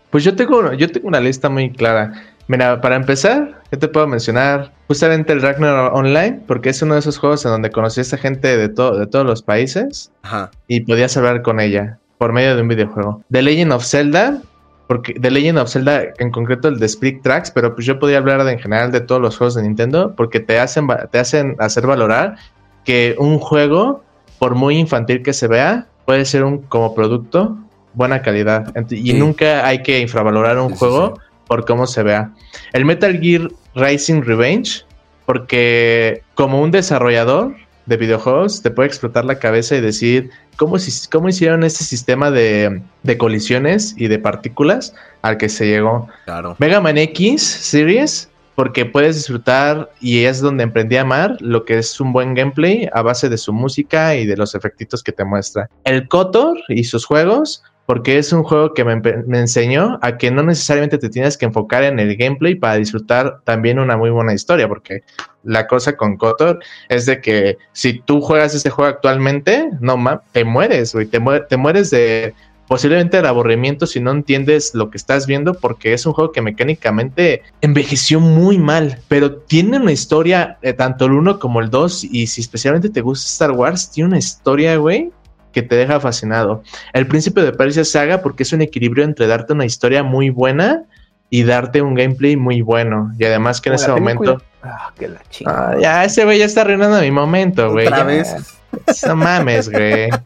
[0.09, 2.13] Pues yo tengo, yo tengo una lista muy clara.
[2.47, 7.01] Mira, para empezar, yo te puedo mencionar justamente el Ragnarok Online, porque es uno de
[7.01, 10.49] esos juegos en donde conocí a gente de, todo de todos los países Ajá.
[10.67, 13.23] y podías hablar con ella por medio de un videojuego.
[13.31, 14.41] The Legend of Zelda,
[14.87, 18.17] porque The Legend of Zelda, en concreto el de Split Tracks, pero pues yo podía
[18.17, 21.55] hablar de, en general de todos los juegos de Nintendo, porque te hacen, te hacen
[21.59, 22.35] hacer valorar
[22.83, 24.03] que un juego,
[24.39, 27.57] por muy infantil que se vea, puede ser un como producto
[27.93, 28.73] buena calidad.
[28.89, 32.33] Y nunca hay que infravalorar un juego por cómo se vea.
[32.73, 34.83] El Metal Gear Rising Revenge,
[35.25, 37.55] porque como un desarrollador
[37.85, 40.75] de videojuegos te puede explotar la cabeza y decir cómo,
[41.09, 46.09] cómo hicieron este sistema de, de, colisiones y de partículas al que se llegó.
[46.25, 46.57] Claro.
[46.59, 48.29] Mega Man X Series
[48.61, 52.87] porque puedes disfrutar y es donde emprendí a amar lo que es un buen gameplay
[52.93, 55.67] a base de su música y de los efectitos que te muestra.
[55.83, 59.01] El Kotor y sus juegos, porque es un juego que me,
[59.39, 63.79] enseñó a que no necesariamente te tienes que enfocar en el gameplay para disfrutar también
[63.79, 65.01] una muy buena historia, porque
[65.41, 69.97] la cosa con Kotor es de que si tú juegas este juego actualmente, no
[70.33, 72.35] te mueres, güey, te, te mueres de
[72.71, 76.41] posiblemente el aburrimiento si no entiendes lo que estás viendo porque es un juego que
[76.41, 82.05] mecánicamente envejeció muy mal, pero tiene una historia, eh, tanto el 1 como el 2,
[82.05, 85.11] y si especialmente te gusta Star Wars, tiene una historia, güey,
[85.51, 86.63] que te deja fascinado.
[86.93, 90.85] El Príncipe de Persia Saga porque es un equilibrio entre darte una historia muy buena
[91.29, 93.11] y darte un gameplay muy bueno.
[93.19, 94.41] Y además que en ese momento...
[94.63, 97.87] Ah, que la ah, ya, ese güey ya está arruinando mi momento, güey.
[97.87, 98.33] Otra vez.
[99.05, 100.09] No mames, güey.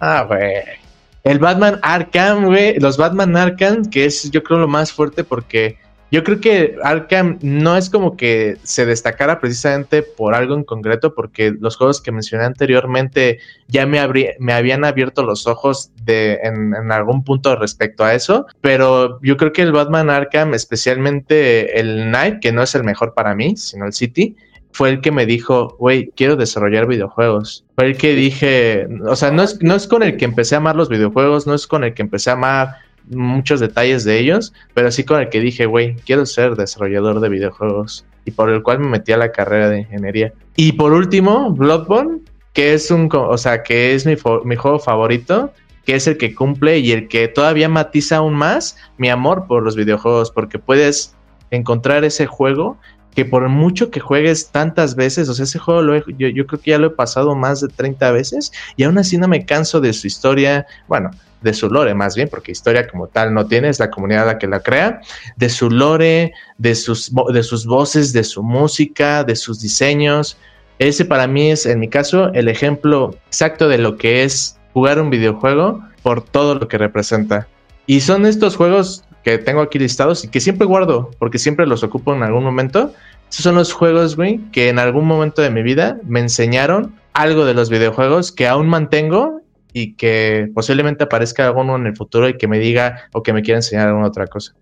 [0.00, 0.83] Ah, güey.
[1.24, 5.78] El Batman Arkham, güey, los Batman Arkham, que es yo creo lo más fuerte porque
[6.10, 11.14] yo creo que Arkham no es como que se destacara precisamente por algo en concreto,
[11.14, 13.98] porque los juegos que mencioné anteriormente ya me,
[14.38, 19.36] me habían abierto los ojos de, en, en, algún punto respecto a eso, pero yo
[19.36, 23.56] creo que el Batman Arkham, especialmente el Night, que no es el mejor para mí,
[23.56, 24.36] sino el City,
[24.74, 27.64] fue el que me dijo, güey, quiero desarrollar videojuegos.
[27.76, 30.58] Fue el que dije, o sea, no es, no es con el que empecé a
[30.58, 32.74] amar los videojuegos, no es con el que empecé a amar
[33.08, 37.28] muchos detalles de ellos, pero sí con el que dije, güey, quiero ser desarrollador de
[37.28, 40.32] videojuegos y por el cual me metí a la carrera de ingeniería.
[40.56, 42.22] Y por último, Bloodborne,
[42.52, 45.52] que es un, o sea, que es mi, mi juego favorito,
[45.86, 49.62] que es el que cumple y el que todavía matiza aún más mi amor por
[49.62, 51.14] los videojuegos, porque puedes
[51.52, 52.76] encontrar ese juego
[53.14, 56.60] que por mucho que juegues tantas veces, o sea, ese juego lo yo, yo, creo
[56.60, 59.80] que ya lo he pasado más de 30 veces y aún así no me canso
[59.80, 61.10] de su historia, bueno,
[61.44, 64.38] de su lore más bien, porque historia como tal no tiene, es la comunidad la
[64.38, 65.00] que la crea,
[65.36, 70.38] de su lore, de sus, de sus voces, de su música, de sus diseños.
[70.78, 74.98] Ese para mí es, en mi caso, el ejemplo exacto de lo que es jugar
[74.98, 77.46] un videojuego por todo lo que representa.
[77.86, 81.82] Y son estos juegos que tengo aquí listados y que siempre guardo, porque siempre los
[81.82, 82.92] ocupo en algún momento.
[83.30, 87.44] Esos son los juegos, güey, que en algún momento de mi vida me enseñaron algo
[87.46, 89.40] de los videojuegos que aún mantengo
[89.72, 93.42] y que posiblemente aparezca alguno en el futuro y que me diga o que me
[93.42, 94.54] quiera enseñar alguna otra cosa.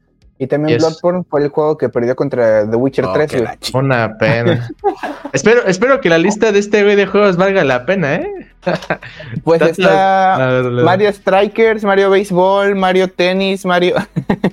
[0.43, 3.75] Y también Bloodborne fue el juego que perdió contra The Witcher 3.
[3.75, 4.69] Una pena.
[5.33, 8.51] espero, espero que la lista de este güey de juegos valga la pena, ¿eh?
[9.45, 13.95] pues está Mario Strikers, Mario Baseball, Mario Tennis, Mario.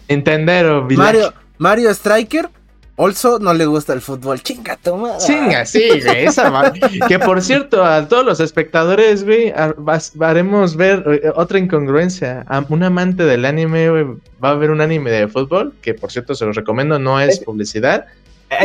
[0.08, 2.52] Entendero, Mario, Mario Striker
[3.00, 4.42] Also no le gusta el fútbol.
[4.44, 5.26] Chinga tu madre.
[5.26, 6.26] Chinga, sí, güey.
[6.26, 6.74] Esa
[7.08, 9.54] que por cierto, a todos los espectadores, güey,
[10.20, 12.44] haremos ver eh, otra incongruencia.
[12.50, 14.06] A un amante del anime, güey,
[14.44, 17.40] va a ver un anime de fútbol, que por cierto se los recomiendo, no es
[17.40, 18.06] publicidad.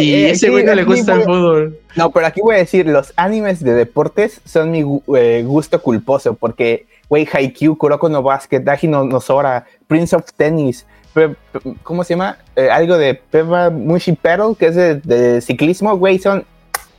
[0.01, 1.78] Y eh, ese güey no le gusta el fútbol.
[1.94, 4.85] No, pero aquí voy a decir, los animes de deportes son mi
[5.16, 10.86] eh, gusto culposo, porque, güey, Haikyuu, Kuroko no Basket, Daji no Nosora, Prince of Tennis,
[11.82, 12.39] ¿cómo se llama?
[12.57, 16.45] Eh, algo de Peba Mushi Pedal, que es de, ciclismo, güey, son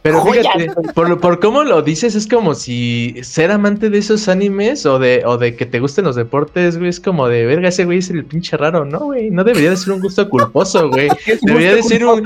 [0.05, 4.85] pero fíjate, por, por, cómo lo dices, es como si ser amante de esos animes
[4.85, 7.85] o de, o de que te gusten los deportes, güey, es como de verga, ese
[7.85, 9.31] güey es el pinche raro, ¿no, güey?
[9.31, 11.09] No debería de ser un gusto culposo, güey.
[11.41, 12.23] debería de ser un.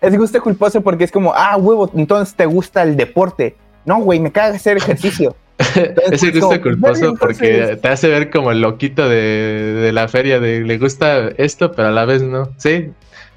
[0.00, 3.56] Es gusto culposo porque es como, ah, huevo, entonces te gusta el deporte.
[3.84, 5.34] No, güey, me caga hacer ejercicio.
[6.10, 10.78] Ese gusto culposo porque te hace ver como el loquito de, la feria de le
[10.78, 12.50] gusta esto, pero a la vez no.
[12.56, 12.90] Sí,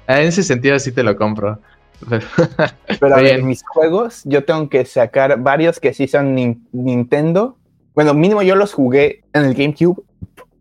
[0.08, 1.60] en ese sentido sí te lo compro.
[3.00, 6.34] Pero a ver, mis juegos, yo tengo que sacar varios que sí son
[6.72, 7.56] Nintendo.
[7.94, 10.02] Bueno, mínimo yo los jugué en el GameCube.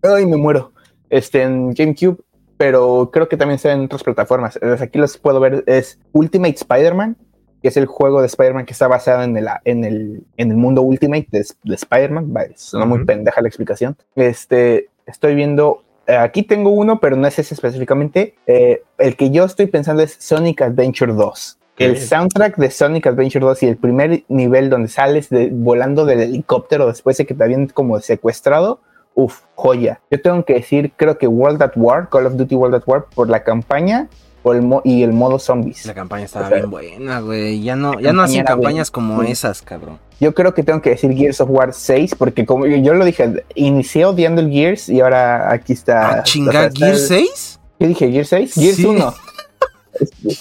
[0.01, 0.71] Ay, me muero.
[1.09, 2.17] Este, en GameCube,
[2.57, 4.57] pero creo que también están en otras plataformas.
[4.79, 5.63] Aquí los puedo ver.
[5.67, 7.17] Es Ultimate Spider-Man,
[7.65, 10.55] que es el juego de Spider-Man que está basado en el, en el, en el
[10.55, 11.43] mundo Ultimate de,
[11.73, 12.31] Spider-Man.
[12.53, 13.97] Suena muy pendeja la explicación.
[14.15, 15.81] Este, estoy viendo.
[16.05, 18.35] Eh, aquí tengo uno, pero no es ese específicamente.
[18.45, 21.57] Eh, el que yo estoy pensando es Sonic Adventure 2.
[21.79, 26.21] El soundtrack de Sonic Adventure 2 y el primer nivel donde sales de, volando del
[26.21, 28.79] helicóptero después de que te habían como secuestrado,
[29.15, 30.01] uff, joya.
[30.11, 33.07] Yo tengo que decir, creo que World at War, Call of Duty World at War,
[33.15, 34.07] por la campaña
[34.83, 35.85] y el modo zombies.
[35.85, 37.61] La campaña estaba bien buena, güey.
[37.61, 39.99] Ya no, ya no hacen campañas como esas, cabrón.
[40.19, 43.43] Yo creo que tengo que decir Gears of War 6, porque como yo lo dije,
[43.55, 46.19] inicié odiando el Gears y ahora aquí está.
[46.19, 47.59] ¿Ah, chinga, ¿Gears 6?
[47.79, 48.11] ¿Qué dije?
[48.11, 48.53] ¿Gears 6?
[48.53, 49.13] Gears 1.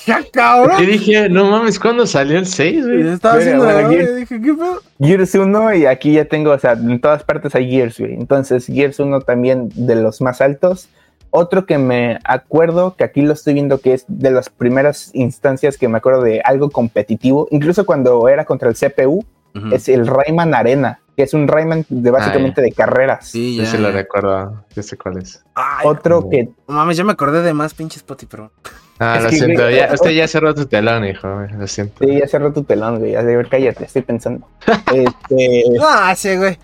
[0.06, 0.82] ¡Ya, cabrón!
[0.82, 3.09] Y dije, no mames, ¿cuándo salió el 6, güey?
[3.09, 4.68] Estaba haciendo bueno, Gears, dije, ¿qué fue?
[5.01, 8.14] Gears 1 y aquí ya tengo, o sea, en todas partes hay Gears, güey.
[8.14, 10.89] Entonces, Gears 1 también de los más altos.
[11.36, 15.77] Otro que me acuerdo, que aquí lo estoy viendo, que es de las primeras instancias
[15.77, 19.27] que me acuerdo de algo competitivo, incluso cuando era contra el CPU,
[19.73, 23.27] es el Rayman Arena, que es un Rayman de básicamente de carreras.
[23.27, 23.78] Sí, ya.
[23.78, 25.44] lo recuerdo, ya sé cuál es.
[25.82, 26.51] Otro que...
[26.69, 28.52] mames, ya me acordé de más pinches Spotify Pro.
[29.01, 31.27] Ah, lo siento, usted ya cerró tu telón, hijo,
[31.59, 32.05] lo siento.
[32.05, 34.47] Sí, ya cerró tu telón, güey, ya de ver, cállate, estoy pensando.
[34.94, 35.65] este...
[35.82, 36.56] Ah, sí, güey.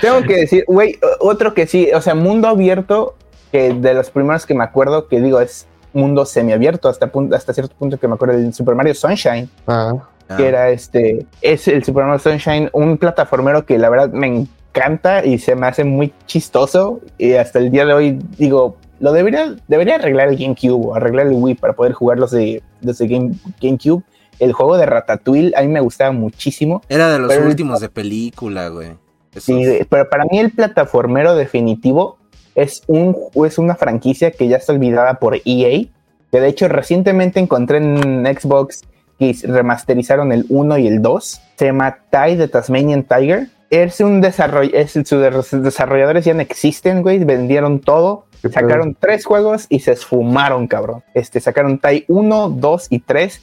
[0.00, 3.16] Tengo que decir, güey, otro que sí, o sea, mundo abierto,
[3.52, 7.74] que de los primeros que me acuerdo, que digo, es mundo semiabierto hasta, hasta cierto
[7.76, 9.48] punto que me acuerdo del Super Mario Sunshine.
[9.66, 9.94] Ah.
[10.28, 10.48] Que ah.
[10.48, 15.38] era este, es el Super Mario Sunshine, un plataformero que la verdad me encanta y
[15.38, 17.00] se me hace muy chistoso.
[17.18, 21.26] Y hasta el día de hoy digo, lo debería, debería arreglar el GameCube o arreglar
[21.26, 24.02] el Wii para poder jugarlos de, desde Game, GameCube.
[24.38, 26.82] El juego de Ratatouille a mí me gustaba muchísimo.
[26.90, 28.90] Era de los últimos de película, güey.
[29.34, 32.15] Sí, pero para mí el plataformero definitivo
[32.56, 35.86] es, un, es una franquicia que ya está olvidada por EA,
[36.32, 38.82] que de hecho recientemente encontré en Xbox
[39.18, 41.40] que remasterizaron el 1 y el 2.
[41.56, 43.48] Se llama Ty de Tasmanian Tiger.
[43.70, 48.26] Es un desarrollo, es, sus desarrolladores ya no existen, güey, vendieron todo.
[48.52, 51.02] Sacaron tres juegos y se esfumaron, cabrón.
[51.14, 53.42] Este, sacaron Tai 1, 2 y 3.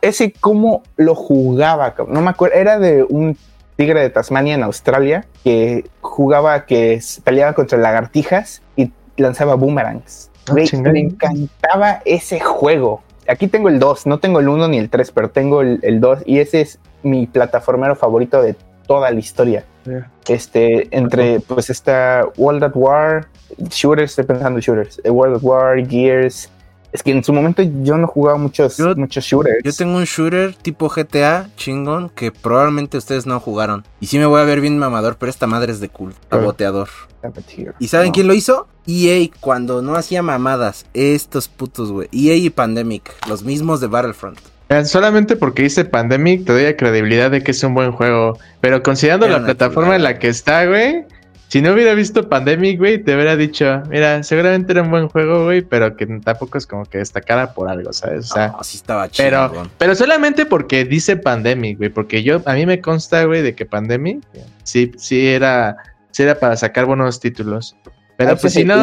[0.00, 2.14] Ese cómo lo jugaba, cabrón.
[2.14, 2.56] No me acuerdo.
[2.56, 3.36] Era de un
[3.78, 10.30] tigre de Tasmania en Australia que jugaba, que peleaba contra lagartijas y lanzaba boomerangs.
[10.50, 13.02] Ah, me encantaba ese juego.
[13.28, 16.24] Aquí tengo el 2, no tengo el 1 ni el 3, pero tengo el, 2
[16.26, 18.56] y ese es mi plataformero favorito de
[18.88, 19.64] toda la historia.
[20.26, 23.28] Este, entre, pues está World at War,
[23.70, 26.50] shooters, estoy pensando shooters, World at War, Gears,
[26.92, 29.62] es que en su momento yo no jugaba muchos, muchos shooters.
[29.62, 33.84] Yo tengo un shooter tipo GTA chingón que probablemente ustedes no jugaron.
[34.00, 36.14] Y sí me voy a ver bien mamador, pero esta madre es de cool.
[36.30, 36.88] Aboteador.
[37.78, 38.68] ¿Y saben quién lo hizo?
[38.86, 40.86] EA, cuando no hacía mamadas.
[40.94, 42.08] Estos putos, güey.
[42.12, 43.14] EA y Pandemic.
[43.28, 44.38] Los mismos de Battlefront.
[44.84, 48.38] Solamente porque hice Pandemic te doy la credibilidad de que es un buen juego.
[48.60, 51.04] Pero considerando la plataforma en la que está, güey
[51.48, 55.44] si no hubiera visto Pandemic, güey, te hubiera dicho, mira, seguramente era un buen juego,
[55.44, 58.30] güey, pero que tampoco es como que destacara por algo, ¿sabes?
[58.30, 59.28] O sea, no, sí estaba chido.
[59.28, 63.54] Pero, pero solamente porque dice Pandemic, güey, porque yo, a mí me consta, güey, de
[63.54, 64.20] que Pandemic
[64.62, 65.76] sí, sí era
[66.18, 67.76] sí era para sacar buenos títulos.
[68.16, 68.74] Pero pues si no.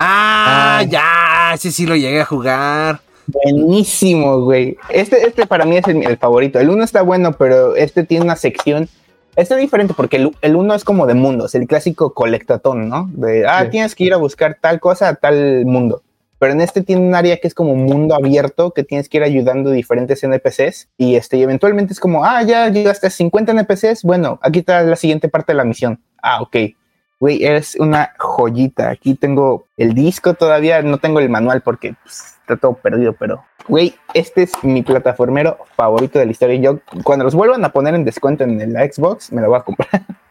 [0.00, 3.00] Ah, ya, ese sí lo llegué a jugar.
[3.28, 4.76] Buenísimo, güey.
[4.88, 6.58] Este, este para mí es el, favorito.
[6.58, 8.88] El uno está bueno, pero este tiene una sección.
[9.36, 13.08] Este es diferente porque el, uno es como de mundos, el clásico colectatón, ¿no?
[13.12, 16.02] De, ah, tienes que ir a buscar tal cosa a tal mundo.
[16.38, 19.22] Pero en este tiene un área que es como mundo abierto, que tienes que ir
[19.22, 20.88] ayudando a diferentes NPCs.
[20.98, 24.02] Y este, y eventualmente es como, ah, ya llegaste a 50 NPCs.
[24.02, 26.00] Bueno, aquí está la siguiente parte de la misión.
[26.22, 26.56] Ah, ok.
[27.18, 28.90] Güey, es una joyita.
[28.90, 33.42] Aquí tengo el disco todavía, no tengo el manual porque pues, está todo perdido, pero,
[33.68, 36.56] güey, este es mi plataformero favorito de la historia.
[36.56, 39.58] Y yo, cuando los vuelvan a poner en descuento en el Xbox, me lo voy
[39.58, 39.90] a comprar.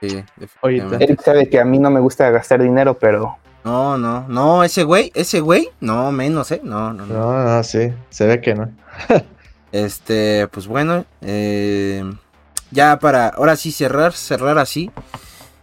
[0.00, 0.24] Sí,
[0.62, 3.36] Eric sabe que a mí no me gusta gastar dinero, pero.
[3.64, 6.60] No, no, no, ese güey, ese güey, no, menos, ¿eh?
[6.62, 7.14] No, no, no.
[7.14, 8.70] No, no, sí, se ve que no.
[9.72, 12.04] este, pues bueno, eh,
[12.70, 14.88] ya para, ahora sí cerrar, cerrar así.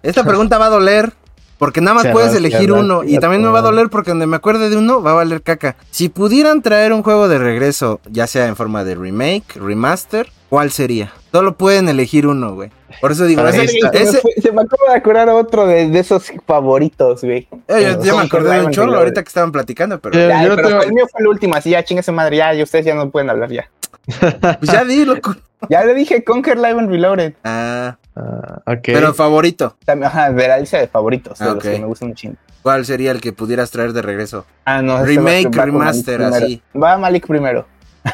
[0.05, 1.13] Esta pregunta va a doler,
[1.57, 3.03] porque nada más puedes elegir uno.
[3.03, 5.41] Y también me va a doler porque donde me acuerde de uno va a valer
[5.41, 5.75] caca.
[5.91, 10.71] Si pudieran traer un juego de regreso, ya sea en forma de remake, remaster, ¿cuál
[10.71, 11.11] sería?
[11.31, 12.71] Solo pueden elegir uno, güey.
[13.01, 17.47] Por eso digo, ese, se, me acaba de acordar otro de, esos favoritos, güey.
[17.67, 20.17] Eh, yo, me acordé de un chorro ahorita que estaban platicando, pero.
[20.17, 23.09] el mío fue el último, así ya chingue su madre, ya, y ustedes ya no
[23.09, 23.69] pueden hablar ya.
[24.05, 25.35] Pues ya di, loco.
[25.69, 27.33] Ya le dije Conquer Live and Reloaded.
[27.43, 27.97] Ah.
[28.15, 28.81] ah ok.
[28.83, 29.75] Pero favorito.
[29.87, 32.35] Ajá, de la lista de favoritos, de los que me gustan un chingo.
[32.61, 34.45] ¿Cuál sería el que pudieras traer de regreso?
[34.65, 35.03] Ah, no.
[35.03, 36.61] Remake, remaster, así.
[36.75, 37.65] Va Malik primero.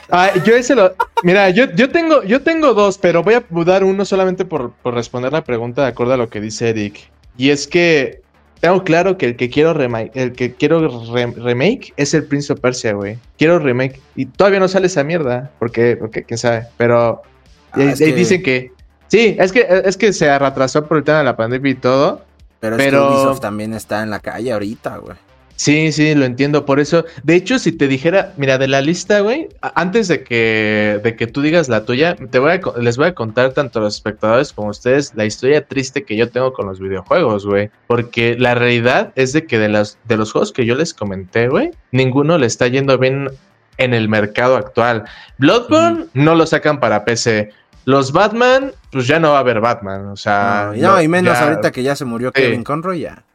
[0.09, 0.93] Ah, yo ese lo.
[1.23, 4.93] Mira, yo, yo tengo, yo tengo dos, pero voy a dar uno solamente por, por
[4.93, 7.11] responder la pregunta de acuerdo a lo que dice Eric.
[7.37, 8.21] Y es que
[8.61, 10.87] tengo claro que el que quiero remake, el que quiero
[11.35, 13.17] remake es el Prince of Persia, güey.
[13.39, 13.99] Quiero remake.
[14.15, 15.49] Y todavía no sale esa mierda.
[15.57, 16.67] Porque, porque quién sabe.
[16.77, 17.23] Pero
[17.71, 18.71] ah, dicen que.
[19.07, 22.21] Sí, es que, es que se retrasó por el tema de la pandemia y todo.
[22.59, 22.97] Pero, pero...
[23.01, 25.17] Es que Ubisoft también está en la calle ahorita, güey.
[25.61, 26.65] Sí, sí, lo entiendo.
[26.65, 30.99] Por eso, de hecho, si te dijera, mira, de la lista, güey, antes de que,
[31.03, 33.83] de que tú digas la tuya, te voy a, les voy a contar tanto a
[33.83, 37.69] los espectadores como a ustedes la historia triste que yo tengo con los videojuegos, güey.
[37.85, 41.47] Porque la realidad es de que de, las, de los juegos que yo les comenté,
[41.47, 43.29] güey, ninguno le está yendo bien
[43.77, 45.03] en el mercado actual.
[45.37, 47.51] Bloodborne no lo sacan para PC.
[47.85, 50.71] Los Batman, pues ya no va a haber Batman, o sea...
[50.75, 53.25] No, y menos ahorita que ya se murió Kevin Conroy, ya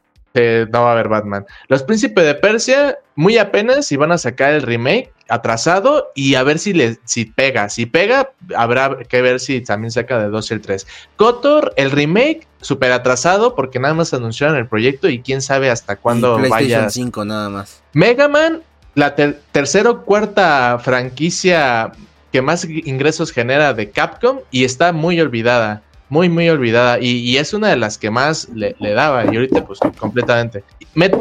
[0.71, 1.47] no va a haber Batman.
[1.69, 6.43] Los Príncipes de Persia, muy apenas, y van a sacar el remake atrasado y a
[6.43, 7.69] ver si, le, si pega.
[7.69, 10.87] Si pega, habrá que ver si también saca de 2 el 3.
[11.17, 15.97] Kotor, el remake, súper atrasado porque nada más anunciaron el proyecto y quién sabe hasta
[15.97, 16.89] cuándo vaya.
[16.89, 17.83] 5 nada más.
[17.93, 18.63] Mega Man,
[18.95, 21.93] la tercera o cuarta franquicia
[22.33, 26.99] que más ingresos genera de Capcom y está muy olvidada muy, muy olvidada.
[27.01, 29.25] Y, es una de las que más le, daba.
[29.25, 30.63] Y ahorita, pues, completamente.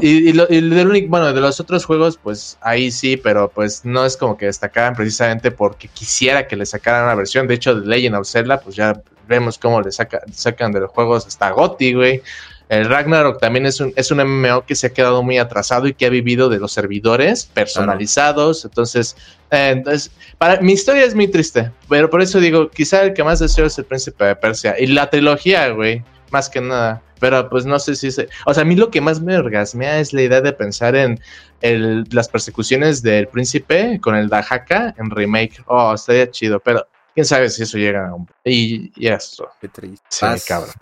[0.01, 4.45] y, bueno, de los otros juegos, pues ahí sí, pero pues no es como que
[4.45, 7.47] destacaran precisamente porque quisiera que le sacaran una versión.
[7.47, 11.25] De hecho, de Legend of Zelda, pues ya vemos cómo le sacan de los juegos
[11.25, 12.21] hasta Gotti, güey.
[12.69, 15.93] El Ragnarok también es un, es un MMO que se ha quedado muy atrasado y
[15.93, 18.65] que ha vivido de los servidores personalizados.
[18.65, 19.15] Entonces,
[19.51, 23.23] eh, entonces para, mi historia es muy triste, pero por eso digo, quizá el que
[23.23, 24.75] más deseo es el príncipe de Persia.
[24.79, 27.01] Y la trilogía, güey, más que nada.
[27.19, 28.27] Pero pues no sé si se...
[28.45, 31.19] O sea, a mí lo que más me orgasmea es la idea de pensar en
[31.61, 35.63] el, las persecuciones del príncipe con el Dajaka en remake.
[35.67, 36.85] Oh, estaría chido, pero
[37.15, 38.27] quién sabe si eso llega a un...
[38.43, 39.47] Y, y eso.
[39.59, 40.05] Qué triste.
[40.09, 40.73] Sí, cabrón.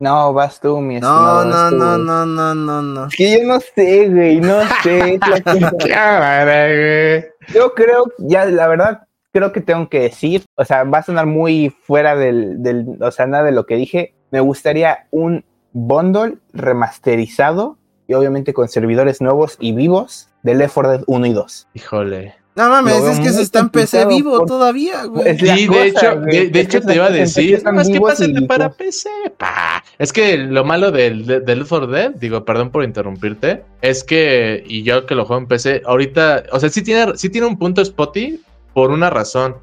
[0.00, 3.06] No, vas tú, mi No, no, no, no, no, no, no.
[3.06, 5.18] Es que yo no sé, güey, no sé.
[7.54, 11.26] yo creo, ya, la verdad, creo que tengo que decir, o sea, va a sonar
[11.26, 14.14] muy fuera del, del, o sea, nada de lo que dije.
[14.32, 20.92] Me gustaría un bundle remasterizado y obviamente con servidores nuevos y vivos del Left 4
[20.92, 21.68] Dead 1 y 2.
[21.74, 22.45] Híjole.
[22.56, 25.38] No mames, es que se está en PC vivo todavía, güey.
[25.38, 29.84] Sí, de hecho, de, hecho te iba a decir, es que pásate para PC, pa.
[29.98, 34.64] Es que lo malo del, del Left 4 Dead, digo, perdón por interrumpirte, es que,
[34.66, 37.58] y yo que lo juego en PC, ahorita, o sea, sí tiene, sí tiene un
[37.58, 38.40] punto spotty
[38.72, 39.56] por una razón.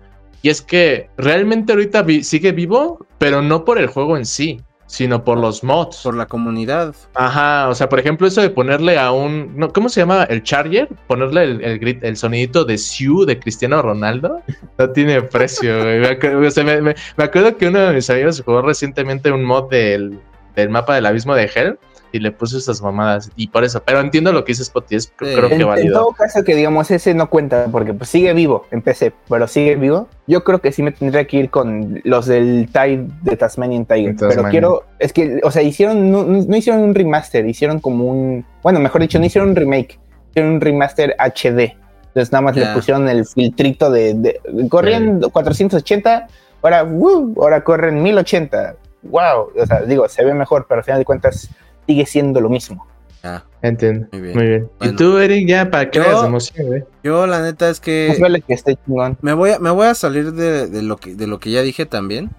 [0.43, 4.61] Y es que realmente ahorita sigue vivo, pero no por el juego en sí
[4.93, 6.03] sino por los mods.
[6.03, 6.93] Por la comunidad.
[7.15, 9.57] Ajá, o sea, por ejemplo, eso de ponerle a un.
[9.57, 10.25] No, ¿Cómo se llama?
[10.25, 10.87] El Charger.
[11.07, 14.43] Ponerle el, el, el sonidito de Sue de Cristiano Ronaldo.
[14.77, 15.99] No tiene precio, güey.
[15.99, 20.19] Me, acuerdo que uno de mis amigos jugó recientemente un mod del,
[20.55, 21.79] del mapa del abismo de Hell
[22.13, 23.31] y le puse esas mamadas.
[23.35, 25.87] Y por eso, pero entiendo lo que dice Spotty, es, creo que válido.
[25.87, 29.47] En todo caso que digamos ese no cuenta, porque pues sigue vivo en PC, pero
[29.47, 30.07] sigue vivo.
[30.27, 34.15] Yo creo que sí me tendría que ir con los del Tide de Tasmanian Tiger.
[34.15, 38.79] Pero quiero, es que, o sea, hicieron, no, hicieron un remaster, hicieron como un, bueno,
[38.79, 39.99] mejor dicho, no hicieron un remake,
[40.29, 41.75] hicieron un remaster HD.
[42.07, 46.27] Entonces nada más le pusieron el filtrito de, de corrían 480,
[46.61, 50.99] ahora, uh, ahora corren 1080 wow, o sea, digo, se ve mejor, pero al final
[50.99, 51.49] de cuentas
[51.87, 52.85] sigue siendo lo mismo.
[53.23, 54.07] Ah, entiendo.
[54.11, 54.69] Muy bien.
[54.81, 56.85] ¿Y tú, Eric, ya para qué yo, emoción, eh?
[57.03, 58.17] Yo, la neta, es que.
[58.45, 59.17] que esté chingón.
[59.21, 61.85] Me voy a, me voy a salir de, lo que, de lo que ya dije
[61.85, 62.31] también.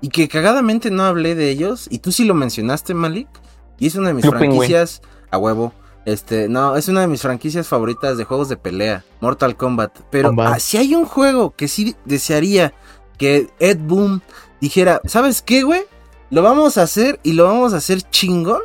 [0.00, 1.88] Y que cagadamente no hablé de ellos.
[1.90, 3.28] Y tú sí lo mencionaste, Malik.
[3.78, 5.72] Y es una de mis franquicias a huevo.
[6.06, 9.98] Este, no, es una de mis franquicias favoritas de juegos de pelea, Mortal Kombat.
[10.10, 12.72] Pero si hay un juego que sí desearía
[13.18, 14.22] que Ed Boon
[14.60, 15.82] dijera, ¿sabes qué, güey?
[16.30, 18.62] Lo vamos a hacer y lo vamos a hacer chingón.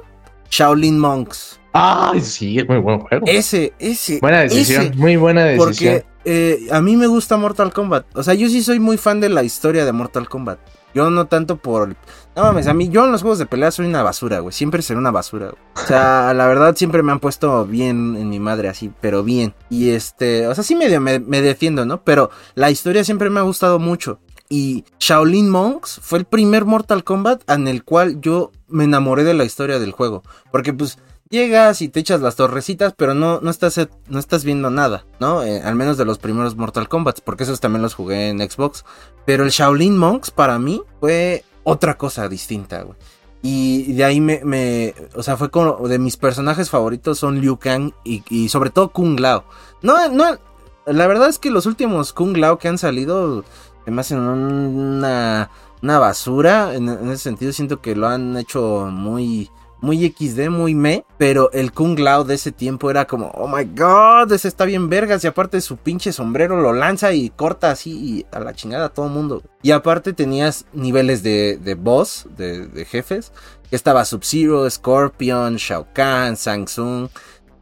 [0.56, 1.60] Shaolin Monks.
[1.74, 3.26] Ay, sí, es muy buen juego.
[3.28, 4.20] Ese, ese.
[4.22, 5.96] Buena decisión, muy buena decisión.
[5.96, 8.06] Porque eh, a mí me gusta Mortal Kombat.
[8.16, 10.60] O sea, yo sí soy muy fan de la historia de Mortal Kombat.
[10.94, 11.90] Yo no tanto por.
[12.38, 14.54] No mames, a mí, yo en los juegos de pelea soy una basura, güey.
[14.54, 15.62] Siempre seré una basura, güey.
[15.76, 19.54] O sea, la verdad siempre me han puesto bien en mi madre, así, pero bien.
[19.70, 22.02] Y este, o sea, sí medio me defiendo, ¿no?
[22.02, 24.20] Pero la historia siempre me ha gustado mucho.
[24.56, 29.34] Y Shaolin Monks fue el primer Mortal Kombat en el cual yo me enamoré de
[29.34, 30.24] la historia del juego.
[30.50, 30.98] Porque pues
[31.30, 33.78] llegas y te echas las torrecitas, pero no, no, estás,
[34.08, 35.44] no estás viendo nada, ¿no?
[35.44, 38.86] Eh, al menos de los primeros Mortal Kombat, porque esos también los jugué en Xbox.
[39.26, 42.98] Pero el Shaolin Monks para mí fue otra cosa distinta, güey.
[43.42, 47.92] Y de ahí me, o sea, fue como de mis personajes favoritos son Liu Kang
[48.06, 49.44] y, y sobre todo Kung Lao.
[49.82, 50.40] No, no,
[50.86, 53.44] la verdad es que los últimos Kung Lao que han salido
[53.86, 55.50] se me hacen una,
[55.82, 56.74] una basura.
[56.74, 61.06] En, ese sentido, siento que lo han hecho muy, muy XD, muy me.
[61.18, 64.90] Pero el Kung Lao de ese tiempo era como, oh my god, ese está bien
[64.90, 65.24] vergas.
[65.24, 69.08] Y aparte, su pinche sombrero lo lanza y corta así a la chingada a todo
[69.08, 69.44] mundo.
[69.62, 73.32] Y aparte, tenías niveles de, de boss, de, de jefes.
[73.70, 77.10] Que estaba Sub-Zero, Scorpion, Shao Kahn, Samsung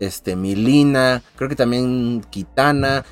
[0.04, 3.06] este, Milina, creo que también Kitana,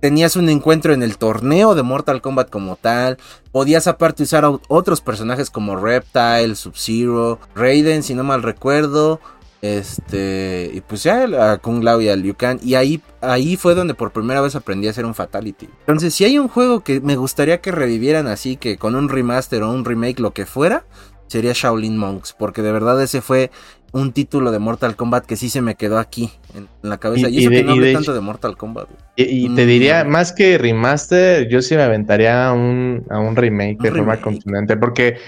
[0.00, 3.18] tenías un encuentro en el torneo de Mortal Kombat como tal.
[3.52, 9.20] Podías aparte usar otros personajes como Reptile, Sub-Zero, Raiden, si no mal recuerdo.
[9.62, 12.58] Este, y pues ya a Kung Lao y a Liu Kang.
[12.62, 15.68] Y ahí, ahí fue donde por primera vez aprendí a hacer un Fatality.
[15.80, 19.62] Entonces, si hay un juego que me gustaría que revivieran así, que con un remaster
[19.62, 20.86] o un remake, lo que fuera,
[21.26, 22.34] sería Shaolin Monks.
[22.38, 23.50] Porque de verdad ese fue
[23.92, 27.28] un título de Mortal Kombat que sí se me quedó aquí en, la cabeza.
[27.28, 28.88] Y, eso que no hablé tanto de Mortal Kombat.
[29.16, 30.08] Y, te diría, mm.
[30.08, 34.76] más que remaster, yo sí me aventaría a un, a un remake de forma contundente,
[34.76, 35.18] porque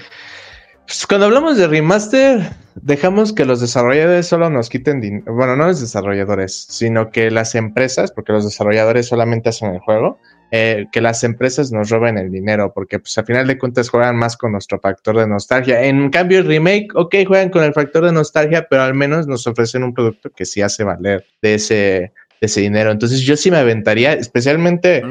[0.86, 5.34] pues, cuando hablamos de remaster, dejamos que los desarrolladores solo nos quiten dinero.
[5.34, 10.18] Bueno, no los desarrolladores, sino que las empresas, porque los desarrolladores solamente hacen el juego,
[10.54, 14.16] eh, que las empresas nos roben el dinero, porque pues a final de cuentas juegan
[14.16, 15.82] más con nuestro factor de nostalgia.
[15.82, 19.46] En cambio, el remake, ok, juegan con el factor de nostalgia, pero al menos nos
[19.46, 22.12] ofrecen un producto que sí hace valer de ese,
[22.42, 22.90] ese dinero.
[22.90, 25.02] Entonces yo sí me aventaría, especialmente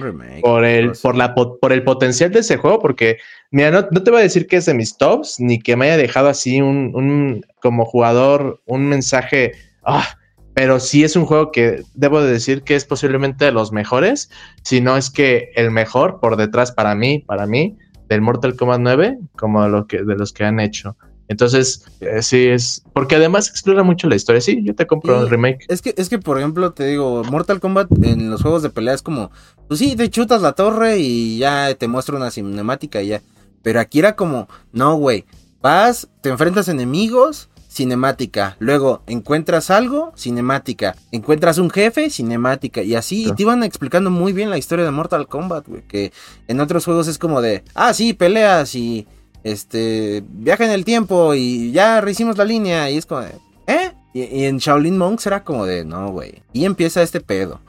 [0.41, 3.17] por el, por la, por el potencial de ese juego, porque
[3.49, 5.85] mira, no, no, te voy a decir que es de mis tops, ni que me
[5.85, 9.53] haya dejado así un, un como jugador, un mensaje,
[9.83, 10.19] ah,
[10.53, 14.29] pero sí es un juego que debo de decir que es posiblemente de los mejores,
[14.63, 17.77] si no es que el mejor por detrás para mí, para mí,
[18.09, 20.97] del Mortal Kombat 9, como de, lo que, de los que han hecho.
[21.31, 22.83] Entonces, eh, sí es.
[22.91, 24.41] Porque además explora mucho la historia.
[24.41, 25.63] Sí, yo te compro el remake.
[25.69, 28.93] Es que, es que, por ejemplo, te digo, Mortal Kombat en los juegos de pelea
[28.93, 29.31] es como.
[29.69, 33.21] Pues sí, te chutas la torre y ya te muestra una cinemática y ya.
[33.61, 35.23] Pero aquí era como, no, güey.
[35.61, 38.57] Vas, te enfrentas enemigos, cinemática.
[38.59, 40.95] Luego encuentras algo, cinemática.
[41.11, 42.81] Encuentras un jefe, cinemática.
[42.81, 45.81] Y así y te iban explicando muy bien la historia de Mortal Kombat, güey.
[45.83, 46.11] Que
[46.47, 49.07] en otros juegos es como de, ah, sí, peleas y
[49.43, 52.89] este, viaja en el tiempo y ya rehicimos la línea.
[52.89, 53.35] Y es como de,
[53.67, 53.93] ¿eh?
[54.13, 56.43] Y, en Shaolin Monks era como de, no, güey.
[56.51, 57.61] Y empieza este pedo.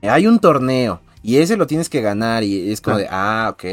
[0.00, 1.02] Hay un torneo.
[1.22, 2.44] Y ese lo tienes que ganar.
[2.44, 3.00] Y es como ah.
[3.00, 3.64] de, ah, ok.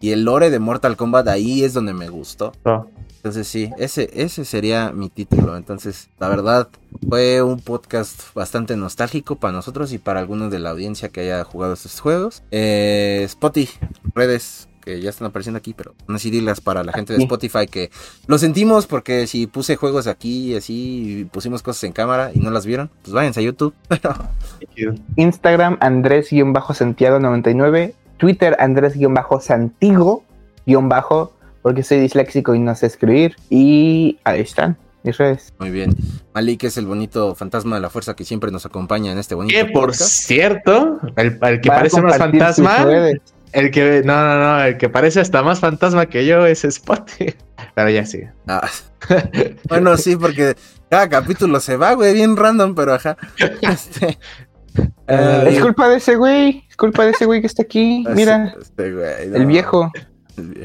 [0.00, 2.52] Y el lore de Mortal Kombat ahí es donde me gustó.
[2.64, 2.86] Ah.
[3.20, 5.58] Entonces sí, ese, ese sería mi título.
[5.58, 6.68] Entonces, la verdad,
[7.06, 11.44] fue un podcast bastante nostálgico para nosotros y para algunos de la audiencia que haya
[11.44, 12.42] jugado estos juegos.
[12.50, 13.68] Eh, Spotty,
[14.14, 17.90] redes que ya están apareciendo aquí, pero no decirlas para la gente de Spotify que
[18.26, 22.50] lo sentimos porque si puse juegos aquí y así pusimos cosas en cámara y no
[22.50, 23.74] las vieron, pues váyanse a YouTube.
[25.16, 30.22] Instagram Andrés-Santiago99, Twitter Andrés-Santigo-
[31.62, 33.36] porque soy disléxico y no sé escribir.
[33.48, 34.76] Y ahí están.
[35.02, 35.52] mis redes.
[35.58, 35.94] Muy bien.
[36.34, 39.54] Malik es el bonito fantasma de la fuerza que siempre nos acompaña en este bonito
[39.54, 42.86] Que por cierto, el, que parece más fantasma,
[43.52, 47.10] el que, no, no, no, el que parece hasta más fantasma que yo es Spot.
[47.74, 48.20] Pero ya sí.
[48.46, 48.68] Ah.
[49.68, 50.54] bueno, sí, porque
[50.88, 53.16] cada capítulo se va, güey, bien random, pero ajá.
[53.62, 54.18] Este,
[55.08, 58.04] eh, es culpa de ese güey, es culpa de ese güey que está aquí.
[58.14, 58.88] Mira, este
[59.34, 59.90] el viejo.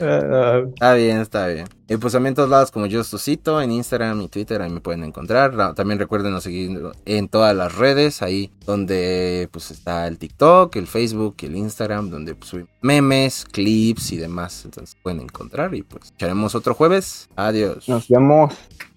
[0.01, 1.67] Ah, está bien, está bien.
[1.87, 4.81] Y pues también en todos lados como yo Susito, en Instagram y Twitter, ahí me
[4.81, 5.75] pueden encontrar.
[5.75, 11.35] También recuerden seguir en todas las redes, ahí donde pues está el TikTok, el Facebook
[11.41, 14.65] y el Instagram, donde pues subimos memes, clips y demás.
[14.65, 17.29] Entonces pueden encontrar y pues echaremos otro jueves.
[17.35, 17.87] Adiós.
[17.87, 18.53] Nos vemos.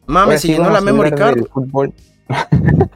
[0.06, 1.40] Mames, si llenó la memory card.